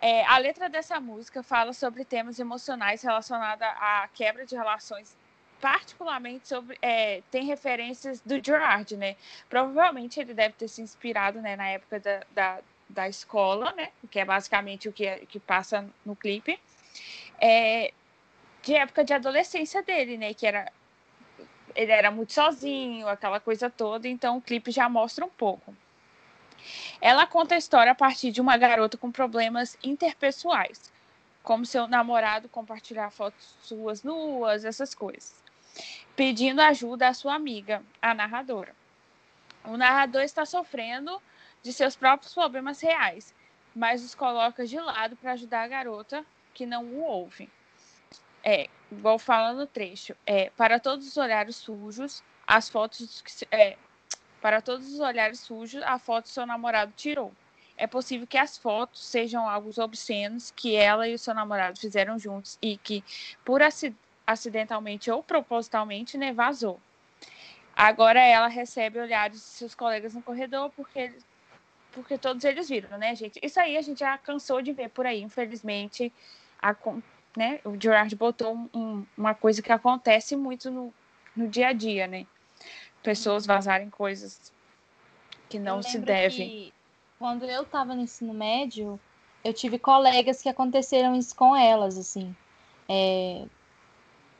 [0.00, 5.16] É, a letra dessa música fala sobre temas emocionais relacionados à quebra de relações
[5.60, 9.16] particularmente sobre é, tem referências do Gerard, né?
[9.48, 12.58] Provavelmente ele deve ter se inspirado, né, na época da, da,
[12.88, 13.90] da escola, né?
[14.10, 16.58] Que é basicamente o que, é, que passa no clipe.
[17.40, 17.92] É,
[18.62, 20.34] de época de adolescência dele, né?
[20.34, 20.70] Que era
[21.74, 24.08] ele era muito sozinho, aquela coisa toda.
[24.08, 25.74] Então o clipe já mostra um pouco.
[27.00, 30.92] Ela conta a história a partir de uma garota com problemas interpessoais,
[31.42, 35.34] como seu namorado compartilhar fotos suas nuas, essas coisas,
[36.14, 38.74] pedindo ajuda à sua amiga, a narradora.
[39.64, 41.22] O narrador está sofrendo
[41.62, 43.34] de seus próprios problemas reais,
[43.74, 47.50] mas os coloca de lado para ajudar a garota que não o ouve.
[48.42, 53.76] É, igual fala no trecho, é, para todos os olhares sujos, as fotos é,
[54.40, 57.32] para todos os olhares sujos, a foto seu namorado tirou.
[57.76, 62.18] É possível que as fotos sejam algo obscenos que ela e o seu namorado fizeram
[62.18, 63.04] juntos e que,
[63.44, 63.60] por
[64.26, 66.80] acidentalmente ou propositalmente, né, vazou.
[67.76, 71.12] Agora ela recebe olhares de seus colegas no corredor porque,
[71.92, 73.38] porque todos eles viram, né, gente?
[73.40, 76.12] Isso aí a gente já cansou de ver por aí, infelizmente.
[76.60, 76.74] A,
[77.36, 80.92] né, o Gerard botou um, uma coisa que acontece muito no,
[81.36, 82.26] no dia a dia, né?
[83.02, 84.52] Pessoas vazarem coisas
[85.48, 86.72] que não se devem.
[87.18, 88.98] quando eu estava no ensino médio,
[89.44, 92.34] eu tive colegas que aconteceram isso com elas, assim.
[92.88, 93.44] É,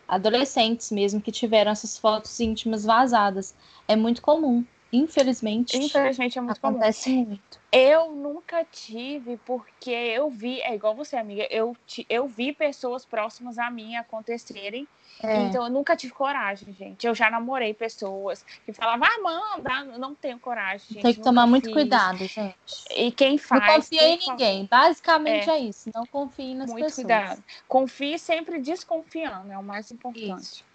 [0.06, 3.54] adolescentes mesmo que tiveram essas fotos íntimas vazadas.
[3.86, 4.64] É muito comum.
[4.92, 5.76] Infelizmente.
[5.76, 7.26] Infelizmente é muito acontece comum.
[7.26, 7.60] muito.
[7.70, 11.76] Eu nunca tive, porque eu vi, é igual você, amiga, eu,
[12.08, 14.88] eu vi pessoas próximas a mim acontecerem
[15.22, 15.42] é.
[15.42, 17.06] Então eu nunca tive coragem, gente.
[17.06, 21.02] Eu já namorei pessoas que falavam, ah, manda, não tenho coragem, gente.
[21.02, 21.50] Tem que tomar fiz.
[21.50, 22.54] muito cuidado, gente.
[22.94, 23.62] E quem faz.
[23.62, 24.66] Não confia em ninguém.
[24.66, 25.54] Basicamente é.
[25.54, 25.90] é, isso.
[25.92, 27.04] Não confie nas muito pessoas.
[27.04, 27.44] Muito cuidado.
[27.66, 30.40] Confie sempre desconfiando, é o mais importante.
[30.40, 30.68] Isso.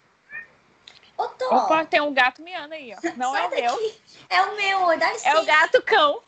[1.16, 3.16] Ô, Opa, tem um gato miando aí, ó.
[3.16, 3.62] Não Sai é o daqui.
[3.62, 3.94] meu.
[4.28, 5.28] É o meu, dá licença.
[5.28, 6.20] É o gato cão.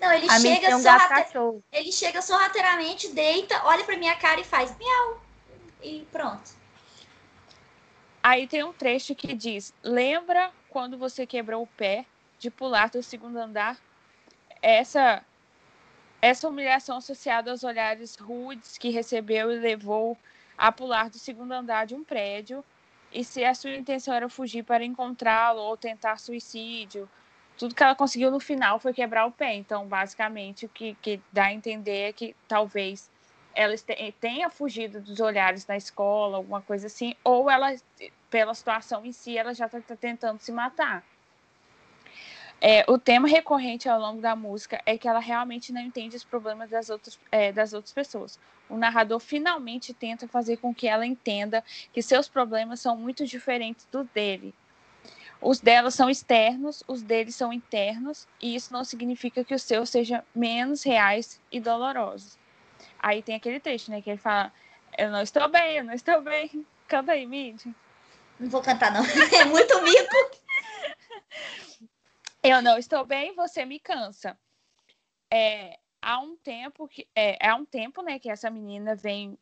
[0.00, 1.32] Não, ele a chega um sorrate...
[1.72, 5.22] Ele chega sorrateiramente, deita, olha pra minha cara e faz miau
[5.82, 6.50] e pronto.
[8.22, 12.06] Aí tem um trecho que diz: Lembra quando você quebrou o pé
[12.38, 13.76] de pular do segundo andar?
[14.60, 15.24] Essa
[16.20, 20.16] essa humilhação associada aos olhares rudes que recebeu e levou
[20.56, 22.64] a pular do segundo andar de um prédio.
[23.12, 27.08] E se a sua intenção era fugir para encontrá-lo ou tentar suicídio,
[27.58, 29.54] tudo que ela conseguiu no final foi quebrar o pé.
[29.54, 33.10] Então, basicamente, o que, que dá a entender é que talvez
[33.54, 33.74] ela
[34.18, 37.74] tenha fugido dos olhares na escola, alguma coisa assim, ou ela,
[38.30, 41.04] pela situação em si, ela já está tá tentando se matar.
[42.64, 46.22] É, o tema recorrente ao longo da música é que ela realmente não entende os
[46.22, 48.38] problemas das outras, é, das outras pessoas.
[48.70, 53.84] O narrador finalmente tenta fazer com que ela entenda que seus problemas são muito diferentes
[53.90, 54.54] dos dele.
[55.40, 59.90] Os dela são externos, os deles são internos, e isso não significa que os seus
[59.90, 62.38] sejam menos reais e dolorosos.
[62.96, 64.00] Aí tem aquele trecho, né?
[64.00, 64.52] Que ele fala:
[64.96, 66.64] Eu não estou bem, eu não estou bem.
[66.86, 67.60] Canta aí, Mid.
[68.38, 69.02] Não vou cantar, não.
[69.36, 70.42] É muito mico.
[72.42, 74.38] eu não estou bem, você me cansa.
[75.32, 79.38] É, há um tempo que é, há um tempo, né, que essa menina vem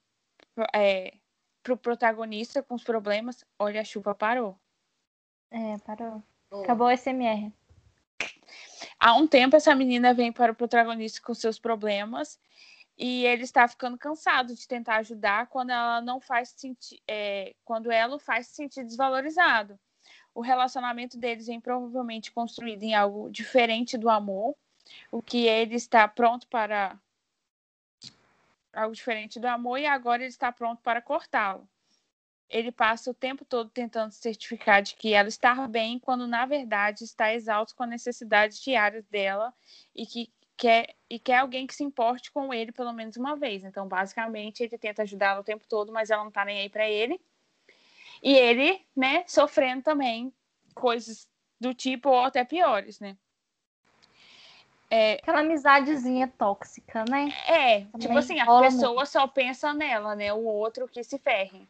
[0.75, 1.15] é,
[1.63, 3.45] pro protagonista com os problemas.
[3.59, 4.59] Olha, a chuva parou.
[5.51, 6.23] É, parou.
[6.63, 7.53] Acabou o SMR.
[8.99, 12.39] Há um tempo essa menina vem para o protagonista com seus problemas
[12.99, 17.91] e ele está ficando cansado de tentar ajudar quando ela não faz sentir, é, quando
[17.91, 19.79] ela o faz se sentir desvalorizado.
[20.35, 24.55] O relacionamento deles vem provavelmente construído em algo diferente do amor,
[25.11, 26.99] o que ele está pronto para
[28.73, 31.69] algo diferente do amor e agora ele está pronto para cortá-lo.
[32.49, 37.05] Ele passa o tempo todo tentando certificar de que ela está bem, quando na verdade
[37.05, 39.55] está exausto com as necessidades diárias dela
[39.95, 43.65] e que quer e quer alguém que se importe com ele pelo menos uma vez.
[43.65, 46.89] Então, basicamente, ele tenta ajudá-la o tempo todo, mas ela não tá nem aí para
[46.89, 47.21] ele.
[48.23, 50.33] E ele, né, sofrendo também
[50.75, 51.27] coisas
[51.61, 53.17] do tipo ou até piores, né?
[54.91, 57.33] É, Aquela amizadezinha tóxica, né?
[57.47, 59.07] É, Também tipo assim, a pessoa muito.
[59.09, 60.33] só pensa nela, né?
[60.33, 61.69] O outro que se ferre.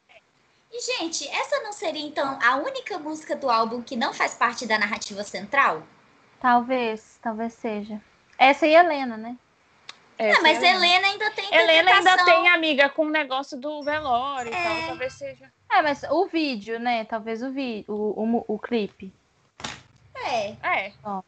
[0.72, 4.66] E, gente, essa não seria, então, a única música do álbum que não faz parte
[4.66, 5.82] da narrativa central?
[6.38, 8.00] Talvez, talvez seja.
[8.38, 9.36] Essa e Helena, né?
[10.20, 10.86] Essa não, mas Helena.
[10.86, 14.60] Helena ainda tem Helena ainda tem amiga com o negócio do velório é.
[14.60, 15.50] e tal, talvez seja.
[15.72, 17.06] É, mas o vídeo, né?
[17.06, 19.14] Talvez o vídeo, o, o, o clipe.
[20.14, 20.50] É.
[20.62, 20.92] É.
[21.02, 21.22] Ó.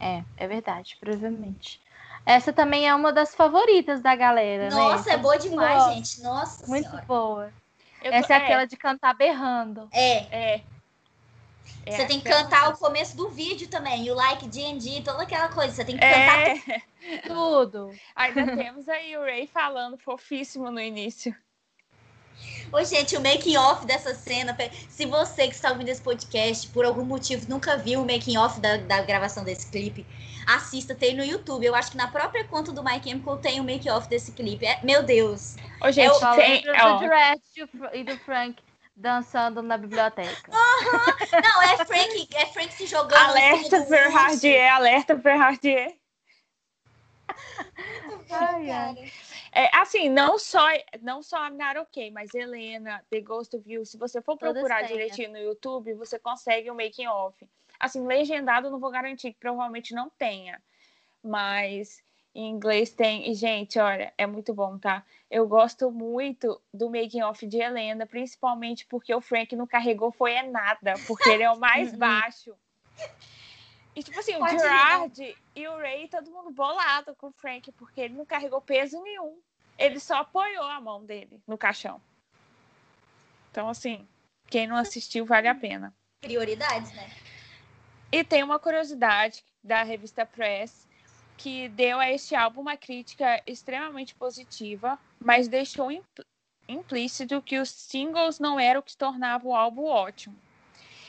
[0.00, 1.78] É, é verdade, provavelmente.
[2.24, 4.88] Essa também é uma das favoritas da galera, Nossa, né?
[4.96, 5.92] Nossa, é boa demais, boa.
[5.92, 6.22] gente.
[6.22, 7.04] Nossa Muito senhora.
[7.06, 7.52] boa.
[8.02, 8.08] Tô...
[8.08, 9.90] Essa é, é aquela de cantar berrando.
[9.92, 10.54] É.
[10.54, 10.60] É.
[11.86, 15.48] É, você tem que cantar o começo do vídeo também, o like, D&D, toda aquela
[15.48, 15.74] coisa.
[15.74, 16.82] Você tem que cantar é.
[17.28, 17.90] tudo.
[18.16, 21.34] Ainda temos aí o Ray falando fofíssimo no início.
[22.72, 24.56] Ô, gente, o making off dessa cena.
[24.88, 28.58] Se você que está ouvindo esse podcast, por algum motivo, nunca viu o making off
[28.60, 30.04] da, da gravação desse clipe,
[30.46, 31.64] assista, tem no YouTube.
[31.64, 34.66] Eu acho que na própria conta do My Chemical tem o make off desse clipe.
[34.66, 35.56] É, meu Deus.
[35.80, 38.60] Ô, gente, é tem, do, do e do Frank
[38.96, 40.50] dançando na biblioteca.
[40.50, 41.40] Uhum.
[41.42, 43.30] Não, é Frank, é Frank se jogando.
[43.30, 45.98] Alerta per Hardier, alerta per Hardier.
[48.30, 49.12] Ai, ai.
[49.52, 50.66] É, assim, não só,
[51.00, 55.30] não só a Naroquei, mas Helena, The Ghost of You, se você for procurar direitinho
[55.30, 57.48] no YouTube, você consegue o um making off.
[57.78, 60.60] Assim, legendado não vou garantir que provavelmente não tenha,
[61.22, 62.02] mas
[62.34, 63.30] em inglês tem.
[63.30, 65.04] E, gente, olha, é muito bom, tá?
[65.30, 70.32] Eu gosto muito do making off de Helena, principalmente porque o Frank não carregou foi
[70.32, 71.98] é nada, porque ele é o mais uhum.
[71.98, 72.54] baixo.
[73.94, 77.70] E, tipo assim, Pode o Gerard e o Ray, todo mundo bolado com o Frank,
[77.72, 79.38] porque ele não carregou peso nenhum.
[79.78, 82.00] Ele só apoiou a mão dele no caixão.
[83.50, 84.06] Então, assim,
[84.48, 85.94] quem não assistiu, vale a pena.
[86.20, 87.08] Prioridades, né?
[88.10, 90.88] E tem uma curiosidade da revista Press
[91.36, 95.90] que deu a este álbum uma crítica extremamente positiva, mas deixou
[96.68, 100.36] implícito que os singles não eram o que tornava o álbum ótimo.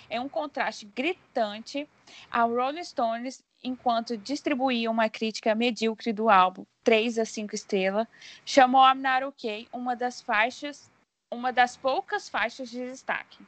[0.09, 1.88] É um contraste gritante
[2.30, 8.07] ao Rolling Stones enquanto distribuía uma crítica medíocre do álbum, 3 a 5 estrelas,
[8.45, 10.89] chamou I'm Not Okay uma das faixas,
[11.32, 13.43] uma das poucas faixas de destaque.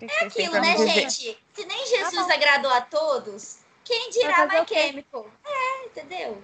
[0.00, 1.38] É aquilo, né, gente?
[1.52, 5.28] Se nem Jesus tá agradou a todos, quem dirá My Chemical?
[5.44, 6.42] É, entendeu?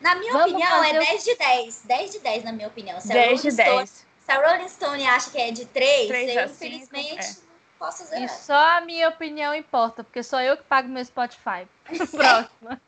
[0.00, 1.82] Na minha Vamos opinião, é 10 de 10.
[1.84, 3.00] 10 de 10, na minha opinião.
[3.00, 3.90] Se 10 de 10.
[3.90, 7.48] se a Rolling Stone acha que é de 3, 3 eu, infelizmente, 5, é.
[7.78, 8.24] posso zerar.
[8.24, 11.68] E só a minha opinião importa, porque sou eu que pago meu Spotify.
[12.10, 12.80] Próxima.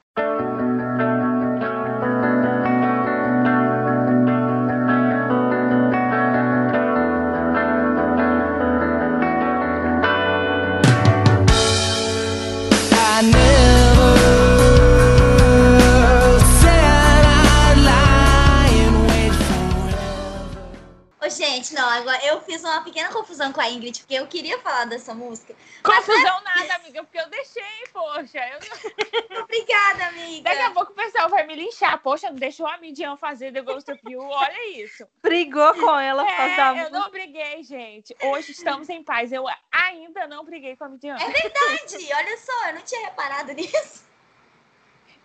[21.74, 25.14] Não, agora eu fiz uma pequena confusão com a Ingrid, porque eu queria falar dessa
[25.14, 25.54] música.
[25.82, 26.68] Confusão mas...
[26.68, 28.38] nada, amiga, porque eu deixei, poxa.
[28.38, 29.42] Eu...
[29.42, 30.44] Obrigada, amiga.
[30.44, 32.00] Daqui a pouco o pessoal vai me linchar.
[32.00, 35.06] Poxa, não deixou a Midian fazer The Ghost of You, olha isso.
[35.22, 38.16] Brigou com ela é, fazer Eu não briguei, gente.
[38.22, 39.32] Hoje estamos em paz.
[39.32, 41.16] Eu ainda não briguei com a Midian.
[41.16, 44.04] É verdade, olha só, eu não tinha reparado nisso.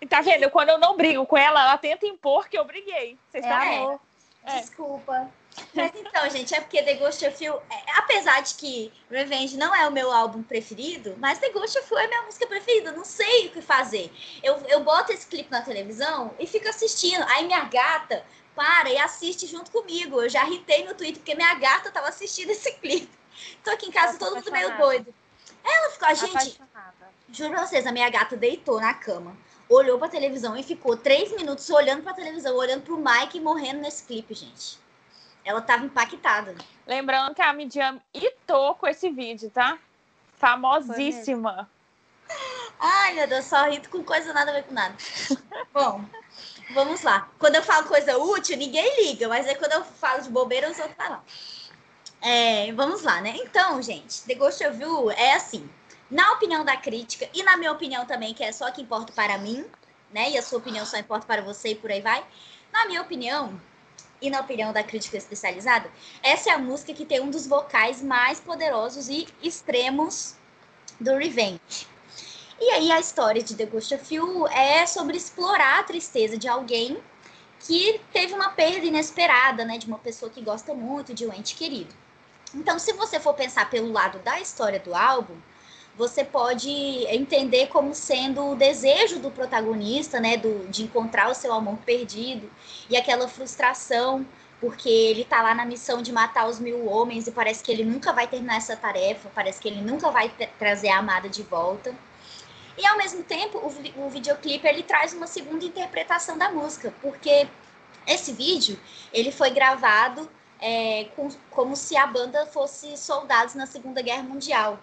[0.02, 0.50] E tá vendo?
[0.50, 3.18] Quando eu não brigo com ela, ela tenta impor que eu briguei.
[3.30, 4.00] Vocês é, sabem?
[4.46, 4.60] É.
[4.60, 5.30] Desculpa.
[5.74, 9.74] Mas então, gente, é porque The Ghost of You, é, apesar de que Revenge não
[9.74, 12.92] é o meu álbum preferido, mas The Ghost of You é minha música preferida.
[12.92, 14.12] Não sei o que fazer.
[14.44, 17.24] Eu, eu boto esse clipe na televisão e fico assistindo.
[17.30, 20.22] Aí minha gata para e assiste junto comigo.
[20.22, 23.10] Eu já irritei no Twitter porque minha gata tava assistindo esse clipe.
[23.64, 25.14] Tô aqui em casa, todo mundo meio doido.
[25.64, 27.10] Ela ficou, a gente, Apaixonada.
[27.32, 29.38] juro pra vocês, a minha gata deitou na cama,
[29.68, 34.04] olhou pra televisão e ficou três minutos olhando pra televisão, olhando pro Mike morrendo nesse
[34.04, 34.80] clipe, gente.
[35.50, 36.54] Ela tava impactada.
[36.86, 39.80] Lembrando que a Midian hitou com esse vídeo, tá?
[40.38, 41.68] Famosíssima.
[42.80, 44.94] Ai, meu Deus, só rito com coisa nada a ver com nada.
[45.74, 46.06] Bom,
[46.76, 47.28] vamos lá.
[47.40, 50.78] Quando eu falo coisa útil, ninguém liga, mas aí quando eu falo de bobeira, os
[50.78, 51.20] outros falam.
[52.22, 53.34] É, vamos lá, né?
[53.38, 55.68] Então, gente, The Ghost of You é assim.
[56.12, 59.40] Na opinião da crítica, e na minha opinião também, que é só que importa para
[59.40, 59.66] mim,
[60.14, 60.30] né?
[60.30, 62.24] E a sua opinião só importa para você e por aí vai.
[62.72, 63.60] Na minha opinião,
[64.22, 65.90] e na opinião da crítica especializada,
[66.22, 70.36] essa é a música que tem um dos vocais mais poderosos e extremos
[71.00, 71.88] do Revenge.
[72.60, 76.48] E aí a história de The Ghost of You é sobre explorar a tristeza de
[76.48, 76.98] alguém
[77.60, 81.56] que teve uma perda inesperada, né, de uma pessoa que gosta muito de um ente
[81.56, 81.94] querido.
[82.54, 85.38] Então, se você for pensar pelo lado da história do álbum,
[86.00, 86.72] você pode
[87.10, 92.50] entender como sendo o desejo do protagonista, né, do, de encontrar o seu amor perdido
[92.90, 94.26] e aquela frustração
[94.62, 97.84] porque ele tá lá na missão de matar os mil homens e parece que ele
[97.84, 101.94] nunca vai terminar essa tarefa, parece que ele nunca vai trazer a amada de volta.
[102.78, 107.48] E ao mesmo tempo, o, o videoclipe ele traz uma segunda interpretação da música, porque
[108.08, 108.80] esse vídeo
[109.14, 110.30] ele foi gravado
[110.62, 114.80] é, com, como se a banda fosse soldados na Segunda Guerra Mundial.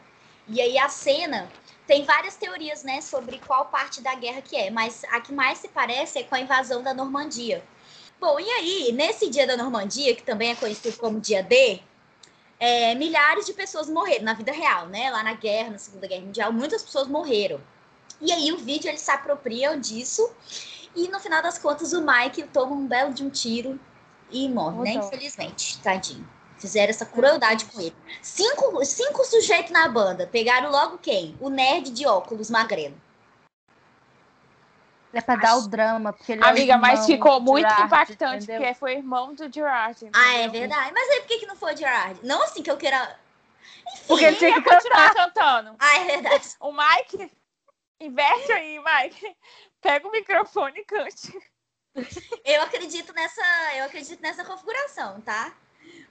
[0.49, 1.49] E aí a cena
[1.86, 5.59] tem várias teorias, né, sobre qual parte da guerra que é, mas a que mais
[5.59, 7.62] se parece é com a invasão da Normandia.
[8.18, 11.80] Bom, e aí, nesse dia da Normandia, que também é conhecido como dia D,
[12.59, 15.11] é, milhares de pessoas morreram na vida real, né?
[15.11, 17.61] Lá na guerra, na Segunda Guerra Mundial, muitas pessoas morreram.
[18.20, 20.28] E aí o vídeo ele se apropria disso
[20.94, 23.78] e no final das contas o Mike toma um belo de um tiro
[24.30, 24.94] e morre, né?
[24.94, 26.26] Infelizmente, tadinho.
[26.59, 27.94] Fizeram essa crueldade com ele.
[28.22, 30.26] Cinco, cinco sujeitos na banda.
[30.26, 31.36] Pegaram logo quem?
[31.40, 32.96] O nerd de óculos magrelo.
[35.12, 38.61] É pra dar o drama, porque ele Amiga, é mas ficou muito Gerard, impactante, entendeu?
[38.61, 40.11] porque foi irmão do Gerard.
[40.12, 40.61] Ah, é entendeu?
[40.61, 40.92] verdade.
[40.92, 42.20] Mas aí por que, que não foi o Gerard?
[42.22, 43.18] Não assim que eu queira.
[43.94, 44.04] Enfim.
[44.09, 45.76] Porque ele tinha que Continuar cantando.
[45.78, 46.48] Ah, é verdade.
[46.61, 47.32] O Mike,
[48.00, 49.36] inverte aí, Mike.
[49.80, 51.38] Pega o microfone e cante.
[52.44, 53.42] Eu acredito nessa,
[53.76, 55.52] eu acredito nessa configuração, tá?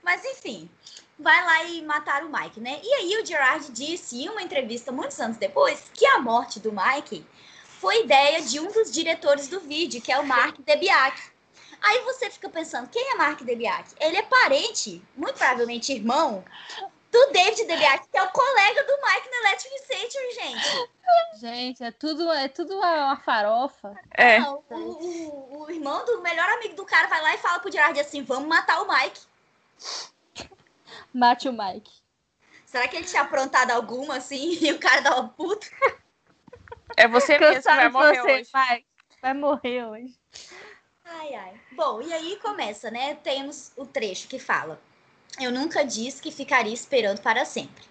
[0.02, 0.70] Mas enfim,
[1.18, 2.80] vai lá e matar o Mike, né?
[2.82, 6.72] E aí o Gerard disse em uma entrevista muitos anos depois que a morte do
[6.72, 7.26] Mike
[7.80, 11.20] foi ideia de um dos diretores do vídeo, que é o Mark Debiak.
[11.82, 13.94] Aí você fica pensando, quem é Mark Debiak?
[14.00, 16.42] Ele é parente, muito provavelmente irmão,
[17.12, 20.90] do David Debiak, que é o colega do Mike no Electric Century, gente.
[21.40, 23.94] Gente, é tudo, é tudo uma farofa.
[24.12, 24.38] É.
[24.40, 27.70] Não, o, o- o irmão do melhor amigo do cara vai lá e fala pro
[27.70, 29.20] Gerard assim, vamos matar o Mike.
[31.12, 31.92] Mate o Mike.
[32.64, 35.66] Será que ele tinha aprontado alguma assim e o cara dá uma puta?
[36.96, 38.50] É você mesmo que vai morrer você, hoje.
[38.54, 38.86] Mike.
[39.22, 40.14] Vai morrer hoje.
[41.04, 41.60] Ai, ai.
[41.72, 43.14] Bom, e aí começa, né?
[43.16, 44.80] Temos o trecho que fala:
[45.40, 47.84] Eu nunca disse que ficaria esperando para sempre.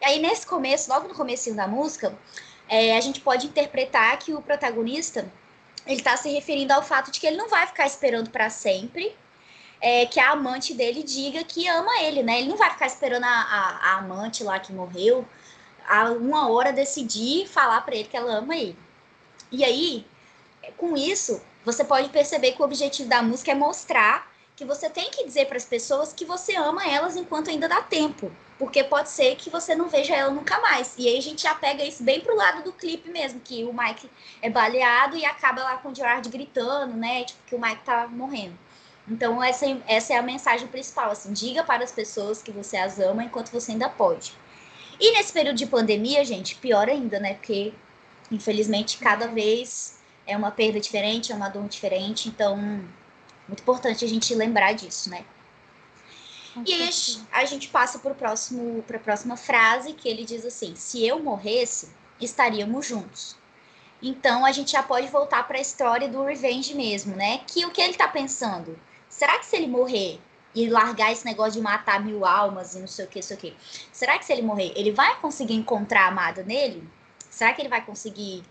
[0.00, 2.16] E aí, nesse começo, logo no comecinho da música,
[2.68, 5.30] é, a gente pode interpretar que o protagonista
[5.86, 9.14] ele tá se referindo ao fato de que ele não vai ficar esperando para sempre.
[9.90, 12.38] É, que a amante dele diga que ama ele, né?
[12.40, 15.26] Ele não vai ficar esperando a, a- a amante lá que morreu
[15.86, 18.76] a uma hora decidir falar para ele que ela ama ele.
[19.52, 20.06] E aí,
[20.76, 25.10] com isso, você pode perceber que o objetivo da música é mostrar que você tem
[25.10, 28.30] que dizer para as pessoas que você ama elas enquanto ainda dá tempo.
[28.58, 30.94] Porque pode ser que você não veja ela nunca mais.
[30.96, 33.72] E aí a gente já pega isso bem pro lado do clipe mesmo, que o
[33.72, 34.08] Mike
[34.40, 37.24] é baleado e acaba lá com o Gerard gritando, né?
[37.24, 38.56] Tipo, que o Mike tá morrendo.
[39.06, 42.98] Então essa, essa é a mensagem principal, assim, diga para as pessoas que você as
[42.98, 44.32] ama enquanto você ainda pode.
[44.98, 47.34] E nesse período de pandemia, gente, pior ainda, né?
[47.34, 47.74] Porque,
[48.30, 52.56] infelizmente, cada vez é uma perda diferente, é uma dor diferente, então
[53.46, 55.24] muito importante a gente lembrar disso, né?
[56.64, 56.82] E aí
[57.32, 61.88] a gente- passa para a próxima frase, que ele diz assim: se eu morresse,
[62.20, 63.36] estaríamos juntos.
[64.00, 67.38] Então a gente já pode voltar para a história do Revenge mesmo, né?
[67.46, 68.78] Que o que ele tá pensando?
[69.14, 70.20] Será que se ele morrer
[70.52, 73.36] e largar esse negócio de matar mil almas e não sei o que, não sei
[73.36, 73.56] o que,
[73.92, 76.82] será que se ele morrer, ele vai conseguir encontrar a amada nele?
[77.30, 78.42] Será que ele vai conseguir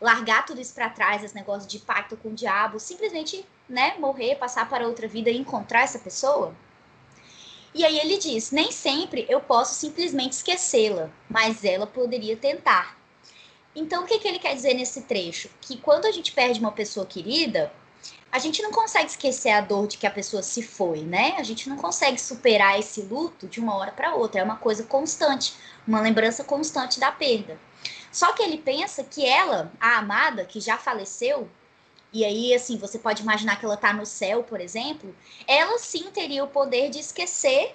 [0.00, 4.34] largar tudo isso para trás, esse negócio de pacto com o diabo, simplesmente, né, morrer,
[4.34, 6.56] passar para outra vida e encontrar essa pessoa?
[7.72, 12.98] E aí ele diz: nem sempre eu posso simplesmente esquecê-la, mas ela poderia tentar.
[13.76, 15.48] Então, o que, que ele quer dizer nesse trecho?
[15.60, 17.72] Que quando a gente perde uma pessoa querida,
[18.32, 21.34] a gente não consegue esquecer a dor de que a pessoa se foi, né?
[21.36, 24.40] A gente não consegue superar esse luto de uma hora para outra.
[24.40, 25.54] É uma coisa constante,
[25.86, 27.58] uma lembrança constante da perda.
[28.12, 31.48] Só que ele pensa que ela, a amada, que já faleceu,
[32.12, 35.14] e aí, assim, você pode imaginar que ela tá no céu, por exemplo,
[35.46, 37.74] ela sim teria o poder de esquecer,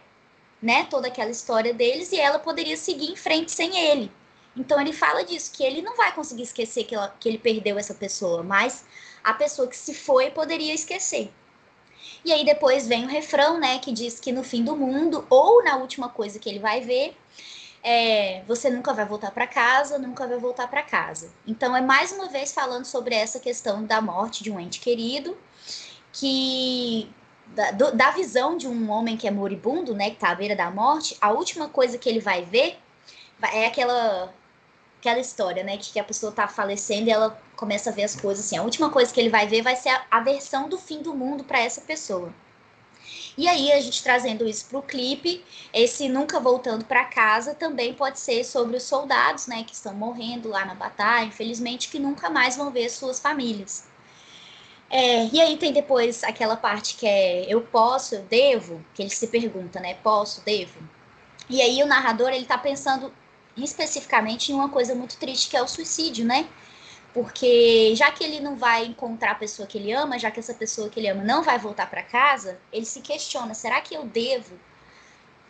[0.62, 4.12] né, toda aquela história deles e ela poderia seguir em frente sem ele.
[4.56, 7.78] Então ele fala disso, que ele não vai conseguir esquecer que, ela, que ele perdeu
[7.78, 8.86] essa pessoa, mas
[9.24, 11.32] a pessoa que se foi poderia esquecer.
[12.24, 15.64] E aí depois vem o refrão, né, que diz que no fim do mundo, ou
[15.64, 17.16] na última coisa que ele vai ver,
[17.84, 21.32] é, você nunca vai voltar para casa, nunca vai voltar para casa.
[21.46, 25.38] Então é mais uma vez falando sobre essa questão da morte de um ente querido,
[26.14, 27.12] que
[27.48, 30.56] da, do, da visão de um homem que é moribundo, né, que está à beira
[30.56, 32.80] da morte, a última coisa que ele vai ver
[33.54, 34.34] é aquela
[35.06, 38.44] aquela história, né, que a pessoa está falecendo e ela começa a ver as coisas
[38.44, 38.58] assim.
[38.58, 41.14] A última coisa que ele vai ver vai ser a, a versão do fim do
[41.14, 42.34] mundo para essa pessoa.
[43.38, 45.44] E aí, a gente trazendo isso para o clipe,
[45.74, 50.50] esse Nunca Voltando para Casa também pode ser sobre os soldados, né, que estão morrendo
[50.50, 53.88] lá na batalha, infelizmente, que nunca mais vão ver suas famílias.
[54.90, 59.10] É, e aí tem depois aquela parte que é eu posso, eu devo, que ele
[59.10, 60.80] se pergunta, né, posso, devo.
[61.50, 63.12] E aí o narrador, ele tá pensando
[63.58, 66.48] especificamente em uma coisa muito triste, que é o suicídio, né?
[67.14, 70.54] Porque já que ele não vai encontrar a pessoa que ele ama, já que essa
[70.54, 74.06] pessoa que ele ama não vai voltar para casa, ele se questiona: será que eu
[74.06, 74.60] devo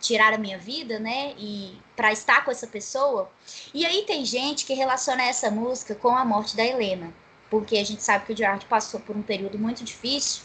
[0.00, 1.34] tirar a minha vida, né?
[1.36, 3.28] E para estar com essa pessoa?
[3.74, 7.12] E aí tem gente que relaciona essa música com a morte da Helena,
[7.50, 10.44] porque a gente sabe que o Gerard passou por um período muito difícil.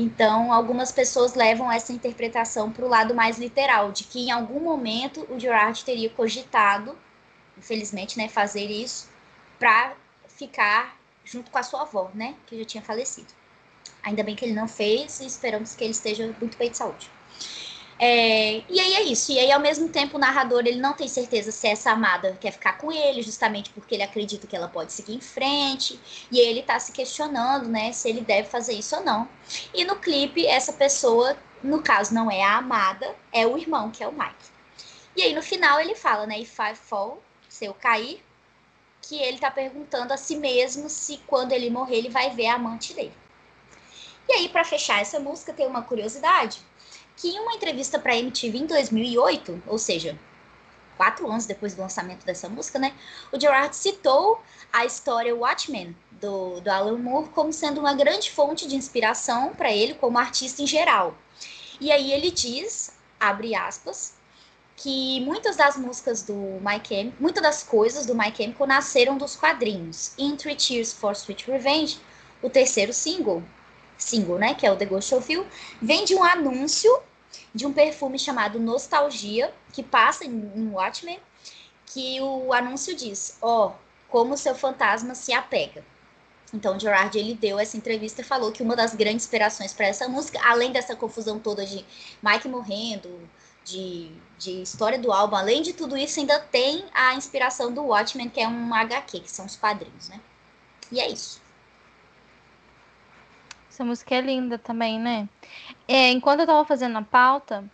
[0.00, 4.60] Então, algumas pessoas levam essa interpretação para o lado mais literal, de que em algum
[4.60, 6.96] momento o Gerard teria cogitado,
[7.58, 9.08] infelizmente, né, fazer isso
[9.58, 9.96] para
[10.28, 12.36] ficar junto com a sua avó, né?
[12.46, 13.26] Que já tinha falecido.
[14.00, 17.10] Ainda bem que ele não fez e esperamos que ele esteja muito bem de saúde.
[18.00, 19.32] É, e aí é isso.
[19.32, 22.52] E aí, ao mesmo tempo, o narrador ele não tem certeza se essa amada quer
[22.52, 25.98] ficar com ele, justamente porque ele acredita que ela pode seguir em frente.
[26.30, 29.28] E ele tá se questionando, né, se ele deve fazer isso ou não.
[29.74, 34.02] E no clipe, essa pessoa, no caso, não é a amada, é o irmão, que
[34.02, 34.58] é o Mike.
[35.16, 38.22] E aí, no final, ele fala, né, if I fall, se eu cair,
[39.02, 42.54] que ele tá perguntando a si mesmo se quando ele morrer ele vai ver a
[42.54, 43.14] amante dele.
[44.28, 46.60] E aí, para fechar essa música, tem uma curiosidade,
[47.18, 50.18] que em uma entrevista para MTV em 2008, ou seja,
[50.96, 52.94] quatro anos depois do lançamento dessa música, né,
[53.32, 54.40] o Gerard citou
[54.72, 59.72] a história Watchmen do, do Alan Moore como sendo uma grande fonte de inspiração para
[59.72, 61.16] ele como artista em geral.
[61.80, 64.14] E aí ele diz, abre aspas,
[64.76, 69.34] que muitas das músicas do My Chemical, muitas das coisas do My Chemical nasceram dos
[69.34, 70.12] quadrinhos.
[70.18, 72.00] In Three Cheers for Sweet Revenge,
[72.40, 73.42] o terceiro single,
[73.96, 75.44] single, né, que é o The Ghost of You,
[75.82, 76.90] vem de um anúncio
[77.54, 81.18] de um perfume chamado Nostalgia, que passa em, Watchmen,
[81.86, 83.72] que o anúncio diz, ó, oh,
[84.08, 85.84] como seu fantasma se apega.
[86.52, 90.08] Então, Gerard ele deu essa entrevista e falou que uma das grandes inspirações para essa
[90.08, 91.84] música, além dessa confusão toda de
[92.22, 93.28] Mike morrendo,
[93.64, 98.30] de, de história do álbum, além de tudo isso, ainda tem a inspiração do Watchmen,
[98.30, 100.20] que é um HQ, que são os quadrinhos, né?
[100.90, 101.40] E é isso.
[103.78, 105.28] Essa música é linda também, né?
[105.86, 107.64] É, enquanto eu tava fazendo a pauta,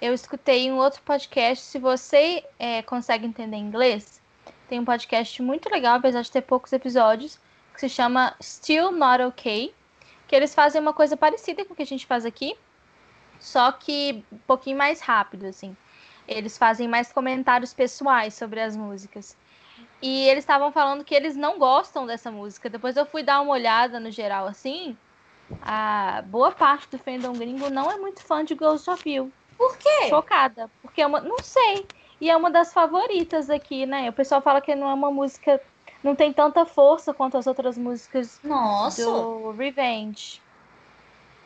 [0.00, 1.64] eu escutei um outro podcast.
[1.64, 4.20] Se você é, consegue entender inglês,
[4.68, 7.38] tem um podcast muito legal, apesar de ter poucos episódios,
[7.72, 9.72] que se chama Still Not Okay.
[10.26, 12.56] Que eles fazem uma coisa parecida com o que a gente faz aqui,
[13.38, 15.76] só que um pouquinho mais rápido, assim.
[16.26, 19.36] Eles fazem mais comentários pessoais sobre as músicas.
[20.02, 22.68] E eles estavam falando que eles não gostam dessa música.
[22.68, 24.96] Depois eu fui dar uma olhada no geral, assim.
[25.60, 29.30] A boa parte do fandom gringo não é muito fã de Ghost of You.
[29.58, 30.08] Por quê?
[30.08, 30.70] Chocada.
[30.80, 31.20] Porque é uma.
[31.20, 31.86] Não sei.
[32.20, 34.08] E é uma das favoritas aqui, né?
[34.08, 35.60] O pessoal fala que não é uma música.
[36.02, 39.04] Não tem tanta força quanto as outras músicas Nossa.
[39.04, 40.40] do Revenge.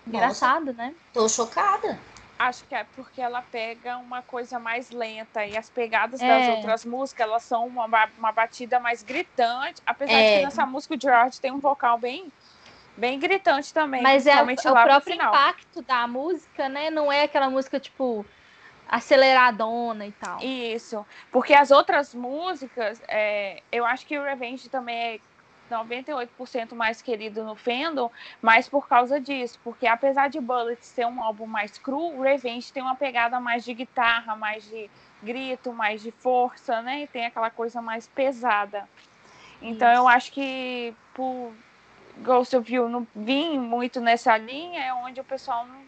[0.07, 0.95] Engraçado, Nossa, né?
[1.13, 1.99] Tô chocada.
[2.39, 6.29] Acho que é porque ela pega uma coisa mais lenta e as pegadas É.
[6.29, 7.87] das outras músicas, elas são uma,
[8.19, 9.81] uma batida mais gritante.
[9.87, 10.39] Apesar de É.
[10.39, 12.31] que nessa música o George tem um vocal bem,
[12.97, 14.03] bem gritante também.
[14.03, 16.91] Mas é o, é o próprio impacto da música, né?
[16.91, 18.25] Não é aquela música, tipo,
[18.89, 20.41] aceleradona e tal.
[20.41, 21.05] Isso.
[21.31, 25.21] Porque as outras músicas, é, eu acho que o Revenge também é
[25.71, 29.59] 98% mais querido no fandom, mas por causa disso.
[29.63, 33.65] Porque apesar de Bullet ser um álbum mais cru, o Revenge tem uma pegada mais
[33.65, 34.89] de guitarra, mais de
[35.23, 37.03] grito, mais de força, né?
[37.03, 38.89] E tem aquela coisa mais pesada.
[39.61, 41.53] Então eu acho que por
[42.19, 45.83] Ghost of You não vim muito nessa linha, é onde o pessoal não,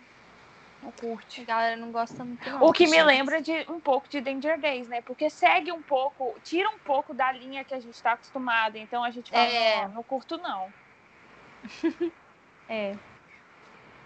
[0.82, 1.42] não curte.
[1.42, 2.48] A galera não gosta muito.
[2.48, 5.00] Não, o que me lembra de um pouco de Danger Days, né?
[5.02, 8.76] Porque segue um pouco, tira um pouco da linha que a gente está acostumado.
[8.76, 9.82] Então a gente fala, é...
[9.82, 10.72] não, não curto, não.
[12.68, 12.96] é.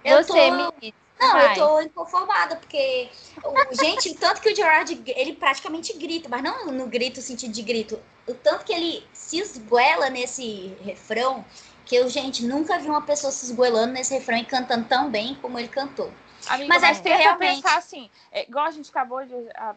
[0.04, 0.52] Eu Você, tô...
[0.82, 1.52] me não, Vai.
[1.52, 3.08] eu tô inconformada, porque,
[3.44, 7.52] o, gente, o tanto que o Gerard, ele praticamente grita, mas não no grito, sentido
[7.52, 11.44] de grito, o tanto que ele se esguela nesse refrão,
[11.92, 15.34] que eu, gente, nunca vi uma pessoa se esguelando nesse refrão e cantando tão bem
[15.42, 16.10] como ele cantou.
[16.48, 17.56] Amiga, mas acho que realmente...
[17.56, 19.34] pensar assim, é, igual a gente acabou de...
[19.54, 19.74] A,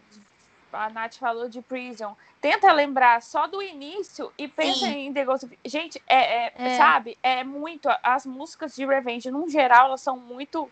[0.71, 2.15] a Nath falou de Prison.
[2.39, 5.07] Tenta lembrar só do início e pensa Sim.
[5.07, 5.59] em The Ghost of...
[5.65, 7.17] Gente, é, é, é, sabe?
[7.21, 7.89] É muito...
[8.01, 10.71] As músicas de Revenge, no geral, elas são muito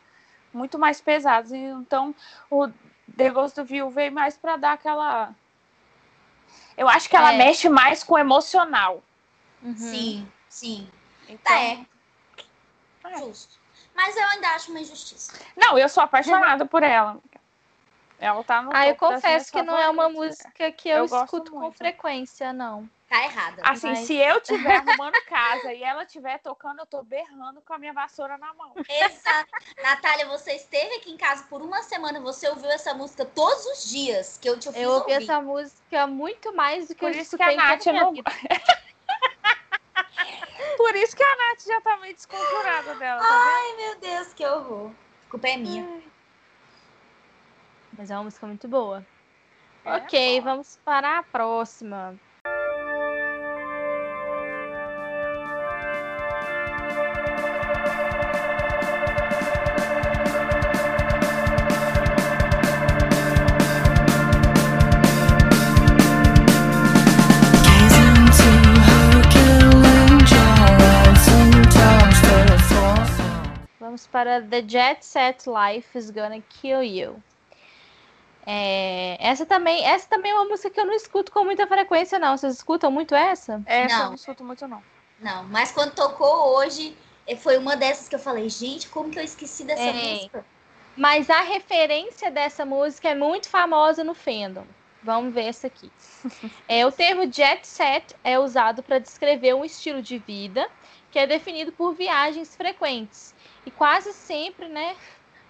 [0.53, 1.51] muito mais pesadas.
[1.51, 2.15] Então,
[2.49, 2.69] o
[3.17, 5.35] The Ghost of You veio mais para dar aquela.
[6.77, 7.37] Eu acho que ela é.
[7.37, 9.03] mexe mais com o emocional.
[9.61, 9.75] Uhum.
[9.75, 10.87] Sim, sim.
[11.27, 11.55] Então...
[11.55, 11.85] É.
[13.05, 13.17] é.
[13.17, 13.59] Justo.
[13.95, 15.39] Mas eu ainda acho uma injustiça.
[15.55, 17.19] Não, eu sou apaixonada por ela.
[18.19, 18.71] Ela tá no.
[18.73, 22.89] Ah, eu confesso que não é uma música que eu, eu escuto com frequência, não
[23.13, 23.61] tá errada.
[23.63, 23.99] Assim, mas...
[23.99, 27.93] se eu estiver arrumando casa e ela estiver tocando, eu tô berrando com a minha
[27.93, 28.73] vassoura na mão.
[28.89, 29.51] Exato.
[29.83, 33.89] Natália, você esteve aqui em casa por uma semana, você ouviu essa música todos os
[33.89, 35.23] dias que eu te fiz Eu ouvi ouvir.
[35.23, 38.13] essa música muito mais do que por eu isso que a Nath não...
[40.83, 43.21] Por isso que a Nath já tá meio desconjurada dela.
[43.21, 44.91] Tá Ai, meu Deus, que horror.
[45.27, 45.81] A culpa é minha.
[45.81, 46.03] Ai.
[47.97, 49.05] Mas é uma música muito boa.
[49.85, 52.19] É, ok, vamos para a próxima.
[73.93, 77.21] Vamos para The Jet Set Life is Gonna Kill You.
[78.43, 82.17] É, essa também, essa também é uma música que eu não escuto com muita frequência,
[82.17, 82.35] não.
[82.35, 83.61] Vocês escutam muito essa?
[83.67, 84.03] Essa não.
[84.03, 84.81] eu não escuto muito, não.
[85.19, 89.19] Não, mas quando tocou hoje, eh, foi uma dessas que eu falei, gente, como que
[89.19, 90.43] eu esqueci dessa é, música?
[90.97, 94.65] Mas a referência dessa música é muito famosa no fandom.
[95.03, 95.91] Vamos ver essa aqui.
[96.67, 100.67] é, o termo jet set é usado para descrever um estilo de vida
[101.11, 103.32] que é definido por viagens frequentes
[103.77, 104.95] quase sempre, né,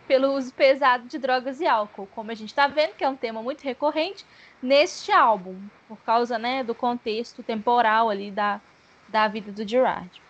[0.08, 3.16] pelo uso pesado de drogas e álcool, como a gente está vendo, que é um
[3.16, 4.26] tema muito recorrente
[4.62, 5.58] neste álbum,
[5.88, 8.60] por causa, né, do contexto temporal ali da,
[9.08, 10.22] da vida do Gerard.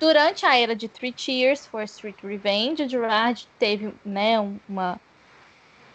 [0.00, 4.38] Durante a era de Three Cheers for Street Revenge, o Gerard teve, né,
[4.68, 5.00] uma,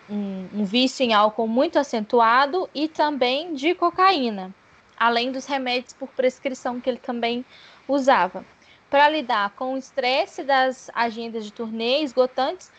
[0.10, 4.54] um, um vício em álcool muito acentuado e também de cocaína,
[4.98, 7.46] além dos remédios por prescrição que ele também
[7.88, 8.46] usava
[8.92, 12.70] para lidar com o estresse das agendas de turnê esgotantes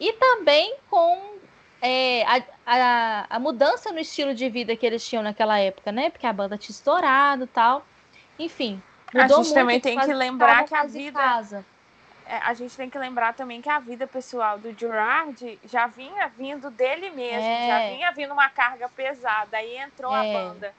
[0.00, 1.36] e também com
[1.80, 6.10] é, a, a, a, mudança no estilo de vida que eles tinham naquela época, né?
[6.10, 7.86] Porque a banda tinha estourado e tal.
[8.36, 8.82] Enfim.
[9.14, 11.20] a gente também tem que lembrar que a vida.
[11.20, 11.64] Casa.
[12.26, 16.28] É, a gente tem que lembrar também que a vida pessoal do Gerard já vinha
[16.28, 17.66] vindo dele mesmo, é.
[17.66, 19.56] já vinha vindo uma carga pesada.
[19.56, 20.18] Aí entrou é.
[20.18, 20.74] a banda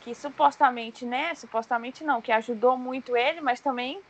[0.00, 1.34] que supostamente, né?
[1.34, 4.00] Supostamente não, que ajudou muito ele, mas também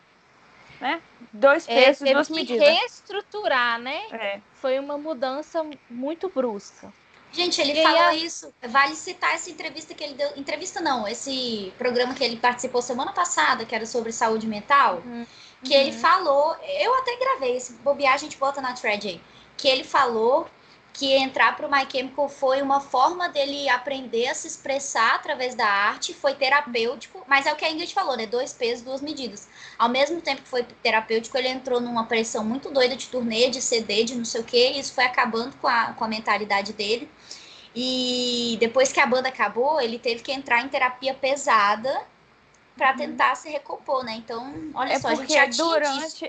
[0.81, 1.01] né?
[1.33, 2.67] Dois é, pesos, é, duas medidas.
[2.67, 4.01] reestruturar, né?
[4.13, 4.41] É.
[4.55, 6.93] Foi uma mudança muito brusca.
[7.33, 8.15] Gente, ele e falou a...
[8.15, 8.53] isso.
[8.63, 10.33] Vale citar essa entrevista que ele deu.
[10.37, 15.03] Entrevista não, esse programa que ele participou semana passada, que era sobre saúde mental.
[15.05, 15.27] Uhum.
[15.63, 15.81] Que uhum.
[15.81, 16.57] ele falou.
[16.81, 19.21] Eu até gravei, esse bobear a gente bota na thread aí.
[19.57, 20.49] Que ele falou
[20.93, 25.55] que entrar para o My Chemical foi uma forma dele aprender a se expressar através
[25.55, 28.27] da arte, foi terapêutico, mas é o que a Ingrid falou, né?
[28.27, 29.49] Dois pesos, duas medidas.
[29.79, 33.63] Ao mesmo tempo que foi terapêutico, ele entrou numa pressão muito doida de turnê, de
[33.63, 36.73] CD, de não sei o quê, e isso foi acabando com a, com a mentalidade
[36.73, 37.11] dele.
[37.75, 42.03] E depois que a banda acabou, ele teve que entrar em terapia pesada
[42.77, 42.97] para uhum.
[42.97, 44.15] tentar se recompor, né?
[44.15, 46.25] Então, olha é só, a gente já durante disso.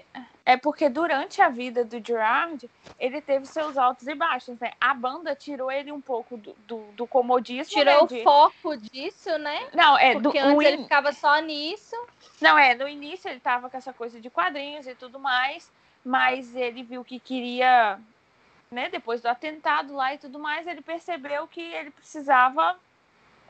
[0.45, 2.69] É porque durante a vida do Gerard,
[2.99, 4.71] ele teve seus altos e baixos, né?
[4.81, 7.71] A banda tirou ele um pouco do, do, do comodismo.
[7.71, 8.07] Tirou né?
[8.07, 8.19] de...
[8.21, 9.69] o foco disso, né?
[9.73, 10.73] Não, é porque do, antes in...
[10.73, 11.95] ele ficava só nisso.
[12.41, 15.71] Não, é, no início ele tava com essa coisa de quadrinhos e tudo mais,
[16.03, 17.99] mas ele viu que queria,
[18.71, 22.75] né, depois do atentado lá e tudo mais, ele percebeu que ele precisava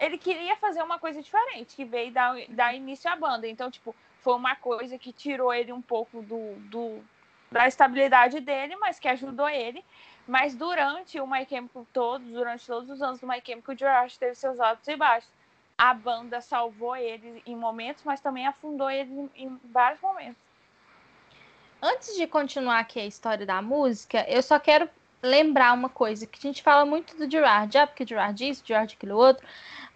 [0.01, 3.47] ele queria fazer uma coisa diferente, que veio dar, dar início à banda.
[3.47, 7.03] Então, tipo, foi uma coisa que tirou ele um pouco do, do
[7.51, 9.83] da estabilidade dele, mas que ajudou ele.
[10.27, 14.17] Mas durante o My Chemical todo, durante todos os anos do My Chemical, o Josh
[14.17, 15.29] teve seus altos e baixos.
[15.77, 20.37] a banda salvou ele em momentos, mas também afundou ele em vários momentos.
[21.81, 24.87] Antes de continuar aqui a história da música, eu só quero
[25.21, 28.93] lembrar uma coisa, que a gente fala muito do Gerard, já porque Gerard isso, Gerard
[28.93, 29.45] aquilo outro.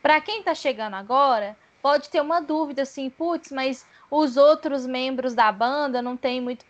[0.01, 1.55] Para quem está chegando agora,
[1.85, 6.65] pode ter uma dúvida assim, putz, mas os outros membros da banda não tem muito.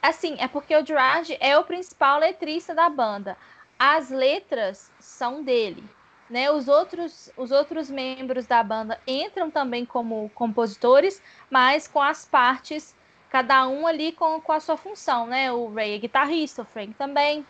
[0.00, 3.36] Assim, é porque o Gerard é o principal letrista da banda.
[3.76, 5.82] As letras são dele.
[6.30, 12.24] Né, os, outros, os outros membros da banda entram também como compositores, mas com as
[12.24, 12.94] partes,
[13.30, 15.50] cada um ali com, com a sua função, né?
[15.50, 17.44] O Ray é guitarrista, o Frank também,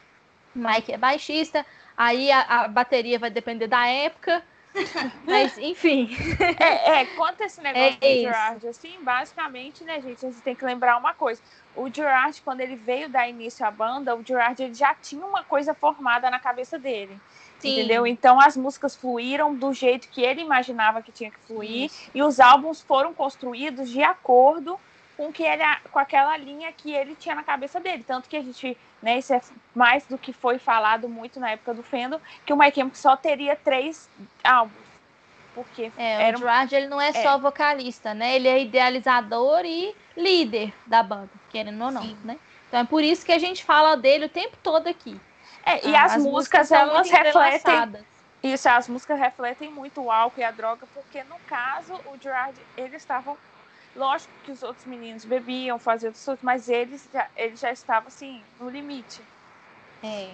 [0.57, 4.43] o Mike é baixista, aí a, a bateria vai depender da época,
[5.25, 6.11] mas, enfim.
[6.59, 10.55] É, é, quanto esse negócio é do Gerard, assim, basicamente, né, gente, a gente tem
[10.55, 11.41] que lembrar uma coisa.
[11.77, 15.43] O Gerard, quando ele veio dar início à banda, o Gerard ele já tinha uma
[15.45, 17.19] coisa formada na cabeça dele.
[17.59, 17.73] Sim.
[17.73, 18.07] Entendeu?
[18.07, 22.11] Então as músicas fluíram do jeito que ele imaginava que tinha que fluir Isso.
[22.15, 24.79] e os álbuns foram construídos de acordo
[25.17, 28.43] com que ele com aquela linha que ele tinha na cabeça dele, tanto que a
[28.43, 29.41] gente, né, isso é
[29.75, 33.55] mais do que foi falado muito na época do Fendo, que o Mike só teria
[33.55, 34.09] três
[34.43, 34.83] álbuns.
[35.55, 38.35] Porque é, era o Gerard, ele não é, é, só vocalista, né?
[38.35, 42.17] Ele é idealizador e líder da banda, querendo ou não, Sim.
[42.25, 42.39] né?
[42.67, 45.21] Então é por isso que a gente fala dele o tempo todo aqui.
[45.67, 48.05] É, e ah, as, as, músicas, elas refletem.
[48.43, 52.59] Isso, as músicas refletem muito o álcool e a droga, porque no caso, o Gerard,
[52.75, 53.37] ele estava.
[53.95, 58.43] Lógico que os outros meninos bebiam, faziam coisas, mas eles já, ele já estava assim,
[58.59, 59.23] no limite.
[60.03, 60.31] É.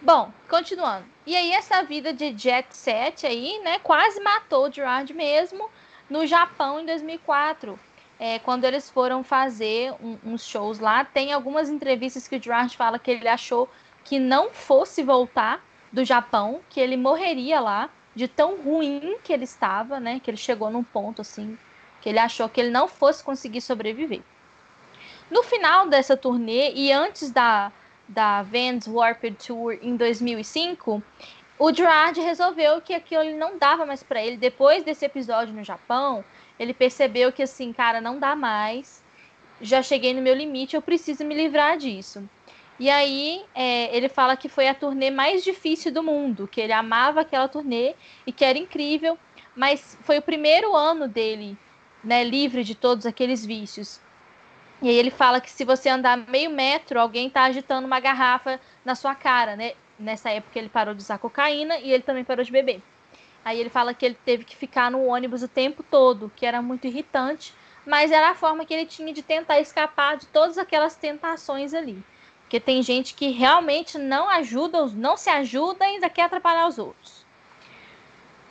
[0.00, 1.06] Bom, continuando.
[1.26, 5.68] E aí, essa vida de jet set aí, né, quase matou o Gerard mesmo
[6.10, 7.78] no Japão em 2004
[8.22, 12.76] é, quando eles foram fazer um, uns shows lá, tem algumas entrevistas que o Gerard
[12.76, 13.68] fala que ele achou
[14.04, 19.42] que não fosse voltar do Japão, que ele morreria lá, de tão ruim que ele
[19.42, 20.20] estava, né?
[20.20, 21.58] Que ele chegou num ponto assim,
[22.02, 24.20] que ele achou que ele não fosse conseguir sobreviver.
[25.30, 27.72] No final dessa turnê e antes da,
[28.06, 31.02] da Vans Warped Tour em 2005,
[31.58, 34.36] o Gerard resolveu que aquilo não dava mais para ele.
[34.36, 36.24] Depois desse episódio no Japão,
[36.58, 39.02] ele percebeu que assim, cara, não dá mais.
[39.60, 42.28] Já cheguei no meu limite, eu preciso me livrar disso.
[42.80, 46.72] E aí é, ele fala que foi a turnê mais difícil do mundo, que ele
[46.72, 47.94] amava aquela turnê
[48.26, 49.16] e que era incrível,
[49.54, 51.56] mas foi o primeiro ano dele,
[52.02, 54.00] né, livre de todos aqueles vícios.
[54.80, 58.60] E aí ele fala que se você andar meio metro, alguém está agitando uma garrafa
[58.84, 59.74] na sua cara, né?
[59.98, 62.82] Nessa época ele parou de usar cocaína e ele também parou de beber.
[63.44, 66.60] Aí ele fala que ele teve que ficar no ônibus o tempo todo, que era
[66.60, 67.54] muito irritante,
[67.86, 72.02] mas era a forma que ele tinha de tentar escapar de todas aquelas tentações ali.
[72.42, 76.78] Porque tem gente que realmente não ajuda, não se ajuda e ainda quer atrapalhar os
[76.78, 77.21] outros.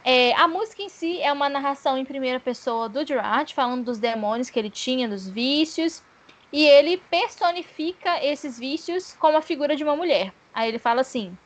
[0.04, 4.00] É, a música em si é uma narração em primeira pessoa do Gerard, falando dos
[4.00, 6.02] demônios que ele tinha, dos vícios,
[6.52, 10.34] e ele personifica esses vícios como a figura de uma mulher.
[10.54, 11.38] Aí ele fala assim: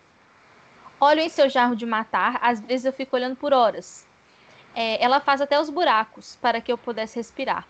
[1.00, 4.08] Olho em seu jarro de matar, às vezes eu fico olhando por horas.
[4.74, 7.68] É, ela faz até os buracos para que eu pudesse respirar.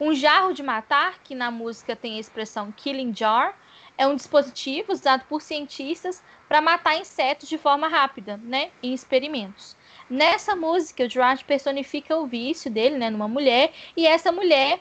[0.00, 3.56] Um jarro de matar, que na música tem a expressão killing jar,
[3.96, 9.75] é um dispositivo usado por cientistas para matar insetos de forma rápida, né, em experimentos.
[10.08, 14.80] Nessa música, o Gerard personifica o vício dele, né, numa mulher, e essa mulher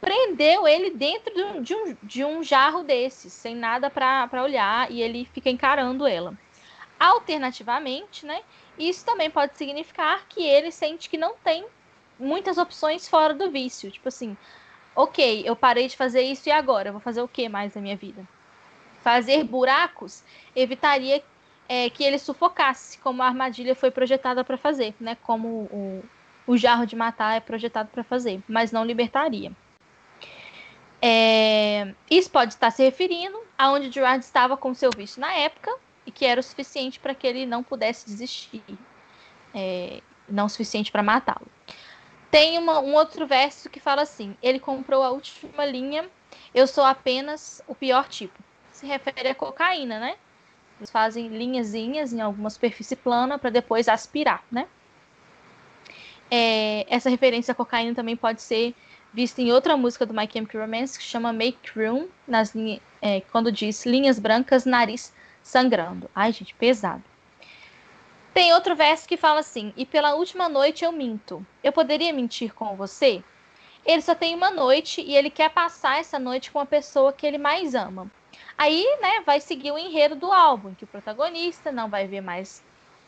[0.00, 5.28] prendeu ele dentro de um, de um, jarro desses, sem nada para olhar, e ele
[5.32, 6.36] fica encarando ela.
[6.98, 8.42] Alternativamente, né,
[8.78, 11.64] isso também pode significar que ele sente que não tem
[12.18, 13.90] muitas opções fora do vício.
[13.90, 14.36] Tipo assim,
[14.94, 16.88] ok, eu parei de fazer isso e agora?
[16.88, 18.26] Eu vou fazer o que mais na minha vida?
[19.02, 20.22] Fazer buracos
[20.56, 21.22] evitaria
[21.68, 25.16] é, que ele sufocasse, como a armadilha foi projetada para fazer, né?
[25.22, 26.04] Como o,
[26.46, 29.52] o jarro de matar é projetado para fazer, mas não libertaria.
[31.00, 35.70] É, isso pode estar se referindo aonde Gerard estava com seu vício na época,
[36.06, 38.62] e que era o suficiente para que ele não pudesse desistir,
[39.54, 41.46] é, não o suficiente para matá-lo.
[42.30, 46.08] Tem uma, um outro verso que fala assim: ele comprou a última linha,
[46.54, 48.38] eu sou apenas o pior tipo.
[48.72, 50.16] Se refere à cocaína, né?
[50.78, 54.66] Eles fazem linhazinhas em alguma superfície plana para depois aspirar, né?
[56.30, 58.74] É, essa referência à cocaína também pode ser
[59.12, 63.20] vista em outra música do My Chemical Romance que chama Make Room, nas linha, é,
[63.20, 66.10] quando diz linhas brancas, nariz sangrando.
[66.14, 67.04] Ai, gente, pesado.
[68.32, 71.46] Tem outro verso que fala assim: E pela última noite eu minto.
[71.62, 73.22] Eu poderia mentir com você?
[73.86, 77.24] Ele só tem uma noite e ele quer passar essa noite com a pessoa que
[77.24, 78.10] ele mais ama.
[78.56, 82.62] Aí, né, vai seguir o enredo do álbum, que o protagonista não vai ver mais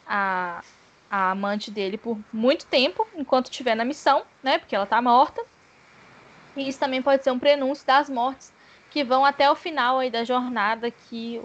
[0.07, 0.63] a,
[1.11, 4.59] a amante dele por muito tempo, enquanto estiver na missão, né?
[4.59, 5.45] Porque ela tá morta.
[6.57, 8.53] E isso também pode ser um prenúncio das mortes
[8.91, 11.41] que vão até o final aí da jornada que,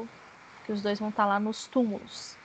[0.65, 2.37] que os dois vão estar tá lá nos túmulos.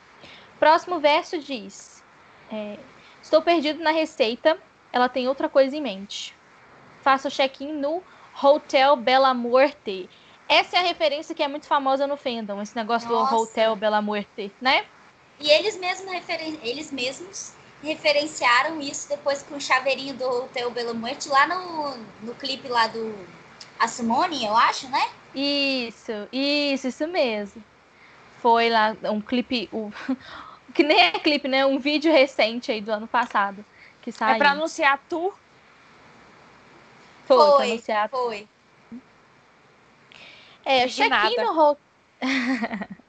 [0.58, 2.02] Próximo verso diz:
[2.50, 2.78] é,
[3.22, 4.58] Estou perdido na receita,
[4.92, 6.34] ela tem outra coisa em mente.
[7.02, 8.02] Faça o check-in no
[8.42, 10.08] Hotel Bela Muerte.
[10.48, 13.34] Essa é a referência que é muito famosa no fandom, esse negócio Nossa.
[13.34, 14.86] do Hotel Bela Muerte, né?
[15.40, 17.52] E eles mesmos, referen eles mesmos
[17.82, 22.86] referenciaram isso depois com o chaveirinho do Hotel Bela Muerte lá no, no clipe lá
[22.86, 23.14] do
[23.78, 25.10] a Simone, eu acho, né?
[25.34, 27.62] Isso, isso, isso mesmo.
[28.40, 29.92] Foi lá um clipe, o,
[30.74, 31.66] que nem é clipe, né?
[31.66, 33.64] Um vídeo recente aí do ano passado
[34.00, 34.36] que saiu.
[34.36, 35.34] É para anunciar tu?
[37.26, 37.70] Foi, foi.
[37.72, 38.48] Anunciar foi.
[40.66, 41.78] É, check-in no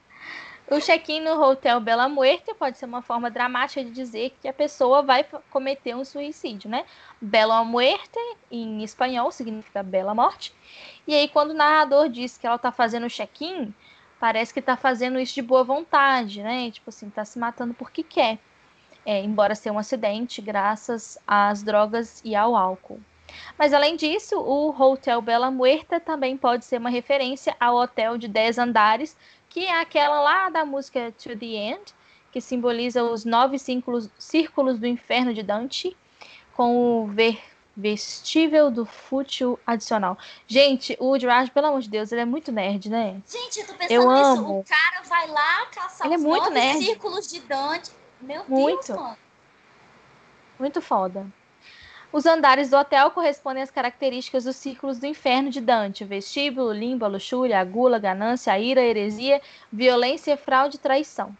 [0.70, 4.52] O check-in no Hotel Bela Muerte pode ser uma forma dramática de dizer que a
[4.52, 6.84] pessoa vai cometer um suicídio, né?
[7.20, 8.18] Bela Muerte,
[8.50, 10.54] em espanhol, significa bela morte.
[11.06, 13.74] E aí, quando o narrador diz que ela está fazendo o check-in,
[14.20, 16.70] parece que está fazendo isso de boa vontade, né?
[16.70, 18.38] Tipo assim, está se matando porque quer.
[19.06, 23.00] É, embora seja um acidente, graças às drogas e ao álcool.
[23.58, 28.28] Mas além disso, o Hotel Bela Muerta também pode ser uma referência ao hotel de
[28.28, 29.16] 10 andares
[29.48, 31.94] que é aquela lá da música To the End,
[32.30, 35.96] que simboliza os nove círculos, círculos do inferno de Dante,
[36.54, 37.40] com o ver,
[37.76, 40.18] vestível do fútil adicional.
[40.46, 43.22] Gente, o Gerard, pelo amor de Deus, ele é muito nerd, né?
[43.26, 44.40] Gente, eu tô pensando eu nisso.
[44.40, 44.60] Amo.
[44.60, 46.84] O cara vai lá caçar ele é os é muito nove nerd.
[46.84, 47.90] círculos de Dante.
[48.20, 48.86] Meu muito.
[48.86, 49.18] Deus, mano.
[50.58, 51.26] Muito foda.
[52.10, 57.06] Os andares do hotel correspondem às características dos círculos do inferno de Dante: vestíbulo, limbo,
[57.06, 61.36] luxúria, a gula, a ganância, a ira, heresia, violência, fraude e traição,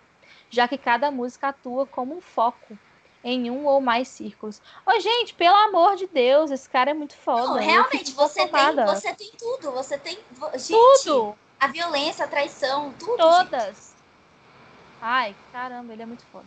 [0.50, 2.78] já que cada música atua como um foco
[3.24, 4.60] em um ou mais círculos.
[4.86, 7.46] Ô, gente, pelo amor de Deus, esse cara é muito foda.
[7.46, 9.72] Não, realmente, você tem, você tem tudo.
[9.72, 10.18] Você tem.
[10.54, 10.68] Gente,
[11.04, 11.34] tudo!
[11.58, 13.16] A violência, a traição, tudo.
[13.16, 13.64] Todas.
[13.64, 13.98] Gente.
[15.00, 16.46] Ai, caramba, ele é muito foda.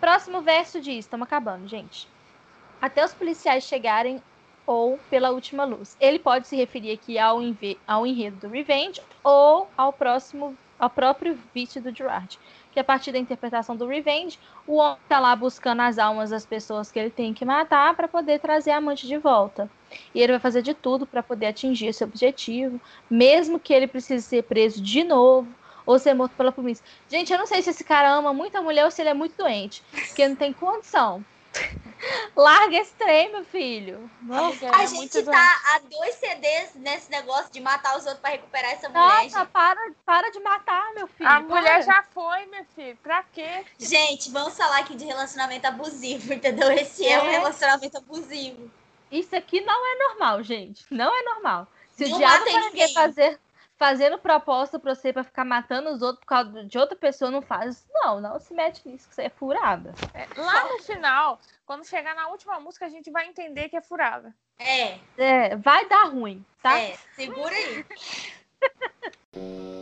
[0.00, 2.13] Próximo verso diz: estamos acabando, gente
[2.84, 4.22] até os policiais chegarem
[4.66, 5.96] ou pela última luz.
[5.98, 7.38] Ele pode se referir aqui ao,
[7.86, 12.38] ao enredo do Revenge ou ao próximo ao próprio vício do Gerard.
[12.72, 16.44] Que a partir da interpretação do Revenge, o homem está lá buscando as almas das
[16.44, 19.70] pessoas que ele tem que matar para poder trazer a amante de volta.
[20.14, 22.78] E ele vai fazer de tudo para poder atingir esse objetivo,
[23.08, 25.48] mesmo que ele precise ser preso de novo
[25.86, 26.84] ou ser morto pela polícia.
[27.08, 29.14] Gente, eu não sei se esse cara ama muito a mulher ou se ele é
[29.14, 31.24] muito doente, porque não tem condição.
[32.36, 34.10] Larga esse trem, meu filho.
[34.22, 38.30] Nossa, a é gente tá a dois CDs nesse negócio de matar os outros para
[38.30, 39.24] recuperar essa mulher.
[39.24, 41.28] Nossa, para, para de matar, meu filho.
[41.28, 41.42] A para.
[41.42, 42.96] mulher já foi, meu filho.
[43.02, 43.64] Pra quê?
[43.78, 46.70] Gente, vamos falar aqui de relacionamento abusivo, entendeu?
[46.72, 48.70] Esse é, é um relacionamento abusivo.
[49.10, 50.84] Isso aqui não é normal, gente.
[50.90, 51.68] Não é normal.
[51.92, 53.38] Se não o diabo quer fazer
[53.84, 57.42] fazendo proposta pra você pra ficar matando os outros por causa de outra pessoa, não
[57.42, 57.86] faz.
[57.92, 59.94] Não, não se mete nisso, que você é furada.
[60.14, 63.82] É, lá no final, quando chegar na última música, a gente vai entender que é
[63.82, 64.34] furada.
[64.58, 64.98] É.
[65.18, 66.78] É, vai dar ruim, tá?
[66.78, 67.84] É, segura aí.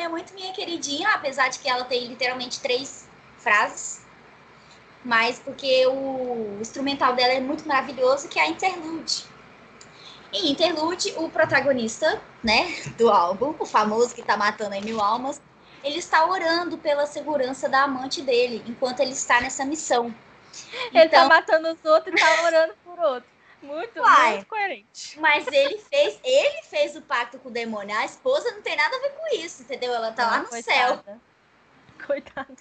[0.00, 3.08] é muito minha queridinha, apesar de que ela tem literalmente três
[3.38, 4.04] frases.
[5.04, 9.24] Mas porque o instrumental dela é muito maravilhoso, que é a Interlude.
[10.32, 15.40] Em Interlude, o protagonista, né, do álbum, o famoso que tá matando em mil almas,
[15.82, 20.14] ele está orando pela segurança da amante dele, enquanto ele está nessa missão.
[20.92, 21.22] Ele tá então...
[21.22, 23.39] tá matando os outros e tá orando por outro.
[23.62, 25.20] Muito, Uai, muito coerente.
[25.20, 27.96] Mas ele fez, ele fez o pacto com o demônio.
[27.96, 29.92] A esposa não tem nada a ver com isso, entendeu?
[29.92, 31.02] Ela tá ah, lá no coitada.
[31.04, 31.20] céu.
[32.06, 32.56] Coitada.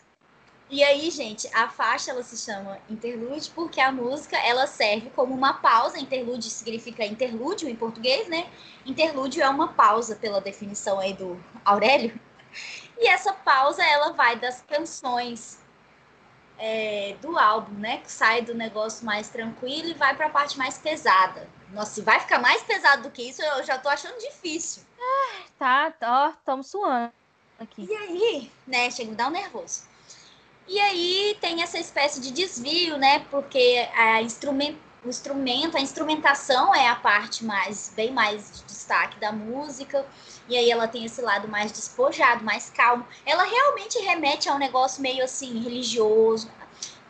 [0.69, 5.33] E aí, gente, a faixa ela se chama interlude porque a música ela serve como
[5.33, 5.97] uma pausa.
[5.97, 8.47] Interlude significa interlúdio em português, né?
[8.85, 12.19] Interlúdio é uma pausa pela definição aí do Aurélio.
[12.99, 15.58] E essa pausa ela vai das canções
[16.59, 17.97] é, do álbum, né?
[17.97, 21.47] Que sai do negócio mais tranquilo e vai para a parte mais pesada.
[21.71, 24.83] Nossa, se vai ficar mais pesado do que isso, eu já tô achando difícil.
[25.91, 25.93] tá,
[26.25, 27.11] ó, estamos suando
[27.59, 27.85] aqui.
[27.89, 28.89] E aí, né?
[28.89, 29.83] Chega a me dar um nervoso.
[30.67, 33.19] E aí tem essa espécie de desvio, né?
[33.31, 39.19] Porque a instrumento o instrumento, a instrumentação é a parte mais, bem mais de destaque
[39.19, 40.05] da música.
[40.47, 43.07] E aí ela tem esse lado mais despojado, mais calmo.
[43.25, 46.51] Ela realmente remete a um negócio meio assim, religioso.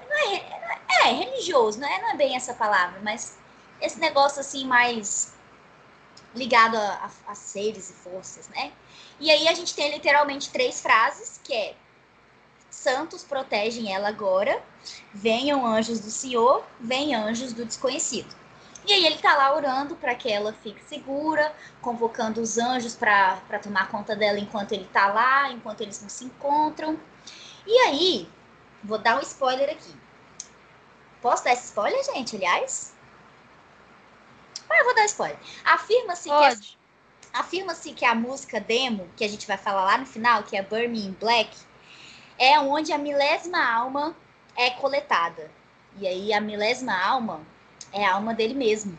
[0.07, 3.38] Não é, é, é religioso, não é, não é bem essa palavra, mas
[3.82, 5.34] esse negócio assim mais
[6.36, 8.72] ligado a, a, a seres e forças, né?
[9.20, 11.76] E aí a gente tem literalmente três frases, que é
[12.80, 14.64] santos protegem ela agora,
[15.14, 18.34] venham anjos do Senhor, venham anjos do desconhecido.
[18.88, 23.60] E aí ele tá lá orando para que ela fique segura, convocando os anjos para
[23.61, 26.99] tomar conta dela enquanto ele tá lá, enquanto eles não se encontram.
[27.68, 28.30] E aí,
[28.84, 29.93] vou dar um spoiler aqui.
[31.22, 32.95] Posso dar esse spoiler, gente, aliás?
[34.69, 35.38] Ah, eu vou dar spoiler.
[35.65, 36.77] Afirma-se que,
[37.34, 40.64] afirma-se que a música demo, que a gente vai falar lá no final, que é
[40.64, 41.56] Burn Me in Black,
[42.40, 44.16] é onde a milésima alma
[44.56, 45.52] é coletada.
[45.99, 47.41] E aí a milésima alma
[47.91, 48.98] é a alma dele mesmo.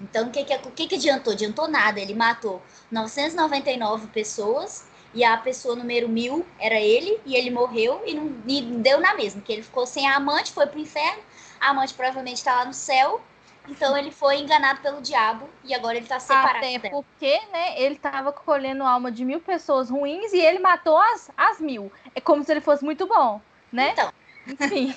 [0.00, 1.32] Então, o que, que, que, que adiantou?
[1.32, 2.00] Adiantou nada.
[2.00, 4.84] Ele matou 999 pessoas
[5.14, 9.14] e a pessoa número mil era ele e ele morreu e não, e deu na
[9.14, 9.42] mesma.
[9.42, 11.22] Que ele ficou sem a amante, foi pro inferno.
[11.60, 13.20] A amante provavelmente está lá no céu
[13.68, 16.58] então ele foi enganado pelo diabo e agora ele tá separado.
[16.58, 21.30] Até porque, né, ele tava colhendo alma de mil pessoas ruins e ele matou as,
[21.36, 21.92] as mil.
[22.14, 23.40] É como se ele fosse muito bom,
[23.70, 23.90] né?
[23.90, 24.12] Então.
[24.46, 24.94] Enfim.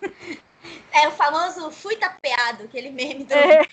[0.90, 3.34] É o famoso fui tapeado, aquele meme do.
[3.34, 3.66] É,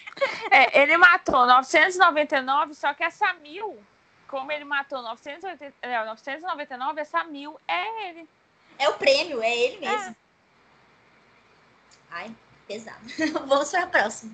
[0.52, 3.82] é, ele matou 999, só que essa mil,
[4.28, 8.28] como ele matou 980, é, 999, essa mil é ele.
[8.78, 10.10] É o prêmio, é ele mesmo.
[10.10, 10.16] É.
[12.10, 12.36] Ai,
[12.68, 13.00] pesado.
[13.48, 14.32] Vamos para a próxima.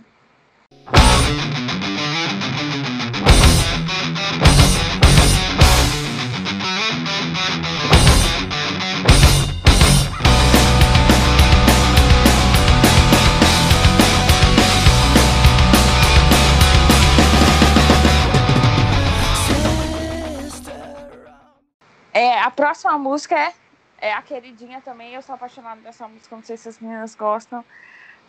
[22.17, 23.53] É, a próxima música é,
[23.99, 25.13] é a queridinha também.
[25.13, 27.63] Eu sou apaixonada dessa música, não sei se as meninas gostam.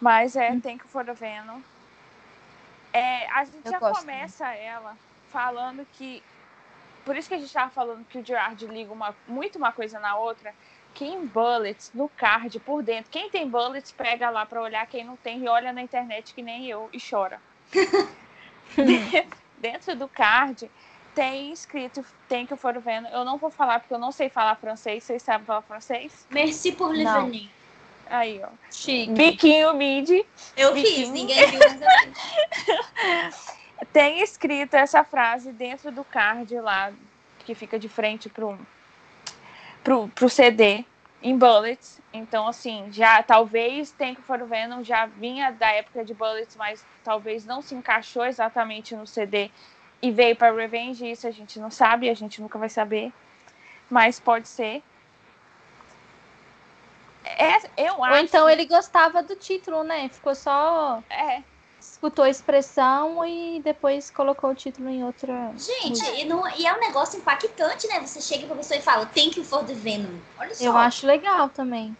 [0.00, 0.60] Mas é hum.
[0.60, 1.60] Thank You for the Venom.
[2.92, 4.64] É, a gente Eu já gosto, começa né?
[4.64, 4.96] ela
[5.30, 6.22] falando que.
[7.04, 9.98] Por isso que a gente estava falando que o Gerard liga uma, muito uma coisa
[9.98, 10.54] na outra.
[10.94, 13.10] Que em bullets, no card, por dentro.
[13.10, 14.86] Quem tem bullets, pega lá para olhar.
[14.86, 17.40] Quem não tem, e olha na internet que nem eu e chora.
[19.58, 20.70] dentro do card
[21.14, 23.08] tem escrito Thank You for Venom.
[23.08, 25.04] Eu não vou falar porque eu não sei falar francês.
[25.04, 26.26] Vocês sabem falar francês?
[26.30, 27.50] Merci pour le venir.
[28.10, 28.48] Aí, ó.
[28.70, 29.12] Chique.
[29.12, 30.24] Biquinho mid.
[30.56, 30.96] Eu biquinho.
[30.96, 31.60] fiz, ninguém viu.
[33.92, 36.92] Tem escrito essa frase dentro do card lá,
[37.40, 38.58] que fica de frente pro,
[39.84, 40.84] pro, pro CD,
[41.22, 42.00] em Bullets.
[42.12, 47.44] Então, assim, já talvez Tank for Venom já vinha da época de Bullets, mas talvez
[47.44, 49.50] não se encaixou exatamente no CD
[50.00, 51.08] e veio para Revenge.
[51.08, 53.12] Isso a gente não sabe, a gente nunca vai saber.
[53.90, 54.82] Mas pode ser.
[57.36, 58.14] É, eu acho.
[58.14, 60.08] Ou então ele gostava do título, né?
[60.08, 61.02] Ficou só.
[61.10, 61.42] É.
[61.80, 65.52] Escutou a expressão e depois colocou o título em outra.
[65.56, 68.00] Gente, e, não, e, é um negócio impactante, né?
[68.00, 70.18] Você chega pra pessoa e fala, Thank you for the Venom.
[70.38, 70.64] Olha só.
[70.64, 71.96] Eu acho legal também.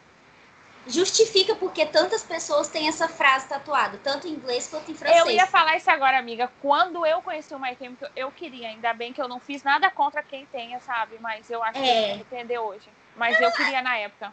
[0.86, 5.20] Justifica porque tantas pessoas têm essa frase tatuada, tanto em inglês quanto em francês.
[5.20, 6.50] Eu ia falar isso agora, amiga.
[6.62, 9.90] Quando eu conheci o My Chemical, eu queria, ainda bem que eu não fiz nada
[9.90, 11.18] contra quem tenha, sabe?
[11.20, 11.82] Mas eu acho é.
[11.82, 12.88] que eu arrepender hoje.
[13.16, 14.32] Mas eu, eu queria na época.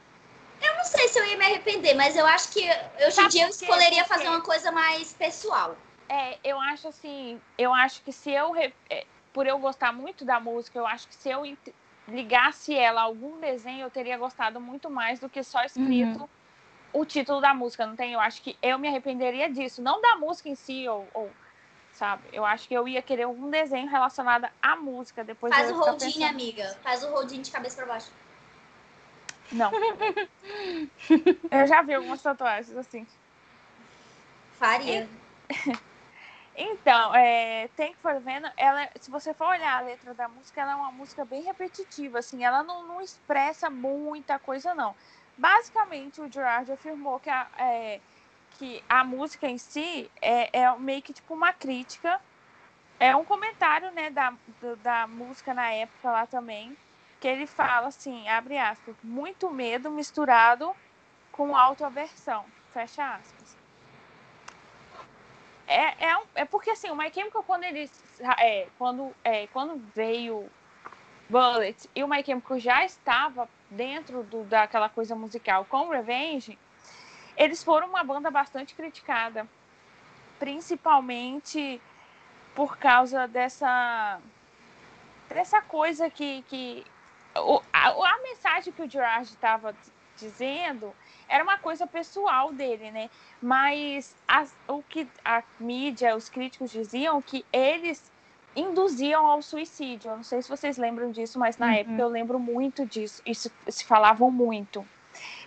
[0.61, 2.61] Eu não sei se eu ia me arrepender, mas eu acho que
[3.05, 5.75] hoje em dia eu escolheria fazer uma coisa mais pessoal.
[6.07, 10.39] É, eu acho assim, eu acho que se eu, é, por eu gostar muito da
[10.39, 11.43] música, eu acho que se eu
[12.07, 16.29] ligasse ela a algum desenho, eu teria gostado muito mais do que só escrito uhum.
[16.93, 18.13] o título da música, não tem?
[18.13, 21.31] Eu acho que eu me arrependeria disso, não da música em si, ou, ou
[21.91, 22.23] sabe?
[22.31, 25.53] Eu acho que eu ia querer algum desenho relacionado à música depois.
[25.53, 26.77] Faz o holdinho, amiga.
[26.83, 28.11] Faz o holdinho de cabeça para baixo.
[29.51, 29.71] Não.
[31.51, 33.05] eu já vi algumas tatuagens assim.
[34.57, 35.07] Faria.
[36.57, 40.61] Então, é, tem que for vendo, ela, se você for olhar a letra da música,
[40.61, 44.95] ela é uma música bem repetitiva, assim, ela não, não expressa muita coisa, não.
[45.37, 47.99] Basicamente, o Gerard afirmou que a, é,
[48.51, 52.21] que a música em si é, é meio que tipo uma crítica,
[53.01, 54.33] é um comentário, né, da,
[54.81, 56.77] da música na época lá também,
[57.19, 60.75] que ele fala assim, abre aspas, muito medo misturado
[61.31, 63.57] com autoaversão, fecha aspas.
[65.67, 67.89] É, é, é porque assim, o My Chemical, quando ele
[68.39, 70.49] é, quando, é, quando veio
[71.29, 76.59] Bullet e o My Chemical já estava dentro do, daquela coisa musical com Revenge,
[77.37, 79.47] eles foram uma banda bastante criticada.
[80.39, 81.81] principalmente
[82.55, 84.21] por causa dessa
[85.29, 86.85] dessa coisa que, que
[87.35, 89.75] o, a, a mensagem que o Gerard estava
[90.17, 90.93] dizendo
[91.27, 93.09] era uma coisa pessoal dele, né?
[93.41, 98.11] Mas as, o que a mídia, os críticos diziam que eles
[98.55, 100.11] induziam ao suicídio.
[100.11, 101.73] Eu não sei se vocês lembram disso, mas na uhum.
[101.73, 103.21] época eu lembro muito disso.
[103.25, 104.87] Isso se falavam muito.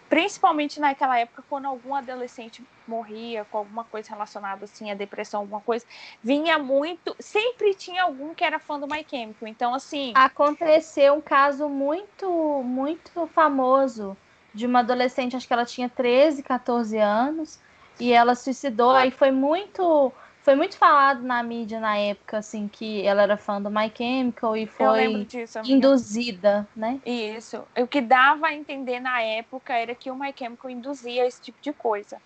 [0.08, 5.60] Principalmente naquela época, quando algum adolescente morria com alguma coisa relacionada assim, a depressão, alguma
[5.60, 5.84] coisa,
[6.22, 7.14] vinha muito.
[7.20, 9.48] Sempre tinha algum que era fã do My Chemical.
[9.48, 10.12] Então, assim.
[10.14, 14.16] Aconteceu um caso muito, muito famoso
[14.54, 17.60] de uma adolescente, acho que ela tinha 13, 14 anos,
[18.00, 18.92] e ela suicidou.
[18.92, 20.12] Aí foi muito
[20.48, 24.56] foi muito falado na mídia na época, assim, que ela era fã do My Chemical
[24.56, 26.98] e foi disso, induzida, né?
[27.04, 27.68] Isso.
[27.76, 31.58] O que dava a entender na época era que o My Chemical induzia esse tipo
[31.60, 32.16] de coisa.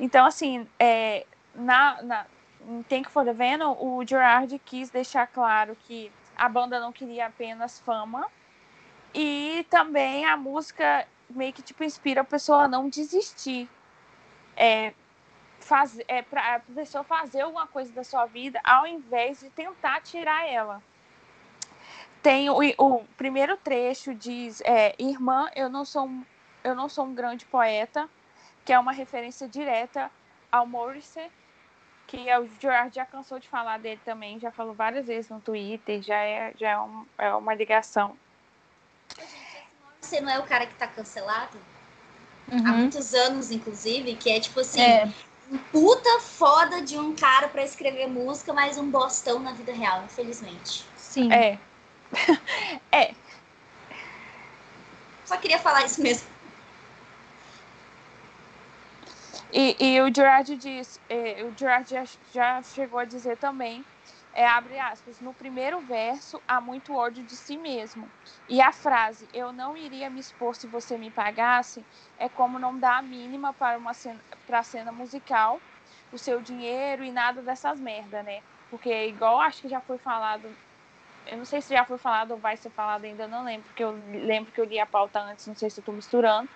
[0.00, 2.26] Então, assim, é, na, na,
[2.66, 7.26] em Thank for the Venom, o Gerard quis deixar claro que a banda não queria
[7.26, 8.26] apenas fama
[9.12, 13.68] e também a música meio que, tipo, inspira a pessoa a não desistir.
[14.56, 14.94] É,
[15.68, 20.00] fazer, é, para a pessoa fazer alguma coisa da sua vida ao invés de tentar
[20.00, 20.82] tirar ela.
[22.22, 26.24] Tem o, o primeiro trecho diz é, irmã eu não sou um,
[26.64, 28.08] eu não sou um grande poeta
[28.64, 30.10] que é uma referência direta
[30.50, 31.30] ao Morrissey
[32.06, 35.40] que é o Gerard já cansou de falar dele também já falou várias vezes no
[35.40, 38.16] Twitter já é já é, um, é uma ligação
[40.00, 41.58] você não é o cara que está cancelado
[42.50, 42.66] uhum.
[42.66, 45.12] há muitos anos inclusive que é tipo assim é
[45.50, 50.04] um puta foda de um cara para escrever música, mas um bostão na vida real,
[50.04, 50.86] infelizmente.
[50.96, 51.32] Sim.
[51.32, 51.58] É.
[52.92, 53.14] é.
[55.24, 56.28] Só queria falar isso mesmo.
[59.50, 63.84] E, e o Gerard diz, é, o Gerard já, já chegou a dizer também
[64.38, 68.08] é, abre aspas, no primeiro verso há muito ódio de si mesmo.
[68.48, 71.84] E a frase, eu não iria me expor se você me pagasse,
[72.16, 75.60] é como não dar a mínima para uma cena, para a cena musical,
[76.12, 78.44] o seu dinheiro e nada dessas merda, né?
[78.70, 80.56] Porque igual acho que já foi falado,
[81.26, 83.82] eu não sei se já foi falado ou vai ser falado ainda, não lembro, porque
[83.84, 86.48] eu lembro que eu li a pauta antes, não sei se eu tô misturando.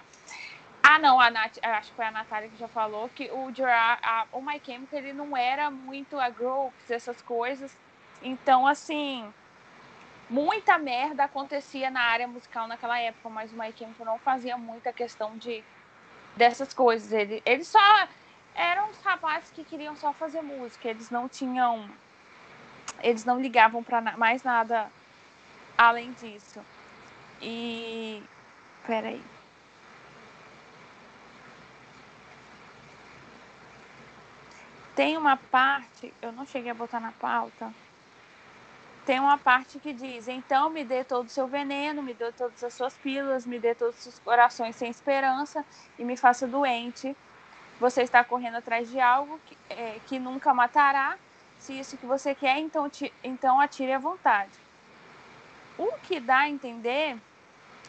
[0.83, 4.01] Ah, não, a Nath, acho que foi a Natália que já falou que o Gerard,
[4.05, 7.77] a, o My Chemical, ele não era muito a groups, essas coisas.
[8.21, 9.33] Então, assim,
[10.29, 14.93] muita merda acontecia na área musical naquela época, mas o My Chemical não fazia muita
[14.93, 15.63] questão de
[16.37, 17.13] dessas coisas.
[17.13, 18.09] Ele, eles só
[18.55, 21.89] eram os rapazes que queriam só fazer música, eles não tinham
[23.03, 24.91] eles não ligavam para mais nada
[25.77, 26.61] além disso.
[27.41, 28.23] E
[28.87, 29.21] peraí.
[34.95, 37.73] Tem uma parte, eu não cheguei a botar na pauta.
[39.07, 42.63] Tem uma parte que diz: então me dê todo o seu veneno, me dê todas
[42.63, 45.65] as suas pílulas, me dê todos os seus corações sem esperança
[45.99, 47.17] e me faça doente.
[47.81, 51.19] Você está correndo atrás de algo que, é, que nunca matará.
[51.59, 54.53] Se isso que você quer, então, te, então atire à vontade.
[55.79, 57.17] O que dá a entender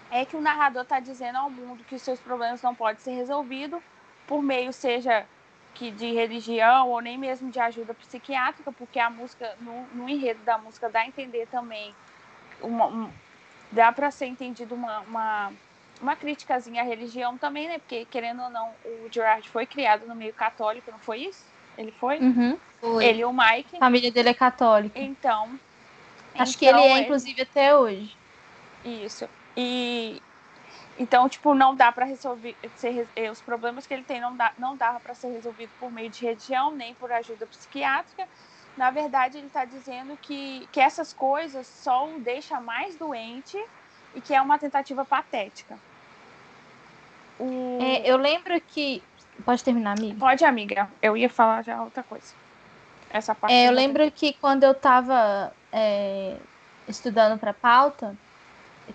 [0.09, 3.11] é que o narrador está dizendo ao mundo que os seus problemas não podem ser
[3.11, 3.81] resolvidos
[4.25, 5.27] por meio, seja
[5.73, 10.41] que de religião ou nem mesmo de ajuda psiquiátrica, porque a música, no, no enredo
[10.43, 11.93] da música, dá a entender também,
[12.61, 13.09] uma, um,
[13.71, 15.53] dá para ser entendido uma, uma,
[16.01, 17.79] uma criticazinha à religião também, né?
[17.79, 21.45] Porque, querendo ou não, o Gerard foi criado no meio católico, não foi isso?
[21.77, 22.19] Ele foi?
[22.19, 23.05] Uhum, foi.
[23.05, 23.75] Ele e o Mike.
[23.77, 24.99] A família dele é católica.
[24.99, 25.59] Então.
[26.35, 28.15] Acho então, que ele é, inclusive, até hoje.
[28.85, 29.27] Isso.
[29.55, 30.21] E,
[30.97, 34.53] então, tipo, não dá para resolver ser, eh, os problemas que ele tem não dá,
[34.57, 38.27] não dava para ser resolvido por meio de religião nem por ajuda psiquiátrica.
[38.77, 43.57] Na verdade, ele está dizendo que, que essas coisas só o deixa mais doente
[44.15, 45.77] e que é uma tentativa patética.
[47.39, 47.79] O...
[47.81, 49.01] É, eu lembro que
[49.43, 50.19] pode terminar, amiga.
[50.19, 50.89] Pode, amiga.
[51.01, 52.33] Eu ia falar já outra coisa.
[53.09, 53.53] Essa parte.
[53.53, 56.37] É, eu lembro que quando eu estava é,
[56.87, 58.15] estudando para pauta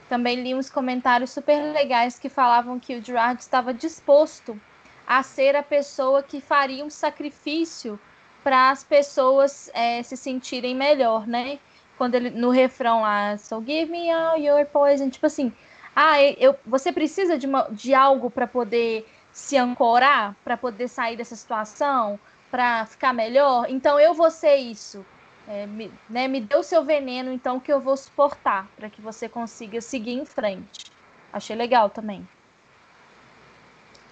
[0.08, 4.60] também li uns comentários super legais que falavam que o Gerard estava disposto
[5.06, 7.98] a ser a pessoa que faria um sacrifício
[8.44, 11.58] para as pessoas é, se sentirem melhor, né?
[11.96, 15.52] Quando ele no refrão lá, so give me all your poison, tipo assim,
[15.96, 21.16] ah, eu, você precisa de, uma, de algo para poder se ancorar, para poder sair
[21.16, 22.20] dessa situação,
[22.50, 23.66] para ficar melhor.
[23.68, 25.04] Então eu vou ser isso
[25.48, 29.00] é, me, né, me dê o seu veneno, então, que eu vou suportar, para que
[29.00, 30.92] você consiga seguir em frente.
[31.32, 32.28] Achei legal também.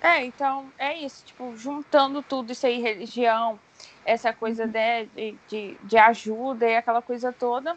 [0.01, 3.59] É, então é isso, tipo, juntando tudo isso aí, religião,
[4.05, 4.71] essa coisa uhum.
[4.71, 7.77] né, de, de, de ajuda e aquela coisa toda,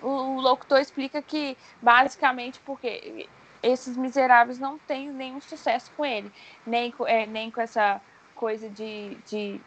[0.00, 3.28] o, o locutor explica que basicamente porque
[3.62, 6.30] esses miseráveis não têm nenhum sucesso com ele,
[6.66, 8.00] nem, é, nem com essa
[8.34, 9.60] coisa de, de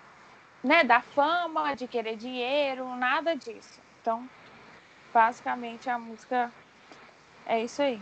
[0.64, 3.81] né, da fama, de querer dinheiro, nada disso.
[4.02, 4.27] Então,
[5.14, 6.52] basicamente a música
[7.45, 8.02] é isso aí.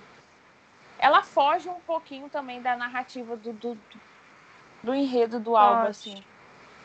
[0.99, 3.77] Ela foge um pouquinho também da narrativa do, do,
[4.83, 6.23] do enredo do álbum, assim.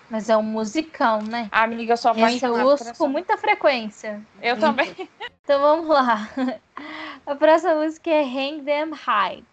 [0.08, 1.48] Mas é um musicão, né?
[1.52, 4.22] A amiga só vai eu uso com muita frequência.
[4.40, 4.94] Eu também.
[5.42, 6.28] Então vamos lá.
[7.26, 9.44] A próxima música é Hang Them High.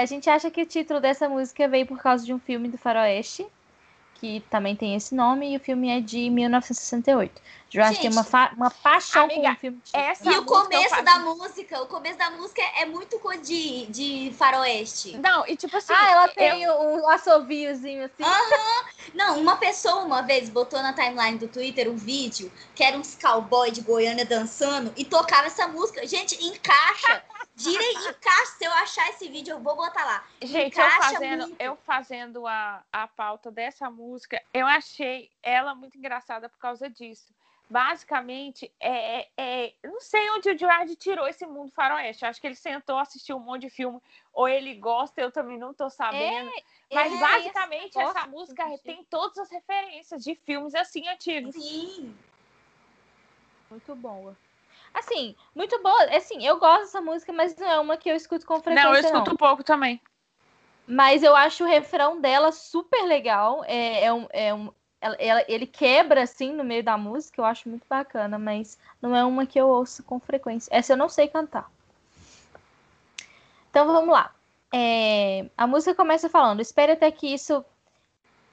[0.00, 2.68] É, a gente acha que o título dessa música veio por causa de um filme
[2.68, 3.46] do Faroeste,
[4.14, 7.40] que também tem esse nome, e o filme é de 1968.
[7.72, 9.82] Eu acho que tem uma, uma paixão amiga, com o filme.
[9.94, 15.16] e o começo da música, o começo da música é muito de, de faroeste.
[15.18, 15.92] Não, e tipo assim...
[15.94, 16.74] Ah, ela tem eu...
[16.74, 18.22] um assoviozinho assim.
[18.22, 18.32] Aham.
[18.32, 19.10] Uhum.
[19.14, 23.14] Não, uma pessoa uma vez botou na timeline do Twitter um vídeo que era uns
[23.14, 26.06] cowboy de Goiânia dançando e tocava essa música.
[26.06, 27.22] Gente, encaixa
[27.60, 28.46] Gira e encaixa.
[28.56, 30.24] Se eu achar esse vídeo, eu vou botar lá.
[30.40, 36.48] Gente, eu fazendo, eu fazendo a, a pauta dessa música, eu achei ela muito engraçada
[36.48, 37.32] por causa disso.
[37.68, 42.24] Basicamente, é, é, é não sei onde o Gerard tirou esse mundo faroeste.
[42.24, 44.00] Acho que ele sentou, assistiu um monte de filme,
[44.32, 46.50] ou ele gosta, eu também não tô sabendo.
[46.90, 51.54] É, Mas é, basicamente essa música tem todas as referências de filmes assim antigos.
[51.54, 52.16] Sim.
[53.70, 54.36] Muito boa.
[54.92, 56.04] Assim, muito boa.
[56.16, 58.88] Assim, eu gosto dessa música, mas não é uma que eu escuto com frequência.
[58.88, 59.36] Não, eu escuto não.
[59.36, 60.00] pouco também.
[60.86, 63.64] Mas eu acho o refrão dela super legal.
[63.66, 67.68] É, é um, é um, ela, ele quebra assim no meio da música, eu acho
[67.68, 70.68] muito bacana, mas não é uma que eu ouço com frequência.
[70.72, 71.70] Essa eu não sei cantar.
[73.70, 74.34] Então vamos lá.
[74.72, 77.64] É, a música começa falando: espere até que isso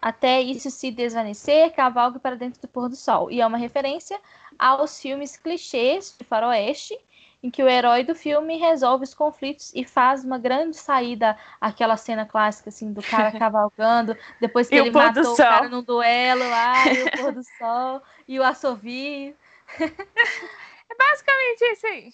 [0.01, 3.31] até isso se desvanecer, cavalgue para dentro do pôr do sol.
[3.31, 4.19] E é uma referência
[4.57, 6.97] aos filmes clichês de faroeste,
[7.41, 11.95] em que o herói do filme resolve os conflitos e faz uma grande saída, aquela
[11.95, 16.87] cena clássica assim do cara cavalgando, depois que ele matou o cara num duelo lá,
[16.87, 19.35] e o pôr do sol, e o assovio.
[19.79, 22.13] é basicamente isso aí.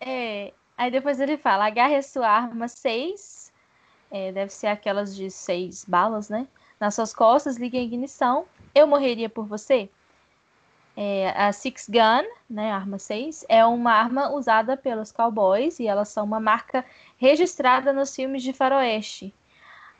[0.00, 3.52] É, aí depois ele fala, agarre a sua arma 6,
[4.10, 6.46] é, deve ser aquelas de seis balas, né?
[6.80, 8.46] Nas suas costas, ligue a ignição.
[8.74, 9.90] Eu morreria por você?
[10.96, 16.08] É, a Six Gun, né, arma 6, é uma arma usada pelos cowboys e elas
[16.08, 16.84] são uma marca
[17.16, 19.32] registrada nos filmes de faroeste.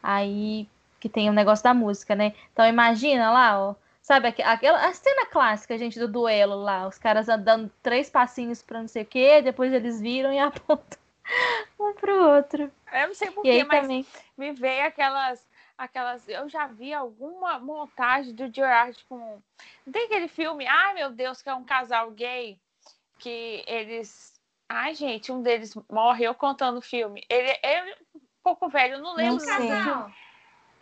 [0.02, 0.66] Aí
[0.98, 2.34] que tem o um negócio da música, né?
[2.52, 7.28] Então imagina lá, ó, sabe aquela a cena clássica, gente, do duelo lá, os caras
[7.28, 10.98] andando três passinhos para não sei o quê, depois eles viram e apontam
[11.78, 12.70] um pro outro.
[12.92, 14.06] Eu não sei porquê, mas também...
[14.36, 15.49] me veio aquelas
[15.80, 16.28] aquelas.
[16.28, 19.42] Eu já vi alguma montagem do Gerard com.
[19.84, 22.58] Não tem aquele filme, ai meu Deus, que é um casal gay,
[23.18, 24.34] que eles.
[24.68, 27.24] Ai, gente, um deles morreu contando o filme.
[27.28, 29.44] Ele é um pouco velho, eu não lembro.
[29.44, 30.12] Não casal.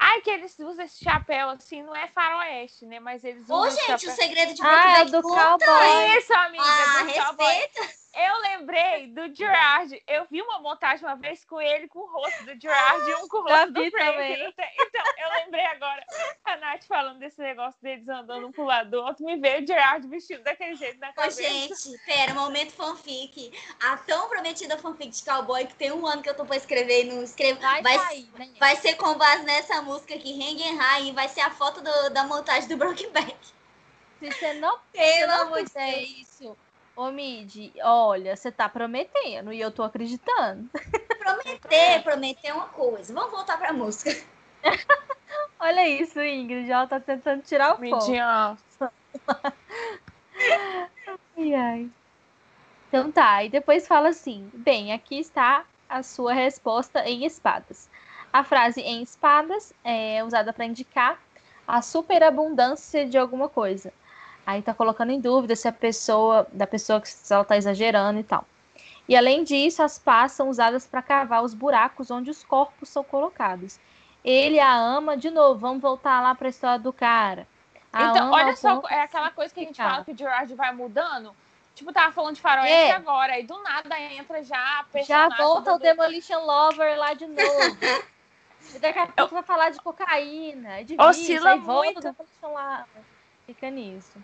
[0.01, 3.01] Ai, que eles usam esse chapéu assim, não é faroeste, né?
[3.01, 3.61] Mas eles usam.
[3.61, 4.11] Ô, gente, chapéu...
[4.11, 6.17] o segredo de ah, é do cowboy.
[6.19, 6.65] Isso, amiga.
[6.65, 7.25] Ah, do respeita.
[7.27, 7.89] Cowboy.
[8.19, 10.03] Eu lembrei do Gerard.
[10.05, 13.29] Eu vi uma montagem uma vez com ele com o rosto do Gerard e um
[13.29, 14.55] com o rosto do Frank.
[14.89, 16.05] Então, eu lembrei agora
[16.45, 19.25] a Nath falando desse negócio deles andando um pro lado do outro.
[19.25, 21.41] Me veio o Gerard vestido daquele jeito na cabeça.
[21.41, 23.53] Ô, gente, pera, momento fanfic.
[23.85, 27.05] A tão prometida fanfic de cowboy que tem um ano que eu tô pra escrever
[27.05, 27.61] e não escrevo.
[27.61, 28.51] Vai, vai, sair, né?
[28.59, 31.81] vai ser com base nessa música aqui, Hang and High, e vai ser a foto
[31.81, 33.37] do, da montagem do Brokeback.
[34.19, 36.57] Se você não, Pelo amor de isso
[36.99, 40.69] Ô, Mid, olha, você tá prometendo e eu tô acreditando.
[41.17, 43.15] Prometer, prometer é uma coisa.
[43.15, 44.11] Vamos voltar pra música.
[45.61, 46.69] olha isso, Ingrid.
[46.69, 48.57] Ela tá tentando tirar o Midian.
[48.81, 48.93] foco.
[51.39, 51.91] ai, ai.
[52.89, 57.89] Então tá, e depois fala assim: bem, aqui está a sua resposta em espadas.
[58.33, 61.17] A frase em espadas é usada para indicar
[61.65, 63.93] a superabundância de alguma coisa.
[64.49, 68.25] Aí tá colocando em dúvida se a pessoa, da pessoa que ela tá exagerando e
[68.25, 68.47] tal.
[69.07, 73.05] E além disso, as pás são usadas para cavar os buracos onde os corpos são
[73.05, 73.79] colocados.
[74.25, 77.47] Ele a ama, de novo, vamos voltar lá para a história do cara.
[77.93, 80.73] A então, olha só, é aquela coisa que a gente fala que o Gerard vai
[80.73, 81.37] mudando.
[81.75, 82.93] Tipo, tava falando de faroeste é.
[82.93, 87.37] agora, aí do nada entra já Já volta o Demolition Lover lá de novo.
[88.75, 91.67] e daqui a pouco vai falar de cocaína, de Oscila vício, muito.
[91.67, 93.03] volta o Demolition Lover.
[93.45, 94.19] Fica nisso.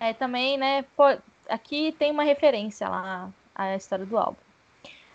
[0.00, 1.04] É, também, né, pô,
[1.48, 4.36] aqui tem uma referência lá à história do álbum.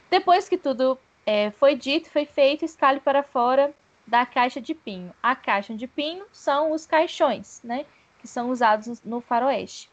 [0.10, 3.74] Depois que tudo é, foi dito, foi feito, escale para fora
[4.08, 5.14] da caixa de pinho.
[5.22, 7.86] A caixa de pinho são os caixões, né?
[8.20, 9.90] Que são usados no faroeste.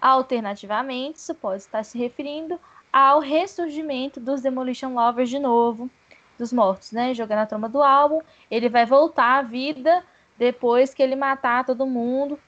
[0.00, 2.60] Alternativamente, isso pode estar se referindo
[2.92, 5.90] ao ressurgimento dos Demolition Lovers de novo,
[6.38, 7.12] dos mortos, né?
[7.12, 8.20] Jogando a trama do álbum.
[8.48, 10.04] Ele vai voltar à vida
[10.38, 12.38] depois que ele matar todo mundo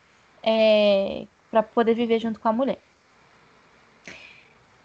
[0.43, 2.79] é, para poder viver junto com a mulher.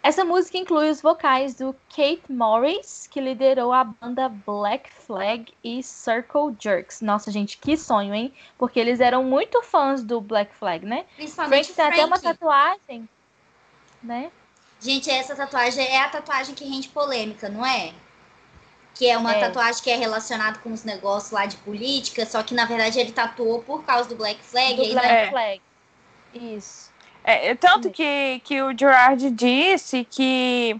[0.04, 5.82] Essa música inclui os vocais do Kate Morris, que liderou a banda Black Flag e
[5.82, 7.00] Circle Jerks.
[7.00, 8.30] Nossa, gente, que sonho, hein?
[8.58, 11.06] Porque eles eram muito fãs do Black Flag, né?
[11.16, 13.08] Principalmente Frank tem até uma tatuagem,
[14.02, 14.30] né?
[14.78, 17.94] Gente, essa tatuagem é a tatuagem que rende polêmica, não é?
[18.94, 19.40] Que é uma é.
[19.40, 23.10] tatuagem que é relacionada com os negócios lá de política, só que na verdade ele
[23.10, 24.76] tatuou por causa do Black Flag.
[24.76, 25.30] Do Black é.
[25.30, 25.62] Flag.
[26.34, 26.92] Isso.
[27.22, 30.78] É, tanto que, que o Gerard disse que.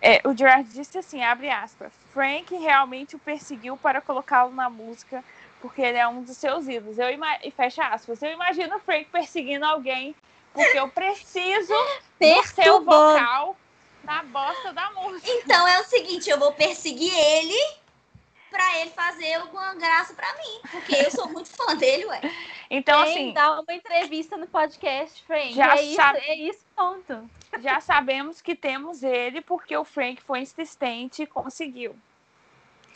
[0.00, 5.24] É, o Gerard disse assim, abre aspas, Frank realmente o perseguiu para colocá-lo na música,
[5.60, 6.98] porque ele é um dos seus ídolos.
[6.98, 8.20] Eu e fecha aspas.
[8.20, 10.14] Eu imagino o Frank perseguindo alguém,
[10.52, 11.72] porque eu preciso
[12.20, 13.56] do seu vocal
[14.04, 15.30] na bosta da música.
[15.30, 17.81] Então é o seguinte, eu vou perseguir ele
[18.52, 22.20] para ele fazer alguma graça para mim, porque eu sou muito fã dele, ué.
[22.70, 23.32] Então, Tem, assim.
[23.32, 25.54] Dá uma entrevista no podcast, Frank.
[25.54, 26.18] Já é, sabe...
[26.18, 27.30] isso, é isso, ponto.
[27.60, 31.96] Já sabemos que temos ele, porque o Frank foi insistente e conseguiu.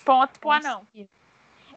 [0.05, 0.87] Ponto pro anão.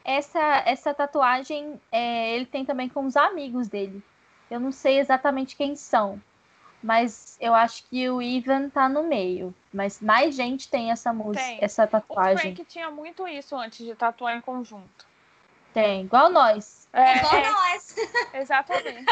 [0.03, 4.03] Essa, essa tatuagem é, ele tem também com os amigos dele.
[4.51, 6.21] Eu não sei exatamente quem são,
[6.81, 9.53] mas eu acho que o Ivan tá no meio.
[9.73, 11.59] Mas mais gente tem essa música, tem.
[11.61, 12.35] essa tatuagem.
[12.35, 15.07] O Frank tinha muito isso antes de tatuar em conjunto.
[15.73, 16.87] Tem, igual nós.
[16.91, 17.95] É, igual é, nós.
[18.33, 19.05] Exatamente.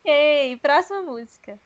[0.00, 1.58] ok, próxima música.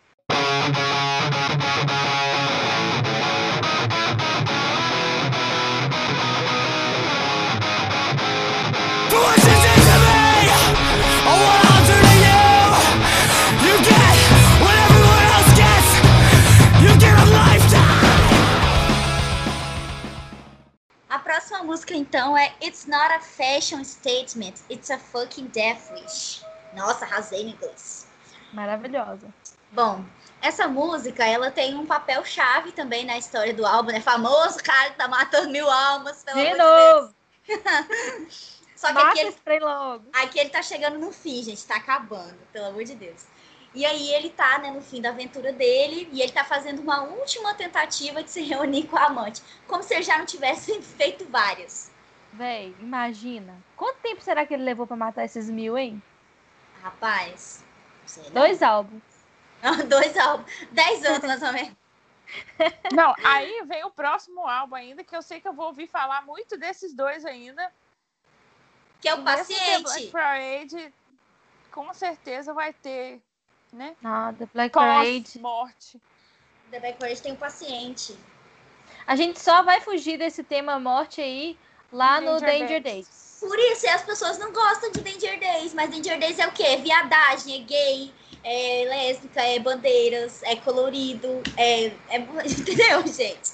[21.65, 26.45] Música, então, é It's Not a Fashion Statement, It's a Fucking Death Wish.
[26.75, 28.07] Nossa, arrasei no inglês.
[28.53, 29.27] Maravilhosa.
[29.73, 30.05] Bom,
[30.41, 34.01] essa música, ela tem um papel chave também na história do álbum, né?
[34.01, 37.15] Famoso cara que tá matando mil almas, pelo De novo!
[38.77, 40.05] Só que Mata aqui ele, logo.
[40.13, 43.23] aqui ele tá chegando no fim, gente, tá acabando, pelo amor de Deus.
[43.75, 47.03] E aí ele tá, né, no fim da aventura dele, e ele tá fazendo uma
[47.03, 49.43] última tentativa de se reunir com a amante.
[49.67, 51.91] Como se ele já não tivesse feito várias.
[52.33, 53.57] Véi, imagina.
[53.77, 56.01] Quanto tempo será que ele levou para matar esses mil, hein?
[56.83, 57.65] Rapaz.
[58.33, 59.03] Dois álbuns.
[59.89, 60.51] Dois álbuns.
[60.71, 61.75] Dez anos, mais ou menos.
[62.95, 66.25] Não, aí vem o próximo álbum ainda, que eu sei que eu vou ouvir falar
[66.25, 67.73] muito desses dois ainda.
[69.01, 69.83] Que é o Paciente.
[69.83, 70.95] Black Parade,
[71.71, 73.21] com certeza vai ter
[73.75, 73.95] né?
[74.03, 75.39] Ah, The Black Parade.
[75.41, 76.01] morte.
[76.71, 78.17] The Black Parade tem um paciente.
[79.07, 81.59] A gente só vai fugir desse tema morte aí
[81.93, 83.07] lá Danger no Danger Days.
[83.07, 83.37] Days.
[83.41, 86.77] Por isso, as pessoas não gostam de Danger Days, mas Danger Days é o quê?
[86.79, 91.87] Viadagem, é gay, é lésbica, é bandeiras, é colorido, é.
[92.09, 92.19] é...
[92.47, 93.53] Entendeu, gente?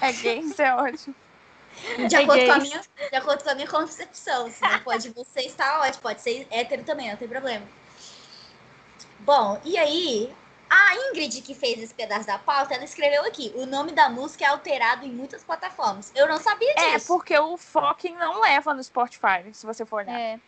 [0.00, 1.14] É gay, isso é ótimo.
[2.08, 2.80] De é acordo, com a minha,
[3.10, 4.50] de acordo com a minha concepção.
[4.50, 7.64] Se não pode você estar ótimo, pode ser hétero também, não tem problema.
[9.20, 10.34] Bom, e aí,
[10.68, 14.44] a Ingrid, que fez esse pedaço da pauta, ela escreveu aqui: o nome da música
[14.44, 16.12] é alterado em muitas plataformas.
[16.14, 17.12] Eu não sabia é, disso.
[17.12, 20.18] É, porque o fucking não leva no Spotify, se você for olhar.
[20.18, 20.40] É.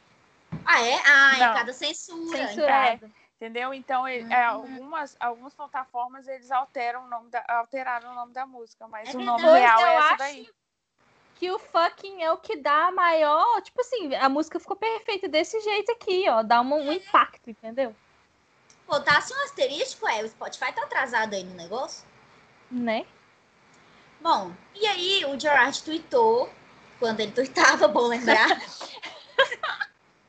[0.64, 0.94] Ah, é?
[1.04, 1.50] Ah, não.
[1.50, 2.48] é cada censura.
[2.48, 3.06] Censurado.
[3.06, 3.74] É, entendeu?
[3.74, 4.44] Então, é, uhum.
[4.44, 9.18] algumas, algumas plataformas eles alteram o nome da, alteraram o nome da música, mas é
[9.18, 10.48] o nome real é essa daí.
[11.34, 13.60] Que o fucking é o que dá a maior.
[13.62, 16.44] Tipo assim, a música ficou perfeita desse jeito aqui, ó.
[16.44, 17.92] Dá um, um impacto, entendeu?
[18.86, 22.04] Botasse um asterisco, é, o Spotify tá atrasado aí no negócio.
[22.70, 23.04] Né?
[24.20, 26.50] Bom, e aí o Gerard tweetou,
[26.98, 28.60] quando ele tweetava, bom lembrar.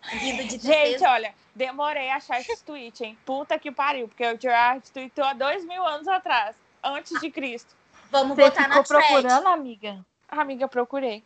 [0.10, 3.18] de Gente, olha, demorei a achar esse tweet, hein?
[3.26, 7.76] Puta que pariu, porque o Gerard tweetou há dois mil anos atrás, antes de Cristo.
[8.10, 10.06] Vamos Você botar na procurando, amiga?
[10.28, 11.24] Amiga, procurei.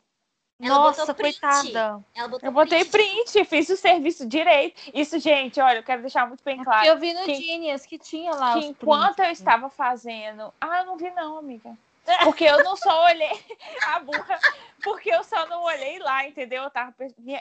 [0.59, 2.03] Ela Nossa, coitada.
[2.41, 3.31] Eu botei print.
[3.31, 4.81] print, fiz o serviço direito.
[4.91, 6.87] Isso, gente, olha, eu quero deixar muito bem claro.
[6.87, 9.39] Eu vi no que- Genius que tinha lá que enquanto eu prints.
[9.39, 10.51] estava fazendo.
[10.59, 11.77] Ah, eu não vi, não, amiga.
[12.23, 13.29] Porque eu não só olhei
[13.85, 14.39] a burra,
[14.81, 16.63] porque eu só não olhei lá, entendeu?
[16.63, 16.93] Eu tava,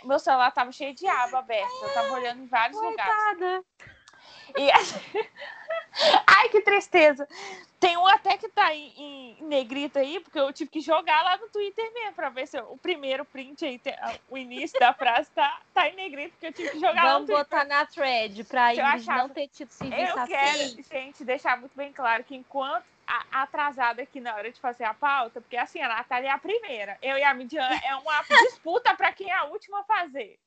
[0.05, 1.73] meu celular tava cheio de aba aberta.
[1.83, 3.65] Eu tava olhando em vários lugares.
[4.57, 4.71] E...
[6.27, 7.27] Ai, que tristeza.
[7.81, 11.37] Tem um até que tá em, em negrito aí, porque eu tive que jogar lá
[11.39, 13.81] no Twitter mesmo, pra ver se eu- o primeiro print aí,
[14.29, 17.27] o início da frase tá, tá em negrito, porque eu tive que jogar lá no
[17.27, 17.45] Vamos Twitter.
[17.45, 20.33] botar na thread pra achava- não ter tido serviço Eu assim.
[20.33, 24.85] quero, gente, deixar muito bem claro que enquanto a- atrasada aqui na hora de fazer
[24.85, 26.99] a pauta, porque assim, a Natália é a primeira.
[27.01, 30.39] Eu e a Midian é uma disputa para quem é a última a fazer.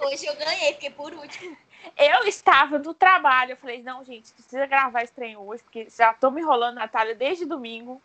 [0.00, 1.56] Hoje eu ganhei, fiquei por último.
[1.96, 6.12] Eu estava no trabalho, eu falei, não, gente, precisa gravar esse trem hoje, porque já
[6.14, 8.00] tô me enrolando, Natália, desde domingo.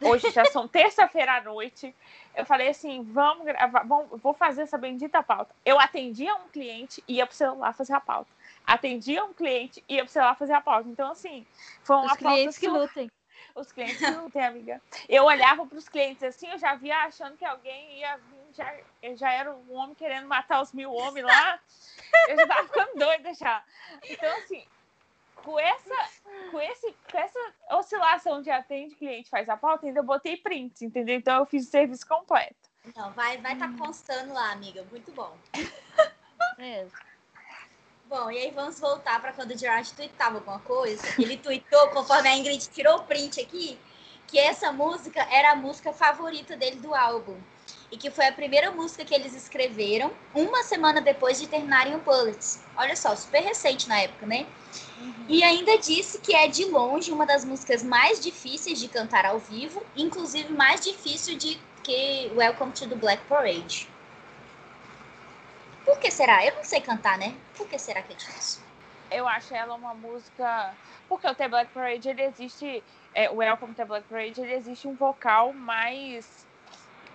[0.00, 1.94] Hoje já são terça-feira à noite.
[2.34, 5.54] Eu falei assim, vamos gravar, vamos, vou fazer essa bendita pauta.
[5.64, 8.28] Eu atendia um cliente e ia pro celular fazer a pauta.
[8.66, 10.88] Atendia um cliente e ia pro celular fazer a pauta.
[10.88, 11.46] Então, assim,
[11.84, 13.10] foi uma Os clientes pauta que sur- lutem.
[13.54, 14.80] Os clientes não tem, amiga.
[15.08, 18.76] Eu olhava para os clientes assim, eu já via achando que alguém ia vir, já,
[19.02, 21.60] eu já era um homem querendo matar os mil homens lá.
[22.28, 23.62] Eu já tava ficando doida já.
[24.08, 24.64] Então, assim,
[25.36, 25.94] com essa,
[26.50, 31.16] com esse, com essa oscilação de atende cliente faz a pauta, ainda botei prints, entendeu?
[31.16, 32.70] Então eu fiz o serviço completo.
[32.96, 34.84] Não, vai vai tá constando lá, amiga.
[34.90, 35.36] Muito bom.
[36.58, 36.86] É.
[38.06, 41.02] Bom, e aí vamos voltar para quando o Gerard tweetava alguma coisa.
[41.18, 43.78] Ele tweetou, conforme a Ingrid tirou o print aqui,
[44.26, 47.36] que essa música era a música favorita dele do álbum.
[47.90, 52.00] E que foi a primeira música que eles escreveram uma semana depois de terminarem o
[52.00, 52.62] Bullets.
[52.76, 54.46] Olha só, super recente na época, né?
[55.26, 59.38] E ainda disse que é de longe uma das músicas mais difíceis de cantar ao
[59.38, 63.93] vivo, inclusive mais difícil de que Welcome to the Black Parade.
[65.84, 66.44] Por que será?
[66.44, 67.34] Eu não sei cantar, né?
[67.56, 68.62] Por que será que é difícil?
[69.10, 70.74] Eu acho ela uma música.
[71.08, 72.82] Porque o The Black Parade ele existe.
[73.14, 76.46] É, o Welcome to the Black Parade ele existe um vocal mais.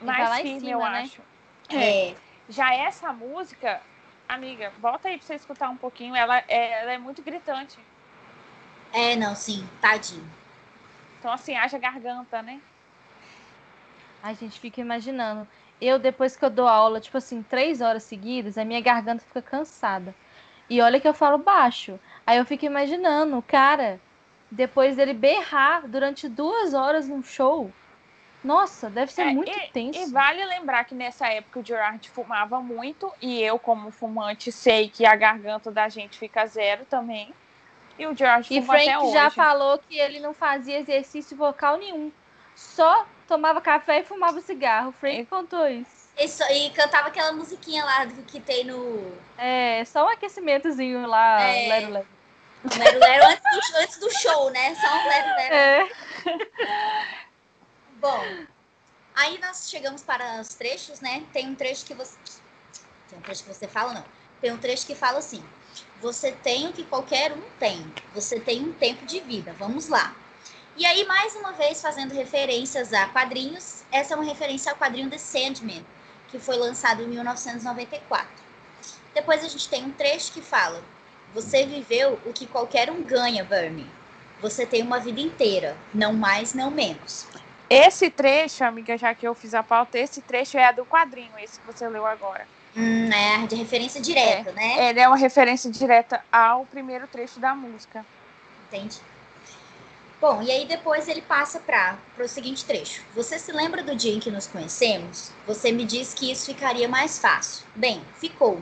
[0.02, 1.02] vai mais firme, cima, eu né?
[1.02, 1.22] acho.
[1.72, 2.16] É,
[2.48, 3.82] Já essa música,
[4.28, 6.16] amiga, bota aí pra você escutar um pouquinho.
[6.16, 7.78] Ela é, ela é muito gritante.
[8.94, 10.28] é, não, sim, tadinho.
[11.20, 12.62] Então, assim, haja garganta, né?
[14.24, 15.48] A gente fica imaginando.
[15.82, 19.42] Eu, depois que eu dou aula, tipo assim, três horas seguidas, a minha garganta fica
[19.42, 20.14] cansada.
[20.70, 22.00] E olha que eu falo baixo.
[22.28, 24.00] Aí eu fico imaginando o cara,
[24.52, 27.72] depois dele berrar durante duas horas num show.
[28.44, 30.00] Nossa, deve ser É, muito e, tenso.
[30.00, 33.12] E vale lembrar que nessa época o Gerard fumava muito.
[33.22, 37.34] E eu, como fumante, sei que a garganta da gente fica zero também.
[37.98, 39.14] E o Gerard E fuma até Frank hoje.
[39.14, 42.12] já falou que ele não fazia exercício vocal nenhum.
[42.60, 44.90] Só tomava café e fumava cigarro.
[44.90, 46.10] O Frank contou isso.
[46.18, 51.68] Isso, e cantava aquela musiquinha lá que tem no É, só um aquecimentozinho lá, É.
[51.68, 52.08] lero, lero.
[52.78, 54.76] Lero Lero antes do, antes do show, né?
[54.76, 55.56] Só um Lero Lero.
[55.56, 55.90] É.
[58.02, 58.26] Bom,
[59.16, 61.24] aí nós chegamos para os trechos, né?
[61.32, 62.18] Tem um trecho que você.
[63.10, 64.04] Tem um trecho que você fala, não.
[64.42, 65.42] Tem um trecho que fala assim:
[66.02, 67.82] Você tem o que qualquer um tem.
[68.14, 69.54] Você tem um tempo de vida.
[69.54, 70.14] Vamos lá.
[70.80, 75.10] E aí, mais uma vez, fazendo referências a quadrinhos, essa é uma referência ao quadrinho
[75.10, 75.86] The Sandman,
[76.30, 78.26] que foi lançado em 1994.
[79.14, 80.82] Depois a gente tem um trecho que fala:
[81.34, 83.86] Você viveu o que qualquer um ganha, Burmy.
[84.40, 87.28] Você tem uma vida inteira, não mais, não menos.
[87.70, 91.38] Esse trecho, amiga, já que eu fiz a pauta, esse trecho é a do quadrinho,
[91.40, 92.48] esse que você leu agora.
[92.74, 94.90] Hum, é de referência direta, né?
[94.90, 98.06] Ele é uma referência direta ao primeiro trecho da música.
[98.66, 99.09] Entende?
[100.22, 103.06] Bom, e aí depois ele passa para o seguinte trecho.
[103.16, 105.32] Você se lembra do dia em que nos conhecemos?
[105.48, 107.66] Você me disse que isso ficaria mais fácil.
[107.74, 108.62] Bem, ficou.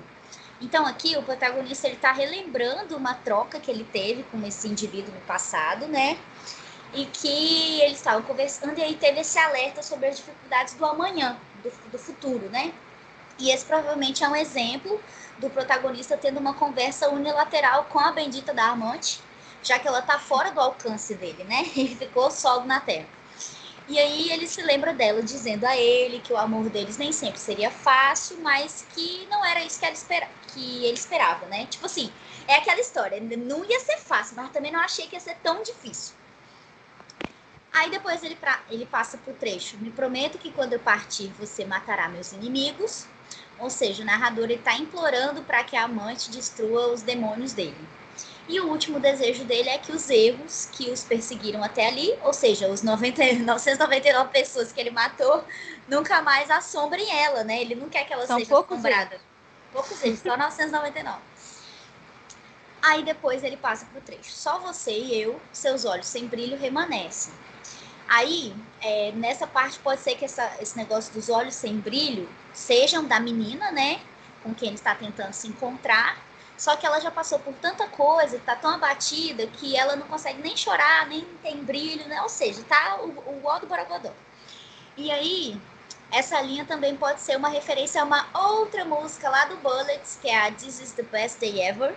[0.61, 5.11] Então aqui o protagonista ele está relembrando uma troca que ele teve com esse indivíduo
[5.11, 6.19] no passado, né?
[6.93, 11.39] E que eles estavam conversando e aí teve esse alerta sobre as dificuldades do amanhã,
[11.63, 12.71] do, do futuro, né?
[13.39, 15.01] E esse provavelmente é um exemplo
[15.39, 19.21] do protagonista tendo uma conversa unilateral com a bendita da amante,
[19.67, 21.69] já que ela tá fora do alcance dele, né?
[21.75, 23.07] Ele ficou solo na terra.
[23.89, 27.39] E aí ele se lembra dela dizendo a ele que o amor deles nem sempre
[27.39, 31.65] seria fácil, mas que não era isso que, espera, que ele esperava, né?
[31.67, 32.11] Tipo assim,
[32.49, 35.63] é aquela história, não ia ser fácil, mas também não achei que ia ser tão
[35.63, 36.13] difícil.
[37.71, 39.77] Aí depois ele, pra, ele passa pro trecho.
[39.77, 43.05] Me prometo que quando eu partir você matará meus inimigos.
[43.59, 47.87] Ou seja, o narrador está implorando para que a amante destrua os demônios dele.
[48.47, 52.31] E o último desejo dele é que os erros que os perseguiram até ali, ou
[52.31, 55.43] seja, os 90, 999 pessoas que ele matou,
[55.87, 57.61] nunca mais assombrem ela, né?
[57.61, 59.19] Ele não quer que ela São seja poucos assombrada.
[59.71, 61.19] Poucos erros, só 999.
[62.81, 64.31] Aí depois ele passa pro trecho.
[64.31, 67.33] Só você e eu, seus olhos sem brilho remanescem.
[68.07, 73.03] Aí, é, nessa parte, pode ser que essa, esse negócio dos olhos sem brilho sejam
[73.05, 73.99] da menina, né?
[74.41, 76.26] Com quem ele está tentando se encontrar.
[76.57, 80.41] Só que ela já passou por tanta coisa, tá tão abatida, que ela não consegue
[80.41, 82.19] nem chorar, nem tem brilho, né?
[82.23, 84.11] Ou seja, tá o, o do Borogodó.
[84.97, 85.61] E aí,
[86.11, 90.29] essa linha também pode ser uma referência a uma outra música lá do Bullets, que
[90.29, 91.95] é a This is the Best Day Ever,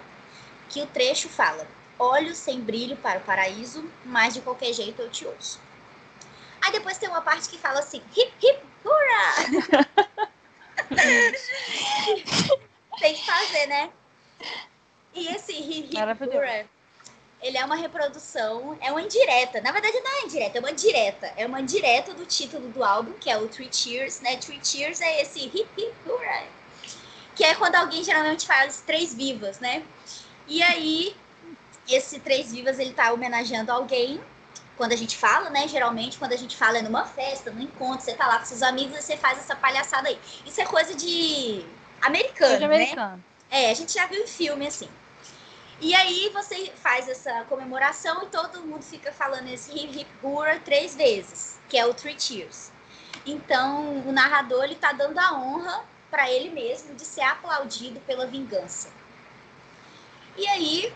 [0.69, 1.66] que o trecho fala:
[1.99, 5.59] Olhos sem brilho para o paraíso, mas de qualquer jeito eu te ouço.
[6.61, 9.35] Aí depois tem uma parte que fala assim: hip hip hurra!
[13.01, 13.91] tem que fazer, né?
[15.15, 16.67] E esse hurra,
[17.43, 19.61] ele é uma reprodução, é uma indireta.
[19.61, 21.33] Na verdade, não é indireta, é uma direta.
[21.37, 24.37] É uma direta do título do álbum, que é o Three Cheers, né?
[24.37, 25.51] Three Cheers é esse
[26.07, 26.45] hurra.
[27.35, 29.83] Que é quando alguém geralmente faz três vivas, né?
[30.47, 31.17] E aí,
[31.89, 34.21] esse três vivas, ele tá homenageando alguém.
[34.77, 35.67] Quando a gente fala, né?
[35.67, 38.62] Geralmente, quando a gente fala é numa festa, num encontro, você tá lá com seus
[38.62, 40.19] amigos e você faz essa palhaçada aí.
[40.45, 41.65] Isso é coisa de
[42.03, 42.65] americano, né?
[42.65, 43.25] americano.
[43.51, 44.89] É, a gente já viu em filme assim.
[45.81, 50.60] E aí você faz essa comemoração e todo mundo fica falando esse hip hip hurra
[50.60, 52.70] três vezes, que é o Three Cheers.
[53.24, 58.27] Então, o narrador ele tá dando a honra para ele mesmo de ser aplaudido pela
[58.27, 58.89] vingança.
[60.36, 60.93] E aí,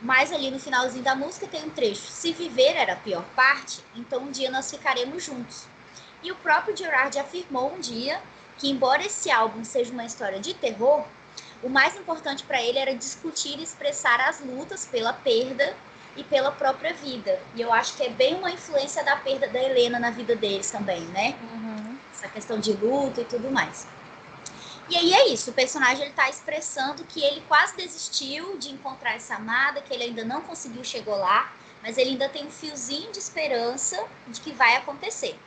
[0.00, 3.84] mais ali no finalzinho da música tem um trecho: Se viver era a pior parte,
[3.94, 5.66] então um dia nós ficaremos juntos.
[6.22, 8.22] E o próprio Gerard afirmou um dia
[8.58, 11.04] que, embora esse álbum seja uma história de terror,
[11.62, 15.76] o mais importante para ele era discutir e expressar as lutas pela perda
[16.16, 17.40] e pela própria vida.
[17.54, 20.70] E eu acho que é bem uma influência da perda da Helena na vida deles
[20.70, 21.36] também, né?
[21.40, 21.98] Uhum.
[22.12, 23.86] Essa questão de luta e tudo mais.
[24.88, 29.14] E aí é isso, o personagem ele tá expressando que ele quase desistiu de encontrar
[29.14, 33.10] essa amada, que ele ainda não conseguiu chegar lá, mas ele ainda tem um fiozinho
[33.12, 35.38] de esperança de que vai acontecer.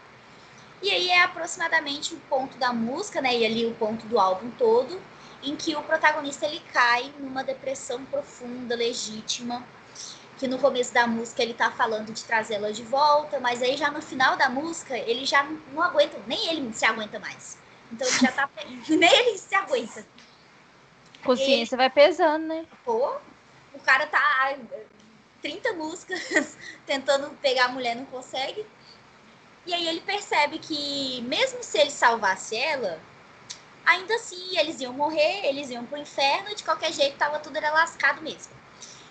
[0.82, 4.50] E aí é aproximadamente o ponto da música, né, e ali o ponto do álbum
[4.52, 5.00] todo,
[5.46, 9.66] em que o protagonista ele cai numa depressão profunda, legítima,
[10.38, 13.90] que no começo da música ele tá falando de trazê-la de volta, mas aí já
[13.92, 17.58] no final da música ele já não aguenta, nem ele se aguenta mais.
[17.92, 18.50] Então ele já tá.
[18.90, 20.06] nem ele se aguenta.
[21.24, 22.66] Consciência vai pesando, né?
[22.84, 23.16] Pô,
[23.74, 24.60] o cara tá ai,
[25.42, 28.66] 30 músicas tentando pegar a mulher, não consegue.
[29.66, 33.00] E aí ele percebe que mesmo se ele salvasse ela,
[33.86, 37.57] ainda assim eles iam morrer, eles iam pro inferno e de qualquer jeito tava tudo
[37.57, 38.53] era lascado mesmo.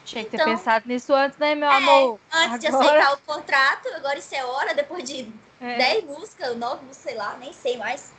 [0.04, 2.20] Tinha que ter Então- pensado nisso antes, né, meu É, amor?
[2.32, 5.78] Antes de Agora- aceitar o contrato, agora isso é hora, depois de É.
[5.78, 8.12] 10 músicas, 9 músicas, sei lá, nem sei mais.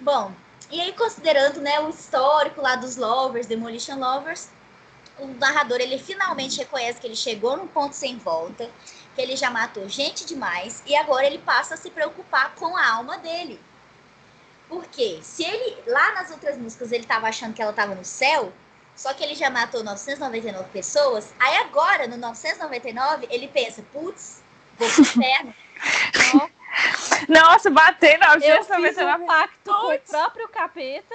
[0.00, 0.32] Bom,
[0.70, 4.48] e aí considerando né, o histórico lá dos Lovers, Demolition Lovers,
[5.18, 8.68] o narrador ele finalmente reconhece que ele chegou num ponto sem volta,
[9.14, 12.88] que ele já matou gente demais e agora ele passa a se preocupar com a
[12.94, 13.60] alma dele.
[14.68, 18.52] Porque se ele, lá nas outras músicas, ele tava achando que ela tava no céu,
[18.96, 24.42] só que ele já matou 999 pessoas, aí agora, no 999, ele pensa, putz,
[24.78, 25.54] vou pro inferno.
[27.28, 31.14] Nossa, bater na Eu fiz um 999 pacto com o próprio capeta.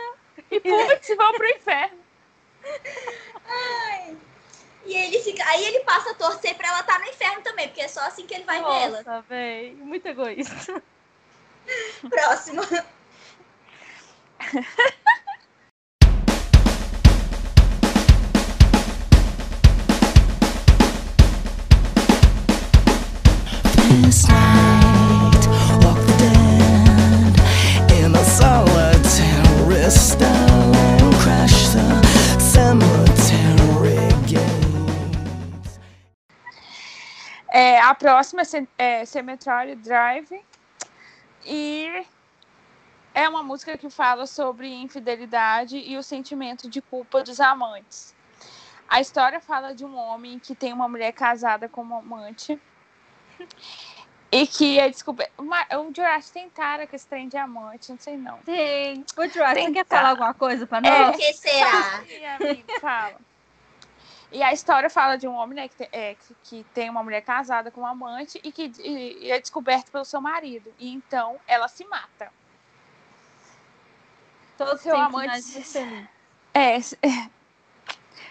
[0.52, 2.00] e putz, vão pro inferno.
[4.86, 7.82] E ele fica, aí ele passa a torcer pra ela estar no inferno também, porque
[7.82, 8.98] é só assim que ele vai ver ela.
[9.04, 9.76] Nossa, véi.
[9.76, 10.82] Muito egoísta.
[12.10, 12.64] Próximo.
[37.52, 38.46] É, a próxima é
[38.78, 40.42] é Cemetery Drive.
[41.46, 42.06] E
[43.20, 48.16] é uma música que fala sobre infidelidade e o sentimento de culpa dos amantes.
[48.88, 52.60] A história fala de um homem que tem uma mulher casada com uma amante.
[54.32, 55.32] E que é descoberto.
[55.40, 58.38] O Jurassic tem tara com esse trem de amante, não sei não.
[58.46, 59.04] Tem.
[59.04, 61.18] Tem você quer que falar alguma coisa pra Por nós?
[61.18, 62.04] que será?
[62.08, 63.16] E, amigo, fala.
[64.32, 67.02] E a história fala de um homem né, que, tem, é, que, que tem uma
[67.04, 70.72] mulher casada com um amante e que e- e é descoberto pelo seu marido.
[70.78, 72.32] E então ela se mata.
[74.66, 75.64] Todos seu amante-.
[76.54, 76.98] É, se-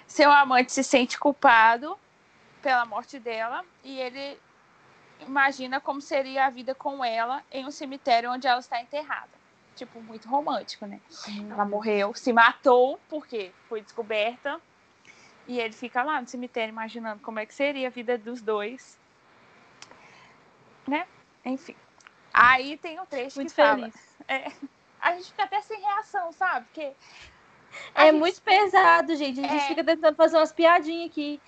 [0.06, 1.98] seu amante se sente culpado
[2.60, 4.38] pela morte dela e ele
[5.20, 9.30] imagina como seria a vida com ela em um cemitério onde ela está enterrada.
[9.74, 11.00] Tipo, muito romântico, né?
[11.28, 11.52] Uhum.
[11.52, 14.60] Ela morreu, se matou porque foi descoberta.
[15.46, 18.98] E ele fica lá no cemitério imaginando como é que seria a vida dos dois.
[20.86, 21.06] Né?
[21.44, 21.76] Enfim.
[22.34, 23.94] Aí tem o trecho muito que feliz.
[23.94, 24.40] fala.
[24.40, 24.52] É,
[25.00, 26.66] a gente fica até sem reação, sabe?
[26.66, 26.92] Porque
[27.94, 28.18] é gente...
[28.18, 29.40] muito pesado, gente.
[29.40, 29.68] A gente é...
[29.68, 31.40] fica tentando fazer umas piadinhas aqui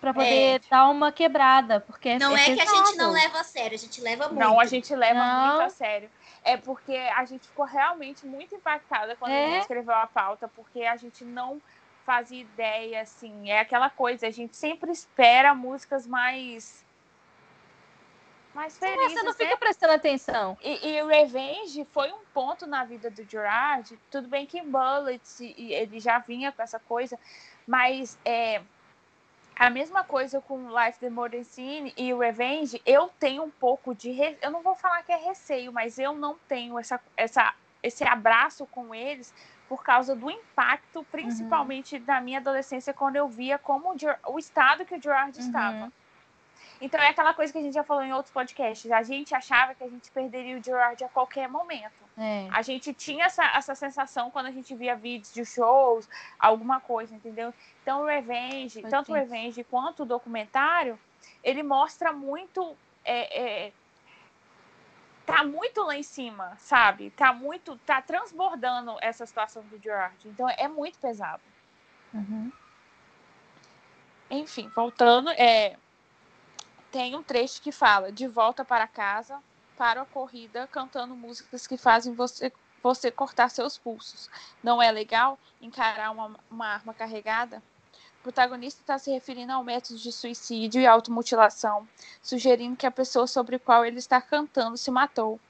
[0.00, 0.58] para poder é.
[0.70, 3.74] dar uma quebrada, porque é não é, é que a gente não leva a sério,
[3.74, 4.38] a gente leva muito.
[4.38, 5.46] Não, a gente leva não.
[5.46, 6.10] muito a sério.
[6.42, 9.44] É porque a gente ficou realmente muito impactada quando é.
[9.44, 11.60] a gente escreveu a pauta, porque a gente não
[12.04, 16.83] fazia ideia, assim, é aquela coisa, a gente sempre espera músicas mais
[18.54, 19.36] mais felizes, Sim, você não né?
[19.36, 20.56] fica prestando atenção.
[20.62, 25.98] E, e Revenge foi um ponto na vida do Gerard, tudo bem que Bullets, ele
[26.00, 27.18] já vinha com essa coisa,
[27.66, 28.62] mas é,
[29.56, 34.10] a mesma coisa com Life the Modern Scene e Revenge, eu tenho um pouco de.
[34.10, 34.36] Re...
[34.42, 38.66] Eu não vou falar que é receio, mas eu não tenho essa, essa, esse abraço
[38.66, 39.32] com eles
[39.68, 42.04] por causa do impacto, principalmente uhum.
[42.04, 45.46] da minha adolescência, quando eu via como o, o estado que o Gerard uhum.
[45.46, 45.92] estava.
[46.80, 48.90] Então é aquela coisa que a gente já falou em outros podcasts.
[48.90, 52.04] A gente achava que a gente perderia o Gerard a qualquer momento.
[52.16, 52.48] É.
[52.50, 57.14] A gente tinha essa, essa sensação quando a gente via vídeos de shows, alguma coisa,
[57.14, 57.52] entendeu?
[57.82, 60.98] Então o Revenge, Foi tanto o Revenge quanto o documentário,
[61.42, 62.76] ele mostra muito.
[63.04, 63.72] É, é,
[65.26, 67.10] tá muito lá em cima, sabe?
[67.10, 67.76] Tá muito.
[67.78, 70.16] tá transbordando essa situação do Gerard.
[70.26, 71.42] Então é muito pesado.
[72.12, 72.52] Uhum.
[74.30, 75.76] Enfim, voltando, é,
[76.94, 79.42] tem um trecho que fala de volta para casa,
[79.76, 84.30] para a corrida, cantando músicas que fazem você, você cortar seus pulsos.
[84.62, 87.60] Não é legal encarar uma, uma arma carregada?
[88.20, 91.84] O protagonista está se referindo ao método de suicídio e automutilação,
[92.22, 95.40] sugerindo que a pessoa sobre a qual ele está cantando se matou,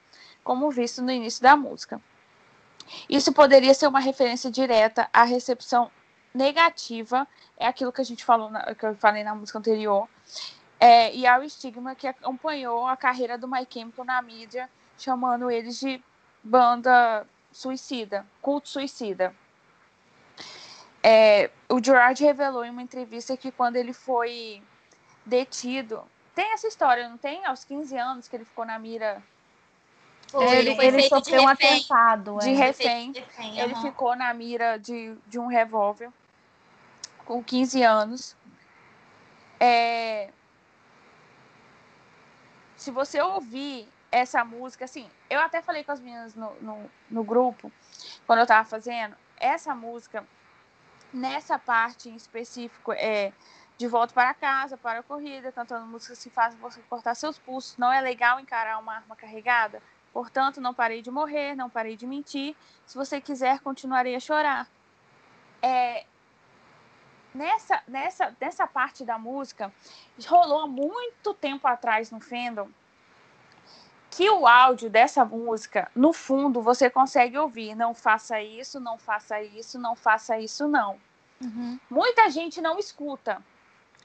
[0.43, 2.01] como visto no início da música.
[3.07, 5.91] Isso poderia ser uma referência direta à recepção
[6.33, 10.09] negativa, é aquilo que a gente falou, na, que eu falei na música anterior,
[10.79, 15.79] é, e ao estigma que acompanhou a carreira do Mike Chemical na mídia, chamando eles
[15.79, 16.01] de
[16.43, 19.33] banda suicida, culto suicida.
[21.01, 24.61] É, o Gerard revelou em uma entrevista que quando ele foi
[25.25, 26.03] detido,
[26.33, 27.45] tem essa história, não tem?
[27.45, 29.23] Aos 15 anos que ele ficou na mira.
[30.29, 32.39] Foi, ele, ele sofreu um atentado.
[32.39, 32.53] De é.
[32.53, 33.11] refém.
[33.11, 33.81] De refém ele uhum.
[33.81, 36.09] ficou na mira de, de um revólver
[37.23, 38.35] com 15 anos.
[39.59, 40.29] É,
[42.85, 47.23] se você ouvir essa música, assim, eu até falei com as meninas no, no, no
[47.23, 47.71] grupo,
[48.27, 50.23] quando eu tava fazendo, essa música,
[51.11, 53.33] nessa parte em específico, é
[53.75, 57.75] de volta para casa, para a corrida, cantando músicas que fazem você cortar seus pulsos.
[57.75, 59.81] Não é legal encarar uma arma carregada?
[60.13, 62.55] Portanto, não parei de morrer, não parei de mentir.
[62.85, 64.67] Se você quiser, continuarei a chorar.
[65.59, 66.05] É,
[67.35, 69.71] nessa, nessa, nessa parte da música,
[70.25, 72.69] rolou muito tempo atrás no fandom
[74.09, 77.75] que o áudio dessa música, no fundo, você consegue ouvir.
[77.75, 80.97] Não faça isso, não faça isso, não faça isso, não.
[81.43, 81.77] Uhum.
[81.89, 83.43] Muita gente não escuta.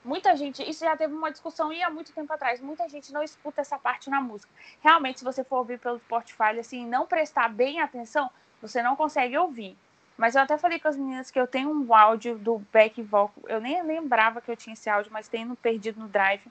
[0.04, 3.22] Muita gente, isso já teve uma discussão e há muito tempo atrás, muita gente não
[3.22, 4.50] escuta essa parte na música.
[4.80, 8.30] Realmente, se você for ouvir pelo Spotify, assim, não prestar bem atenção,
[8.62, 9.76] você não consegue ouvir.
[10.20, 13.32] Mas eu até falei com as meninas que eu tenho um áudio do back vocal.
[13.48, 16.42] Eu nem lembrava que eu tinha esse áudio, mas tem no perdido no drive.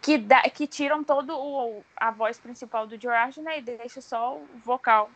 [0.00, 3.58] Que, da, que tiram todo o, a voz principal do George, né?
[3.58, 5.08] E deixa só o vocal.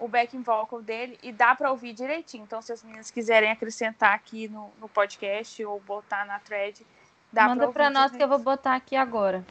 [0.00, 1.18] O backing vocal dele.
[1.22, 2.44] E dá para ouvir direitinho.
[2.44, 6.80] Então, se as meninas quiserem acrescentar aqui no, no podcast ou botar na thread,
[7.30, 9.44] dá Manda para nós que eu vou botar aqui agora.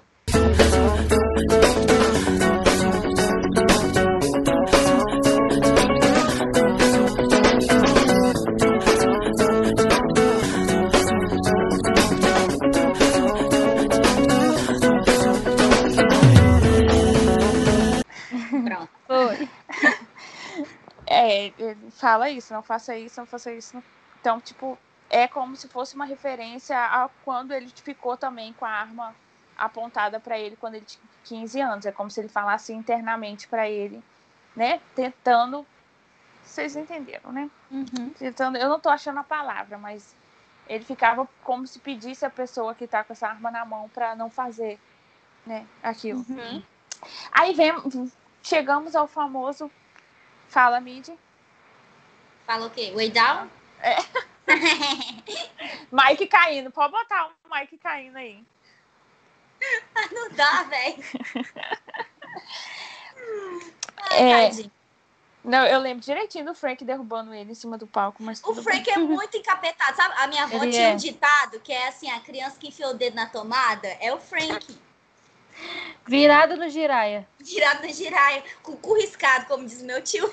[21.37, 23.83] É, ele fala isso, não faça isso, não faça isso.
[24.19, 24.77] Então, tipo,
[25.07, 29.15] é como se fosse uma referência a quando ele ficou também com a arma
[29.55, 31.85] apontada para ele quando ele tinha 15 anos.
[31.85, 34.03] É como se ele falasse internamente para ele,
[34.55, 34.81] né?
[34.95, 35.65] Tentando.
[36.43, 37.49] Vocês entenderam, né?
[37.69, 38.09] Uhum.
[38.17, 38.57] Tentando.
[38.57, 40.15] Eu não tô achando a palavra, mas
[40.67, 44.15] ele ficava como se pedisse a pessoa que tá com essa arma na mão para
[44.15, 44.79] não fazer,
[45.45, 45.67] né?
[45.83, 46.25] Aquilo.
[46.29, 46.63] Uhum.
[47.31, 47.73] Aí vem,
[48.41, 49.69] chegamos ao famoso
[50.47, 51.09] Fala, Mid.
[52.47, 52.93] Fala o quê?
[52.95, 53.49] Way down?
[53.81, 53.97] É.
[55.91, 58.41] Mike caindo, pode botar o Mike caindo aí.
[60.11, 61.03] Não dá, velho.
[64.11, 64.49] É,
[65.43, 68.85] não, eu lembro direitinho do Frank derrubando ele em cima do palco, mas O Frank
[68.85, 68.93] bem.
[68.93, 70.13] é muito encapetado, sabe?
[70.17, 70.93] A minha avó ele tinha é.
[70.93, 74.19] um ditado que é assim, a criança que enfiou o dedo na tomada é o
[74.19, 74.79] Frank.
[76.05, 77.27] Virado no giraia.
[77.39, 80.31] Virado no giraia, com o cu riscado, como diz meu tio.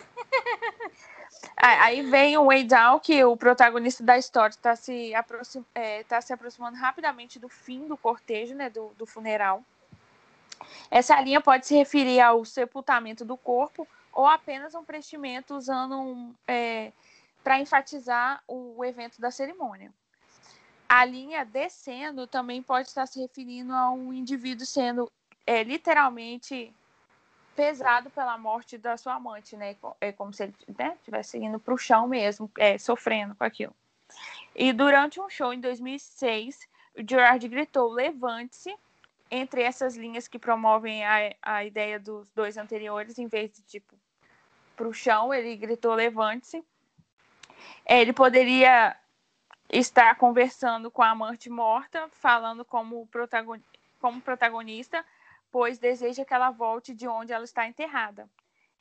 [1.56, 6.20] Aí vem o Wade Down, que o protagonista da história está se, aproxim, é, tá
[6.20, 9.62] se aproximando rapidamente do fim do cortejo, né, do, do funeral.
[10.90, 16.34] Essa linha pode se referir ao sepultamento do corpo ou apenas um preenchimento usando um,
[16.46, 16.92] é,
[17.42, 19.92] para enfatizar o evento da cerimônia.
[20.88, 25.10] A linha descendo também pode estar se referindo a um indivíduo sendo
[25.46, 26.72] é, literalmente
[27.54, 29.76] pesado pela morte da sua amante, né?
[30.00, 30.96] É como se ele né,
[31.34, 33.74] indo para o chão mesmo, é, sofrendo com aquilo.
[34.54, 38.74] E durante um show em 2006, o Gerard gritou: levante-se
[39.30, 43.94] entre essas linhas que promovem a, a ideia dos dois anteriores, em vez de tipo
[44.76, 46.64] para o chão, ele gritou: levante-se.
[47.86, 48.96] É, ele poderia
[49.70, 53.08] estar conversando com a amante morta, falando como,
[54.00, 55.04] como protagonista,
[55.54, 58.28] pois deseja que ela volte de onde ela está enterrada.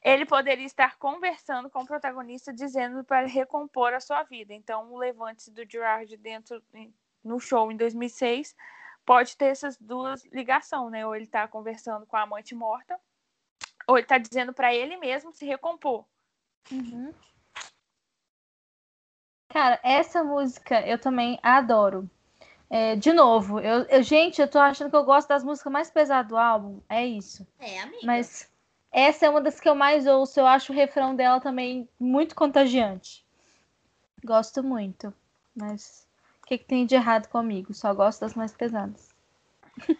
[0.01, 4.55] Ele poderia estar conversando com o protagonista, dizendo para recompor a sua vida.
[4.55, 6.63] Então, o levante do Gerard dentro
[7.23, 8.55] no show em 2006
[9.05, 11.05] pode ter essas duas ligações, né?
[11.05, 12.99] Ou ele está conversando com a amante morta,
[13.87, 16.03] ou ele está dizendo para ele mesmo se recompor.
[16.71, 17.13] Uhum.
[19.49, 22.09] Cara, essa música eu também adoro.
[22.75, 25.91] É, de novo, eu, eu, gente, eu tô achando que eu gosto das músicas mais
[25.91, 26.81] pesadas do álbum.
[26.89, 27.45] É isso.
[27.59, 27.99] É, amiga.
[28.03, 28.51] Mas
[28.91, 30.39] essa é uma das que eu mais ouço.
[30.39, 33.23] Eu acho o refrão dela também muito contagiante.
[34.25, 35.13] Gosto muito.
[35.55, 36.07] Mas
[36.41, 37.75] o que, que tem de errado comigo?
[37.75, 39.07] Só gosto das mais pesadas.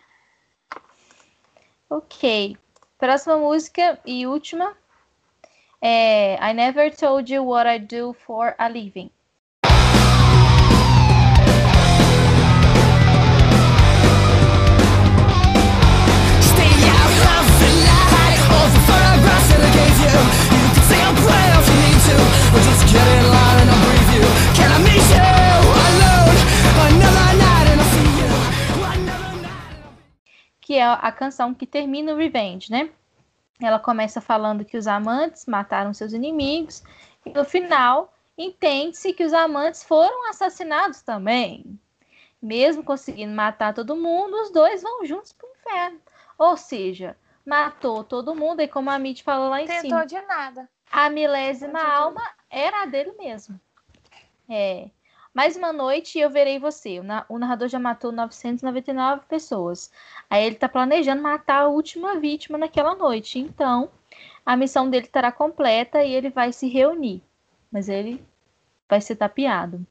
[1.88, 2.58] ok.
[2.98, 4.76] Próxima música e última
[5.80, 9.12] é I Never Told You What I Do for a Living.
[30.62, 32.90] Que é a canção que termina o Revenge, né?
[33.62, 36.84] Ela começa falando que os amantes mataram seus inimigos
[37.26, 41.80] e no final entende-se que os amantes foram assassinados também.
[42.42, 46.00] Mesmo conseguindo matar todo mundo, os dois vão juntos para o inferno.
[46.38, 50.06] Ou seja, matou todo mundo e como a Mitch falou lá em Tentou cima.
[50.06, 50.70] de nada.
[50.92, 53.60] A milésima alma era a dele mesmo.
[54.50, 54.90] É.
[55.34, 57.02] Mais uma noite e eu verei você.
[57.28, 59.92] O narrador já matou 999 pessoas.
[60.30, 63.40] Aí ele está planejando matar a última vítima naquela noite.
[63.40, 63.90] Então,
[64.46, 67.24] a missão dele estará completa e ele vai se reunir.
[67.72, 68.24] Mas ele
[68.88, 69.84] vai ser tapeado.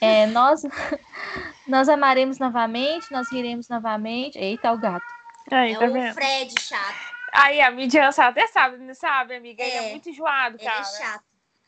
[0.00, 0.62] É, nós,
[1.66, 4.38] nós amaremos novamente, nós riremos novamente.
[4.38, 5.15] Eita, o gato.
[5.50, 6.14] Aí, é tá o vendo?
[6.14, 7.16] Fred chato.
[7.32, 9.62] Aí a mídia até sabe, sabe, amiga?
[9.62, 9.66] É.
[9.66, 10.76] Ele é muito enjoado, cara.
[10.76, 11.24] Ele é chato.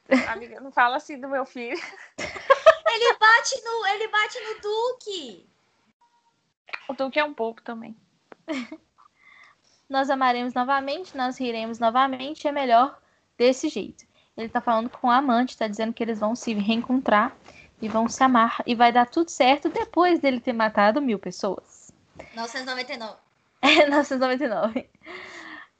[0.32, 1.76] Amiga, não fala assim do meu filho.
[2.90, 5.46] Ele bate no, ele bate no Duque.
[6.88, 7.94] O Duque é um pouco também.
[9.86, 12.98] nós amaremos novamente, nós riremos novamente, é melhor
[13.36, 14.06] desse jeito.
[14.34, 17.36] Ele tá falando com a amante, tá dizendo que eles vão se reencontrar
[17.80, 21.92] e vão se amar e vai dar tudo certo depois dele ter matado mil pessoas.
[22.34, 23.27] 999.
[23.62, 24.88] É, 999.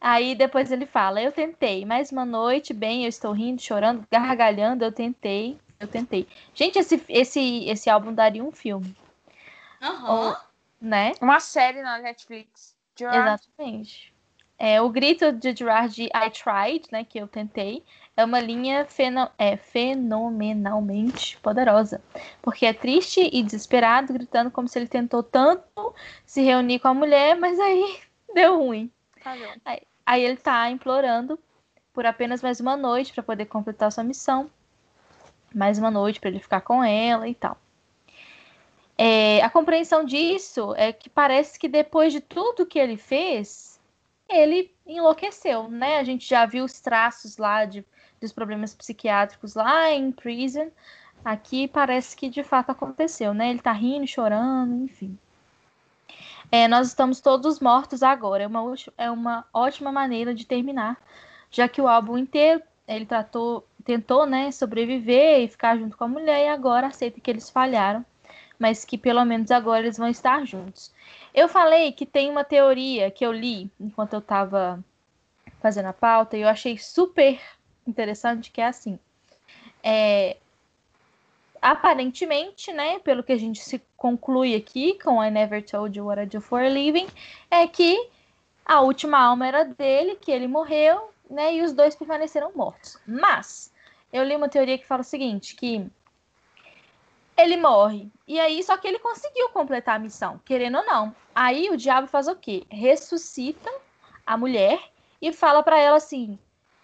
[0.01, 4.85] Aí depois ele fala: Eu tentei, mais uma noite, bem, eu estou rindo, chorando, gargalhando,
[4.85, 6.27] eu tentei, eu tentei.
[6.55, 8.97] Gente, esse, esse, esse álbum daria um filme.
[9.81, 10.35] Uhum.
[10.81, 11.13] né?
[11.21, 12.77] Uma série na Netflix.
[12.97, 13.43] Gerard.
[13.43, 14.15] Exatamente.
[14.59, 17.05] É, o grito de Gerard I tried, né?
[17.05, 17.85] Que eu tentei,
[18.19, 22.03] é uma linha feno, é, fenomenalmente poderosa.
[22.43, 25.95] Porque é triste e desesperado, gritando como se ele tentou tanto
[26.27, 28.01] se reunir com a mulher, mas aí
[28.35, 28.91] deu ruim.
[29.65, 31.39] Aí, aí ele tá implorando
[31.93, 34.51] por apenas mais uma noite para poder completar sua missão.
[35.55, 37.57] Mais uma noite para ele ficar com ela e tal.
[38.97, 43.79] É, a compreensão disso é que parece que depois de tudo que ele fez,
[44.29, 45.99] ele enlouqueceu, né?
[45.99, 47.85] A gente já viu os traços lá de,
[48.21, 50.69] dos problemas psiquiátricos lá em Prison.
[51.25, 53.51] Aqui parece que de fato aconteceu, né?
[53.51, 55.19] Ele tá rindo, chorando, enfim.
[56.51, 58.45] É, nós estamos todos mortos agora.
[58.45, 60.97] É uma, é uma ótima maneira de terminar,
[61.51, 66.09] já que o álbum inteiro ele tratou tentou, né, sobreviver e ficar junto com a
[66.09, 68.05] mulher e agora aceita que eles falharam,
[68.59, 70.93] mas que pelo menos agora eles vão estar juntos.
[71.33, 74.85] Eu falei que tem uma teoria que eu li enquanto eu estava
[75.59, 77.41] fazendo a pauta e eu achei super
[77.89, 78.99] interessante, que é assim.
[79.83, 80.37] É,
[81.61, 86.23] aparentemente, né, pelo que a gente se conclui aqui com I Never Told You What
[86.23, 87.09] I Do For a Living,
[87.51, 88.09] é que
[88.65, 92.99] a última alma era dele, que ele morreu, né, e os dois permaneceram mortos.
[93.07, 93.73] Mas
[94.13, 95.87] eu li uma teoria que fala o seguinte, que
[97.37, 98.11] ele morre.
[98.27, 101.15] E aí, só que ele conseguiu completar a missão, querendo ou não.
[101.35, 102.65] Aí o diabo faz o quê?
[102.69, 103.71] Ressuscita
[104.27, 104.81] a mulher
[105.23, 106.39] e fala para ela assim: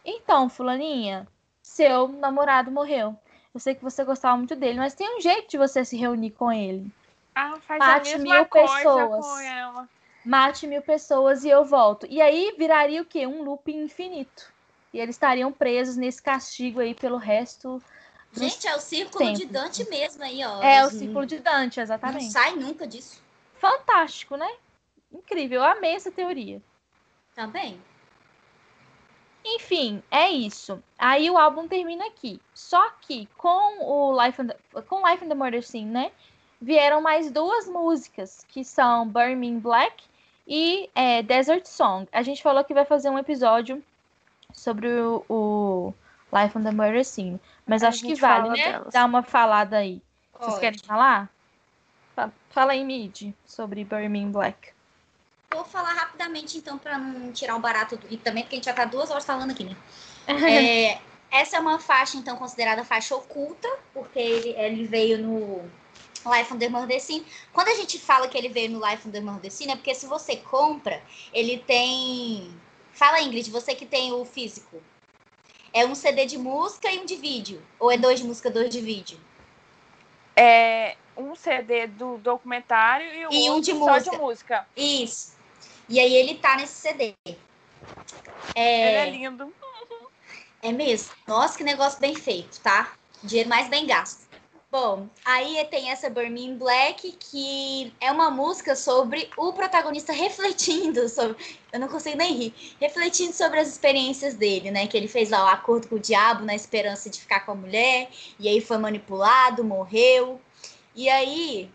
[0.05, 1.26] "Então, fulaninha,
[1.62, 3.16] seu namorado morreu.
[3.55, 6.32] Eu sei que você gostava muito dele, mas tem um jeito de você se reunir
[6.32, 6.90] com ele.
[7.35, 9.26] Ah, faz Mate mil pessoas.
[10.24, 12.06] Mate mil pessoas e eu volto.
[12.09, 13.26] E aí viraria o quê?
[13.26, 14.52] Um loop infinito.
[14.93, 17.82] E eles estariam presos nesse castigo aí pelo resto.
[18.32, 20.62] Gente, é o círculo de Dante mesmo aí, ó.
[20.62, 22.24] É o círculo de Dante, exatamente.
[22.24, 23.22] Não sai nunca disso.
[23.60, 24.51] Fantástico, né?
[25.12, 25.60] Incrível.
[25.60, 26.60] Eu amei essa teoria.
[27.35, 27.81] Também.
[29.45, 30.83] Enfim, é isso.
[30.99, 32.41] Aí o álbum termina aqui.
[32.55, 36.11] Só que com o Life and the, com Life and the Murder Scene, né?
[36.61, 40.03] Vieram mais duas músicas, que são Burning Black
[40.47, 42.09] e é, Desert Song.
[42.11, 43.83] A gente falou que vai fazer um episódio
[44.53, 45.95] sobre o, o
[46.33, 47.39] Life on the Murder Scene.
[47.66, 48.73] Mas a acho que vale, né?
[48.73, 48.95] Delas.
[48.95, 50.01] Dar uma falada aí.
[50.33, 50.45] Pode.
[50.47, 51.31] Vocês querem falar?
[52.49, 54.74] Fala aí, Mid, sobre Burning Black.
[55.55, 58.64] Vou falar rapidamente, então, para não tirar um barato do Rick também, porque a gente
[58.64, 59.76] já tá duas horas falando aqui, né?
[60.26, 61.01] é,
[61.31, 65.70] essa é uma faixa, então, considerada faixa oculta, porque ele, ele veio no
[66.26, 67.24] Life Murder Scene.
[67.52, 70.36] Quando a gente fala que ele veio no Life Murder Scene, é porque se você
[70.36, 71.02] compra,
[71.32, 72.52] ele tem...
[72.93, 74.82] Fala, Ingrid, você que tem o físico.
[75.72, 77.62] É um CD de música e um de vídeo?
[77.78, 79.18] Ou é dois de música, dois de vídeo?
[80.36, 84.10] É um CD do documentário e, e um de música.
[84.10, 84.68] de música.
[84.76, 85.35] Isso.
[85.89, 87.15] E aí ele tá nesse CD.
[88.55, 89.06] É...
[89.06, 89.52] Ele é lindo.
[90.62, 91.12] É mesmo.
[91.27, 92.94] Nossa, que negócio bem feito, tá?
[93.23, 94.24] Dinheiro mais bem gasto.
[94.74, 101.36] Bom, aí tem essa Burning Black, que é uma música sobre o protagonista refletindo sobre.
[101.73, 102.55] Eu não consigo nem rir.
[102.81, 104.89] Refletindo sobre as experiências dele, né?
[104.89, 107.55] Que ele fez lá o acordo com o diabo na esperança de ficar com a
[107.55, 110.40] mulher, e aí foi manipulado, morreu.
[110.93, 111.70] E aí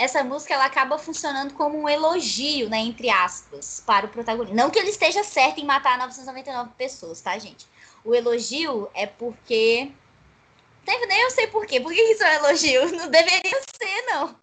[0.00, 4.56] essa música ela acaba funcionando como um elogio, né, entre aspas, para o protagonista.
[4.56, 7.66] Não que ele esteja certo em matar 999 pessoas, tá, gente?
[8.02, 9.92] O elogio é porque.
[10.86, 11.78] Nem eu sei por quê.
[11.78, 12.96] Por que isso é um elogio?
[12.96, 14.34] Não deveria ser, não.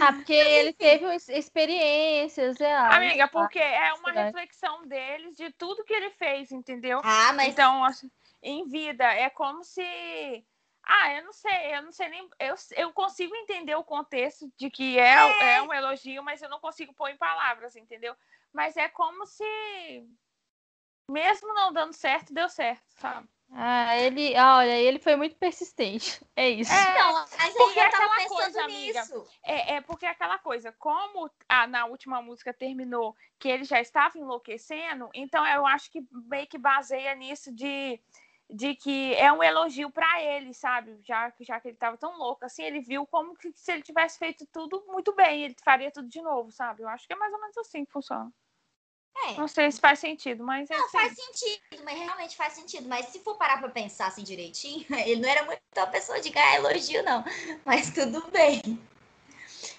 [0.00, 2.60] Ah, porque ele teve experiências.
[2.60, 7.00] É, Amiga, porque é uma reflexão deles de tudo que ele fez, entendeu?
[7.04, 7.50] Ah, mas.
[7.50, 8.10] Então, assim,
[8.42, 10.44] em vida, é como se
[10.82, 12.28] ah, eu não sei, eu não sei nem.
[12.38, 15.56] Eu, eu consigo entender o contexto de que é, é.
[15.56, 18.16] é um elogio, mas eu não consigo pôr em palavras, entendeu?
[18.52, 19.44] Mas é como se,
[21.08, 23.28] mesmo não dando certo, deu certo, sabe?
[23.52, 26.20] Ah, ele, olha, ele foi muito persistente.
[26.40, 26.72] É isso.
[26.72, 29.26] É, não, mas aí eu tava aquela pensando coisa, amiga, nisso.
[29.44, 34.16] É, é porque aquela coisa, como a, na última música terminou que ele já estava
[34.16, 38.00] enlouquecendo, então eu acho que meio que baseia nisso de
[38.52, 40.98] de que é um elogio para ele, sabe?
[41.02, 44.18] Já, já que ele estava tão louco, assim, ele viu como que se ele tivesse
[44.18, 46.82] feito tudo muito bem, ele faria tudo de novo, sabe?
[46.82, 48.30] Eu acho que é mais ou menos assim que funciona.
[49.26, 49.34] É.
[49.34, 50.98] Não sei se faz sentido, mas é Não, assim.
[50.98, 52.88] faz sentido, mas realmente faz sentido.
[52.88, 56.30] Mas se for parar pra pensar assim direitinho, ele não era muito uma pessoa de
[56.30, 57.24] ganhar elogio, não.
[57.64, 58.80] Mas tudo bem.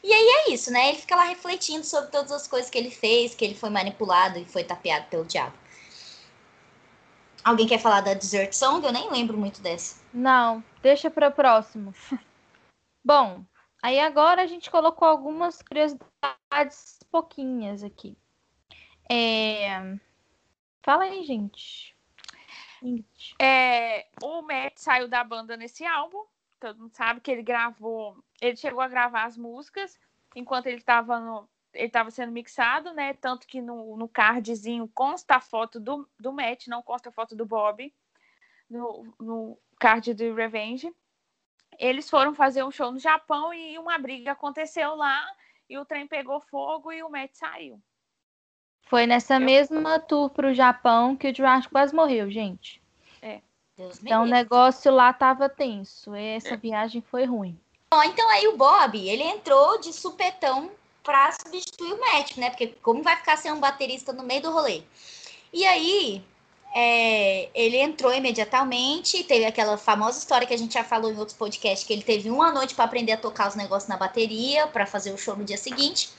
[0.03, 0.89] E aí é isso, né?
[0.89, 4.39] Ele fica lá refletindo sobre todas as coisas que ele fez, que ele foi manipulado
[4.39, 5.60] e foi tapeado pelo diabo.
[7.43, 8.85] Alguém quer falar da Desert Song?
[8.85, 10.01] Eu nem lembro muito dessa.
[10.13, 11.93] Não, deixa para próximo.
[13.03, 13.43] Bom,
[13.81, 18.15] aí agora a gente colocou algumas curiosidades pouquinhas aqui.
[19.09, 19.97] É...
[20.83, 21.95] Fala aí, gente.
[23.39, 26.23] É, o Matt saiu da banda nesse álbum.
[26.59, 28.17] Todo mundo sabe que ele gravou.
[28.39, 29.99] Ele chegou a gravar as músicas
[30.35, 33.13] enquanto ele estava no, ele estava sendo mixado, né?
[33.13, 37.35] Tanto que no, no cardzinho consta a foto do, do Matt, não consta a foto
[37.35, 37.93] do Bob,
[38.69, 40.91] no, no card do Revenge.
[41.79, 45.25] Eles foram fazer um show no Japão e uma briga aconteceu lá,
[45.69, 47.81] e o trem pegou fogo e o Matt saiu.
[48.83, 49.39] Foi nessa Eu...
[49.39, 52.81] mesma tour pro Japão que o Jurassic quase morreu, gente.
[53.21, 53.41] É.
[53.77, 56.13] Deus então o negócio lá tava tenso.
[56.13, 56.57] Essa é.
[56.57, 57.57] viagem foi ruim.
[57.89, 60.71] Bom, então aí o Bob, ele entrou de supetão
[61.03, 62.49] para substituir o Matt, né?
[62.49, 64.83] Porque como vai ficar sem um baterista no meio do rolê?
[65.51, 66.23] E aí,
[66.73, 71.37] é, ele entrou imediatamente, teve aquela famosa história que a gente já falou em outros
[71.37, 74.85] podcasts, que ele teve uma noite para aprender a tocar os negócios na bateria, para
[74.85, 76.09] fazer o show no dia seguinte.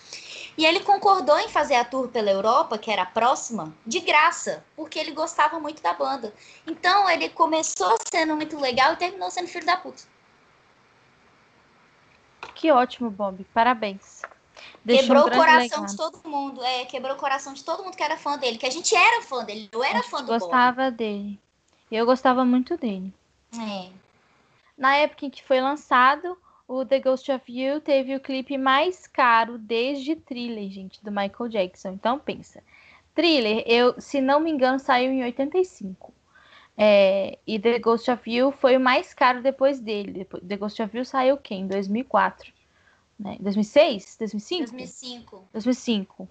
[0.57, 4.63] E ele concordou em fazer a tour pela Europa, que era a próxima, de graça,
[4.77, 6.35] porque ele gostava muito da banda.
[6.67, 10.03] Então ele começou sendo muito legal e terminou sendo filho da puta.
[12.55, 13.45] Que ótimo, Bob.
[13.55, 14.23] Parabéns.
[14.87, 16.63] Quebrou o coração de todo mundo.
[16.65, 18.59] É, quebrou o coração de todo mundo que era fã dele.
[18.59, 19.69] Que a gente era fã dele.
[19.71, 20.97] Eu era fã do gostava Bob.
[20.97, 21.39] dele.
[21.91, 23.13] Eu gostava muito dele.
[23.59, 23.91] É.
[24.77, 26.37] Na época em que foi lançado,
[26.67, 31.49] o The Ghost of You teve o clipe mais caro desde Thriller, gente, do Michael
[31.49, 31.91] Jackson.
[31.91, 32.63] Então pensa.
[33.15, 36.13] Thriller, eu, se não me engano, saiu em 85.
[36.77, 40.25] É, e The Ghost of You foi o mais caro depois dele.
[40.25, 41.63] The Ghost of You saiu quem?
[41.63, 42.52] Em 2004
[43.23, 43.37] né?
[43.41, 44.17] 2006?
[44.19, 44.71] 2005?
[44.71, 45.45] 2005.
[45.53, 46.29] 2005.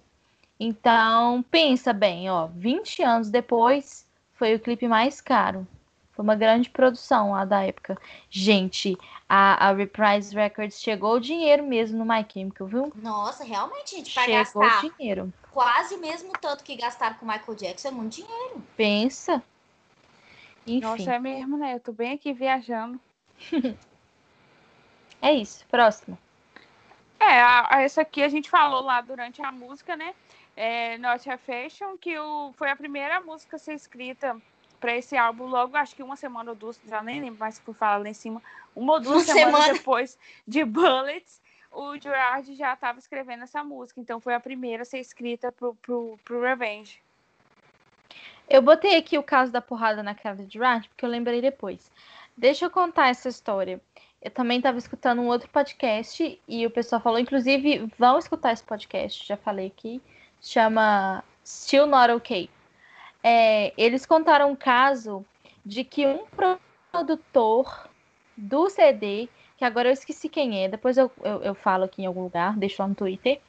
[0.60, 5.66] Então, pensa bem, ó, 20 anos depois foi o clipe mais caro.
[6.12, 7.98] Foi uma grande produção lá da época.
[8.28, 8.96] Gente,
[9.26, 12.92] a, a Reprise Records chegou o dinheiro mesmo no My Chemical, viu?
[12.96, 15.32] Nossa, realmente, gente, pra chegou gastar dinheiro.
[15.50, 18.62] quase mesmo tanto que gastaram com o Michael Jackson, é muito dinheiro.
[18.76, 19.42] Pensa.
[20.66, 20.80] Enfim.
[20.80, 21.74] Nossa, é mesmo, né?
[21.74, 23.00] Eu tô bem aqui viajando.
[25.20, 26.18] é isso, próximo.
[27.22, 30.12] É, a, a, essa aqui a gente falou lá durante a música, né?
[30.56, 34.36] É, Not a Fashion, que o, foi a primeira música a ser escrita
[34.80, 37.62] para esse álbum, logo acho que uma semana ou duas, já nem lembro mais se
[37.62, 38.42] fui falar lá em cima,
[38.74, 39.78] uma ou duas uma semanas semana.
[39.78, 41.40] depois de Bullets,
[41.70, 45.76] o Gerard já estava escrevendo essa música, então foi a primeira a ser escrita pro,
[45.76, 47.00] pro, pro Revenge.
[48.50, 51.88] Eu botei aqui o caso da porrada na cara de Gerard, porque eu lembrei depois.
[52.36, 53.80] Deixa eu contar essa história.
[54.22, 58.62] Eu também estava escutando um outro podcast e o pessoal falou, inclusive, vão escutar esse
[58.62, 60.00] podcast, já falei aqui,
[60.40, 62.48] chama Still Not Okay.
[63.22, 65.24] É, eles contaram um caso
[65.66, 66.24] de que um
[66.90, 67.88] produtor
[68.36, 72.06] do CD, que agora eu esqueci quem é, depois eu, eu, eu falo aqui em
[72.06, 73.40] algum lugar, deixo lá no Twitter,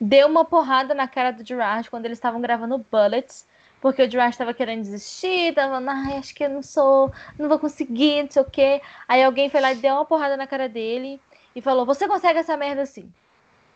[0.00, 3.46] deu uma porrada na cara do Gerard quando eles estavam gravando Bullets
[3.86, 7.56] porque o Josh estava querendo desistir, tava, ai, acho que eu não sou, não vou
[7.56, 8.82] conseguir, não sei o quê.
[9.06, 11.20] Aí alguém foi lá e deu uma porrada na cara dele
[11.54, 13.08] e falou: Você consegue essa merda assim?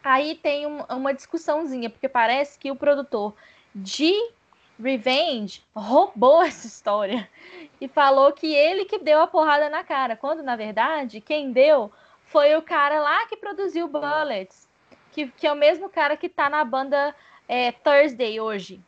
[0.03, 3.37] Aí tem um, uma discussãozinha, porque parece que o produtor
[3.73, 4.13] de
[4.83, 7.31] Revenge roubou essa história
[7.81, 11.89] e falou que ele que deu a porrada na cara, quando na verdade quem deu
[12.25, 14.69] foi o cara lá que produziu Bullets,
[15.13, 17.15] que, que é o mesmo cara que tá na banda
[17.47, 18.81] é, Thursday hoje.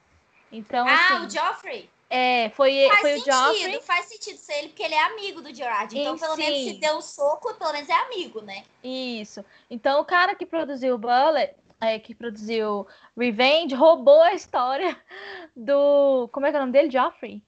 [0.53, 1.91] Então, ah, assim, o Joffrey?
[2.11, 3.81] É, foi, faz foi sentido, o Joffrey.
[3.81, 5.99] Faz sentido ser ele, porque ele é amigo do Gerard.
[5.99, 6.43] Então, pelo sim.
[6.43, 8.65] menos, se deu um soco, pelo menos é amigo, né?
[8.85, 9.43] Isso.
[9.71, 14.95] Então, o cara que produziu Bullet, é, que produziu Revenge, roubou a história
[15.57, 16.29] do...
[16.31, 16.91] Como é que é o nome dele?
[16.91, 17.43] Joffrey?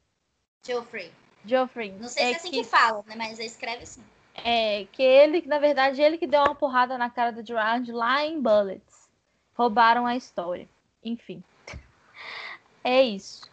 [0.66, 1.12] Joffrey.
[1.44, 1.93] Joffrey.
[1.93, 3.16] Não sei é se é assim que, que fala, né?
[3.16, 4.02] Mas escreve assim.
[4.35, 8.24] É, que ele, na verdade, ele que deu uma porrada na cara do Gerard lá
[8.24, 9.10] em Bullets.
[9.55, 10.66] Roubaram a história.
[11.05, 11.44] Enfim.
[12.85, 13.51] É isso.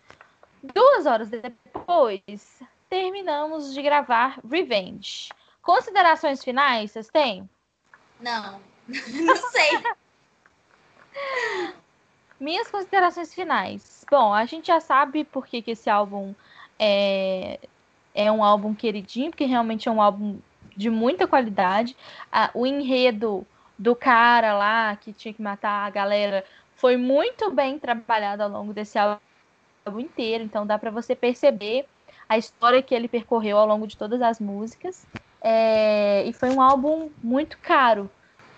[0.61, 5.29] Duas horas depois, terminamos de gravar Revenge.
[5.61, 7.49] Considerações finais, vocês têm?
[8.19, 9.83] Não, não sei.
[12.39, 14.05] Minhas considerações finais.
[14.11, 16.35] Bom, a gente já sabe por que, que esse álbum
[16.77, 17.59] é,
[18.13, 20.39] é um álbum queridinho, porque realmente é um álbum
[20.75, 21.95] de muita qualidade.
[22.31, 23.47] Ah, o enredo
[23.77, 26.43] do cara lá que tinha que matar a galera
[26.81, 31.85] foi muito bem trabalhado ao longo desse álbum inteiro, então dá para você perceber
[32.27, 35.05] a história que ele percorreu ao longo de todas as músicas.
[35.43, 36.23] É...
[36.25, 38.09] E foi um álbum muito caro.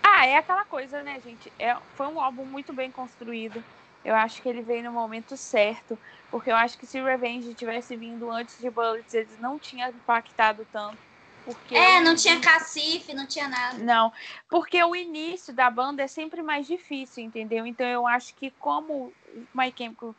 [0.02, 1.52] Ah, é aquela coisa, né, gente?
[1.58, 3.62] É, foi um álbum muito bem construído.
[4.02, 5.98] Eu acho que ele veio no momento certo,
[6.30, 10.66] porque eu acho que se Revenge tivesse vindo antes de Bullets, eles não tinham impactado
[10.72, 10.98] tanto.
[11.44, 13.78] Porque é, não tinha cacife, não tinha nada.
[13.78, 14.12] Não,
[14.48, 17.66] porque o início da banda é sempre mais difícil, entendeu?
[17.66, 19.12] Então eu acho que como
[19.54, 20.14] My Chemical,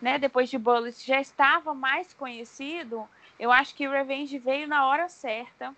[0.00, 5.08] né, depois de Bullets já estava mais conhecido, eu acho que Revenge veio na hora
[5.08, 5.74] certa.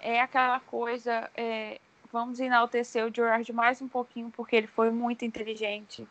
[0.00, 1.80] É aquela coisa, é,
[2.12, 6.06] vamos enaltecer o George mais um pouquinho, porque ele foi muito inteligente.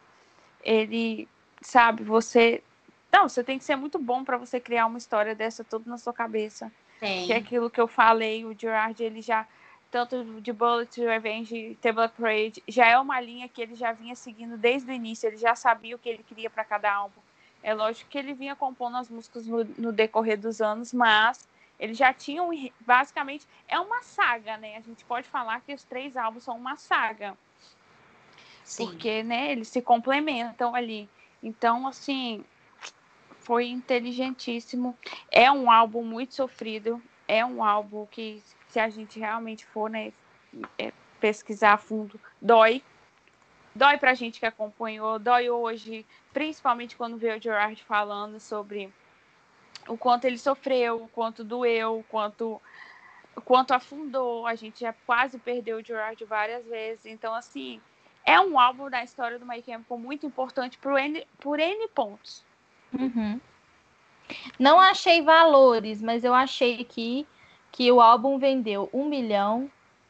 [0.61, 1.27] Ele,
[1.61, 2.61] sabe, você...
[3.11, 5.97] Não, você tem que ser muito bom para você criar uma história dessa tudo na
[5.97, 6.71] sua cabeça.
[7.03, 7.27] Tem.
[7.27, 9.45] Que é aquilo que eu falei, o Gerard, ele já,
[9.91, 14.15] tanto de Bullet Revenge, The Black Parade, já é uma linha que ele já vinha
[14.15, 17.19] seguindo desde o início, ele já sabia o que ele queria para cada álbum.
[17.61, 21.45] É lógico que ele vinha compondo as músicas no, no decorrer dos anos, mas
[21.77, 24.77] ele já tinha um, basicamente é uma saga, né?
[24.77, 27.38] A gente pode falar que os três álbuns são uma saga.
[28.63, 28.85] Sim.
[28.85, 31.09] Porque, né, eles se complementam ali.
[31.41, 32.45] Então, assim,
[33.43, 34.97] foi inteligentíssimo.
[35.31, 37.01] É um álbum muito sofrido.
[37.27, 40.11] É um álbum que, se a gente realmente for né,
[40.77, 42.83] é, pesquisar a fundo, dói.
[43.75, 48.93] Dói pra gente que acompanhou, dói hoje, principalmente quando vê o Gerard falando sobre
[49.87, 52.61] o quanto ele sofreu, o quanto doeu, o quanto,
[53.35, 54.45] o quanto afundou.
[54.45, 57.07] A gente já quase perdeu o Gerard várias vezes.
[57.07, 57.81] Então, assim,
[58.25, 62.45] é um álbum da história do My Chemical muito importante por N, por N pontos.
[62.97, 63.39] Uhum.
[64.59, 67.25] Não achei valores, mas eu achei aqui
[67.71, 69.69] que o álbum vendeu 1 milhão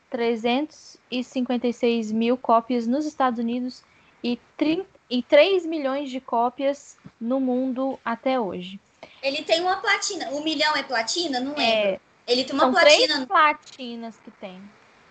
[0.10, 3.84] 356 mil cópias nos Estados Unidos
[4.24, 8.80] e, 30, e 3 milhões de cópias no mundo até hoje.
[9.22, 10.30] Ele tem uma platina.
[10.30, 11.40] Um milhão é platina?
[11.40, 12.00] Não é.
[12.28, 13.08] Ele tem uma São platina.
[13.16, 14.62] três platinas que tem.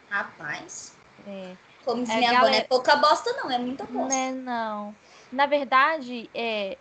[0.08, 0.96] Rapaz.
[1.26, 1.54] É.
[1.84, 4.14] Como diz É, minha avó, galera- não é pouca bosta, não, é muita bosta.
[4.14, 4.94] Né, não.
[5.32, 6.76] Na verdade, é,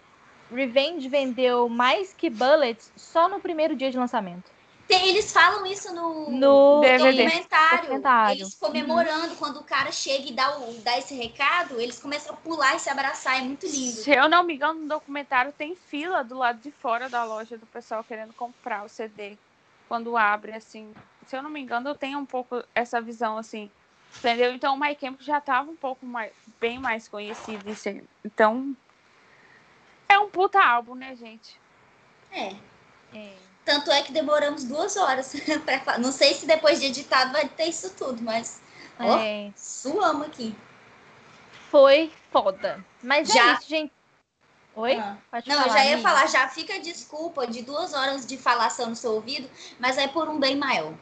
[0.52, 4.52] Revenge vendeu mais que Bullets só no primeiro dia de lançamento.
[4.88, 7.24] Tem- eles falam isso no, No DVD.
[7.24, 7.82] documentário.
[7.82, 8.42] Documentário.
[8.42, 12.38] Eles comemorando quando o cara chega e dá, o, dá esse recado, eles começam a
[12.38, 13.40] pular e se abraçar.
[13.40, 13.92] É muito lindo.
[13.94, 17.58] Se eu não me engano, no documentário tem fila do lado de fora da loja
[17.58, 19.38] do pessoal querendo comprar o CD.
[19.88, 20.94] Quando abre, assim.
[21.28, 23.72] Se eu não me engano, eu tenho um pouco essa visão, assim.
[24.18, 24.54] Entendeu?
[24.54, 27.70] Então o My Chemical já estava um pouco mais, bem mais conhecido.
[27.72, 28.02] assim.
[28.26, 28.76] Então.
[30.12, 31.60] É um puta álbum, né, gente?
[32.32, 32.54] É.
[33.14, 33.34] É.
[33.64, 35.34] Tanto é que demoramos duas horas.
[35.86, 38.62] pra não sei se depois de editado vai ter isso tudo, mas
[39.00, 39.18] Ó.
[39.18, 40.56] É, suamos aqui.
[41.70, 42.84] foi foda.
[43.02, 43.94] Mas é Já- isso, gente.
[44.76, 44.96] Oi?
[44.96, 45.18] Ah.
[45.46, 46.10] Não, eu falar, já ia amiga.
[46.10, 50.30] falar, já fica desculpa de duas horas de falação no seu ouvido, mas é por
[50.30, 50.94] um bem maior.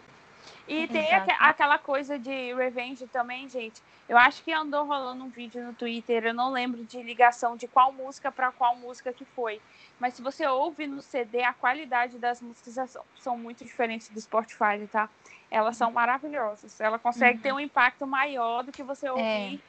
[0.69, 3.81] E tem aque- aquela coisa de Revenge também, gente.
[4.07, 7.67] Eu acho que andou rolando um vídeo no Twitter, eu não lembro de ligação de
[7.67, 9.59] qual música para qual música que foi.
[9.99, 14.19] Mas se você ouve no CD, a qualidade das músicas são, são muito diferentes do
[14.21, 15.09] Spotify, tá?
[15.51, 16.79] Elas são maravilhosas.
[16.79, 19.63] Ela consegue ter um impacto maior do que você ouvir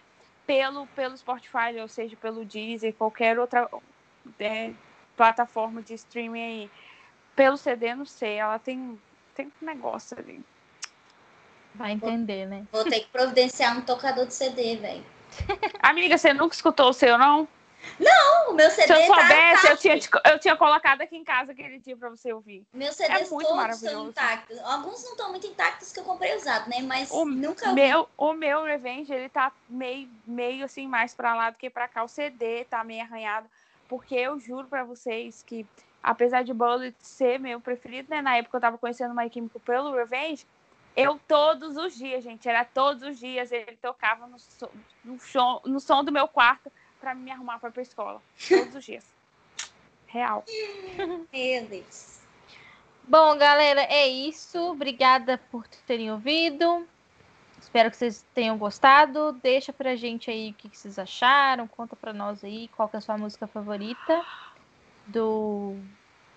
[0.47, 3.69] pelo, pelo Spotify, ou seja, pelo Deezer, qualquer outra
[4.39, 4.73] é,
[5.17, 6.71] plataforma de streaming aí.
[7.37, 8.99] Pelo CD, não sei, ela tem,
[9.35, 10.43] tem um negócio ali.
[11.75, 12.65] Vai entender, né?
[12.73, 15.05] Vou ter que providenciar um tocador de CD, velho.
[15.83, 17.47] Amiga, você nunca escutou o seu, não?
[18.49, 19.99] O meu CD Se eu tá, soubesse, tá- eu tinha,
[20.33, 22.65] eu tinha colocado aqui em casa aquele dia pra você ouvir.
[22.75, 23.87] Meus CDs É muito todos maravilhoso.
[23.87, 24.59] estão intactos.
[24.65, 26.83] Alguns não estão muito intactos que eu comprei usado, né?
[26.83, 27.81] Mas O nunca ouvi.
[27.81, 31.89] meu, o meu Revenge, ele tá meio, meio assim, mais pra lá do que pra
[31.89, 32.03] cá.
[32.03, 33.47] O CD tá meio arranhado.
[33.89, 35.65] Porque eu juro pra vocês que,
[36.03, 38.21] apesar de Bullet ser meu preferido, né?
[38.21, 40.47] Na época eu tava conhecendo My Chemical pelo Revenge,
[40.97, 44.71] eu todos os dias, gente, era todos os dias, ele tocava no, som-
[45.05, 48.21] no, som, no som do meu quarto pra me arrumar pra ir pra escola.
[48.49, 49.05] Todos os dias.
[50.07, 50.45] Real.
[51.33, 52.19] Meu Deus.
[53.05, 54.59] Bom, galera, é isso.
[54.73, 56.87] Obrigada por terem ouvido.
[57.61, 59.33] Espero que vocês tenham gostado.
[59.33, 61.67] Deixa pra gente aí o que que vocês acharam.
[61.69, 64.25] Conta pra nós aí qual que é a sua música favorita
[65.07, 65.77] do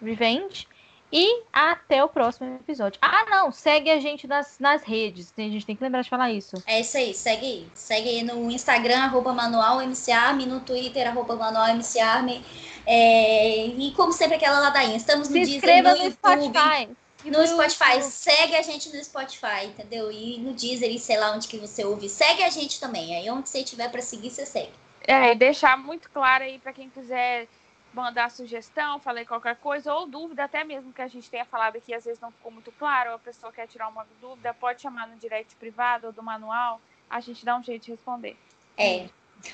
[0.02, 0.68] Revenge.
[1.16, 2.98] E até o próximo episódio.
[3.00, 3.52] Ah, não!
[3.52, 5.32] Segue a gente nas, nas redes.
[5.38, 6.56] A gente tem que lembrar de falar isso.
[6.66, 7.68] É isso aí, segue aí.
[7.76, 12.44] Segue aí no Instagram, arroba manualmcarme, no Twitter, arroba manualmcarme.
[12.88, 13.68] É...
[13.68, 14.98] E como sempre, aquela ladainha.
[14.98, 16.90] Estamos no Se Deezer, inscreva no no YouTube, Spotify.
[17.26, 18.12] No Spotify, YouTube.
[18.12, 20.12] segue a gente no Spotify, entendeu?
[20.12, 22.10] E no Deezer, e sei lá onde que você ouve.
[22.10, 23.16] Segue a gente também.
[23.16, 24.72] Aí onde você tiver pra seguir, você segue.
[25.08, 27.48] É, e deixar muito claro aí para quem quiser
[27.94, 31.94] mandar sugestão, falei qualquer coisa, ou dúvida, até mesmo que a gente tenha falado aqui,
[31.94, 35.08] às vezes não ficou muito claro, ou a pessoa quer tirar uma dúvida, pode chamar
[35.08, 38.36] no direct privado ou do manual, a gente dá um jeito de responder.
[38.78, 39.08] É.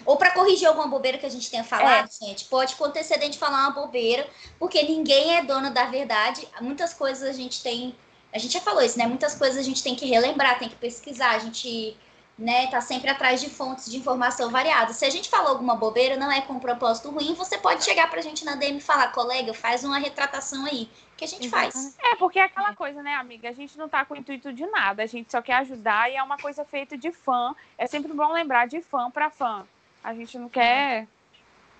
[0.06, 3.26] Ou pra corrigir alguma bobeira que a gente tenha falado, gente, pode acontecer de a
[3.26, 6.48] gente falar uma bobeira, porque ninguém é dono da verdade.
[6.62, 7.96] Muitas coisas a gente tem.
[8.32, 9.08] A gente já falou isso, né?
[9.08, 11.98] Muitas coisas a gente tem que relembrar, tem que pesquisar, a gente
[12.40, 14.96] né, tá sempre atrás de fontes de informação variadas.
[14.96, 18.10] Se a gente falou alguma bobeira, não é com um propósito ruim, você pode chegar
[18.10, 21.98] pra gente na DM e falar, colega, faz uma retratação aí, que a gente faz.
[22.02, 23.50] É, porque é aquela coisa, né, amiga?
[23.50, 26.24] A gente não tá com intuito de nada, a gente só quer ajudar e é
[26.24, 27.54] uma coisa feita de fã.
[27.78, 29.68] É sempre bom lembrar de fã para fã.
[30.02, 31.08] A gente não quer,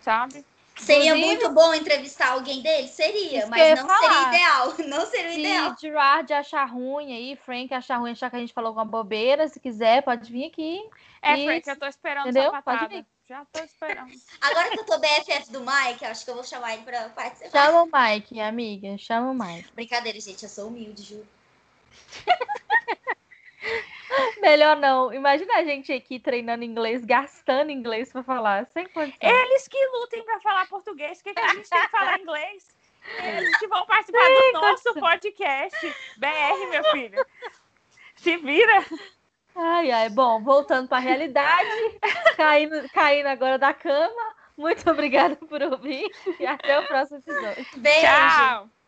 [0.02, 0.44] sabe?
[0.80, 2.88] Seria Inclusive- muito bom entrevistar alguém dele?
[2.88, 4.28] Seria, mas não seria falar.
[4.30, 4.74] ideal.
[4.88, 5.76] Não seria o ideal.
[5.76, 9.48] Se Gerard achar ruim aí, Frank achar ruim, achar que a gente falou alguma bobeira,
[9.48, 10.82] se quiser, pode vir aqui.
[11.22, 11.46] É, Isso.
[11.46, 12.50] Frank, eu tô esperando Entendeu?
[12.50, 12.96] sua Pode patada.
[12.96, 13.06] vir.
[13.28, 14.10] Já tô esperando.
[14.42, 17.66] Agora que eu tô BFF do Mike, acho que eu vou chamar ele pra participar.
[17.66, 18.98] Chama o Mike, amiga.
[18.98, 19.72] Chama o Mike.
[19.74, 21.28] Brincadeira, gente, eu sou humilde, juro.
[24.42, 25.14] Melhor não.
[25.14, 28.66] Imagina a gente aqui treinando inglês, gastando inglês pra falar.
[28.68, 29.30] Sem condição.
[29.30, 32.68] Eles que lutem para falar português, por que, que a gente tem que falar inglês?
[33.24, 35.96] Eles que vão participar do nosso podcast.
[36.18, 37.26] BR, meu filho.
[38.16, 38.86] Se vira.
[39.56, 40.10] Ai, ai.
[40.10, 42.00] Bom, voltando para a realidade,
[42.36, 44.36] caindo, caindo agora da cama.
[44.58, 47.66] Muito obrigada por ouvir e até o próximo episódio.
[47.78, 48.02] Beijo.
[48.02, 48.79] Tchau.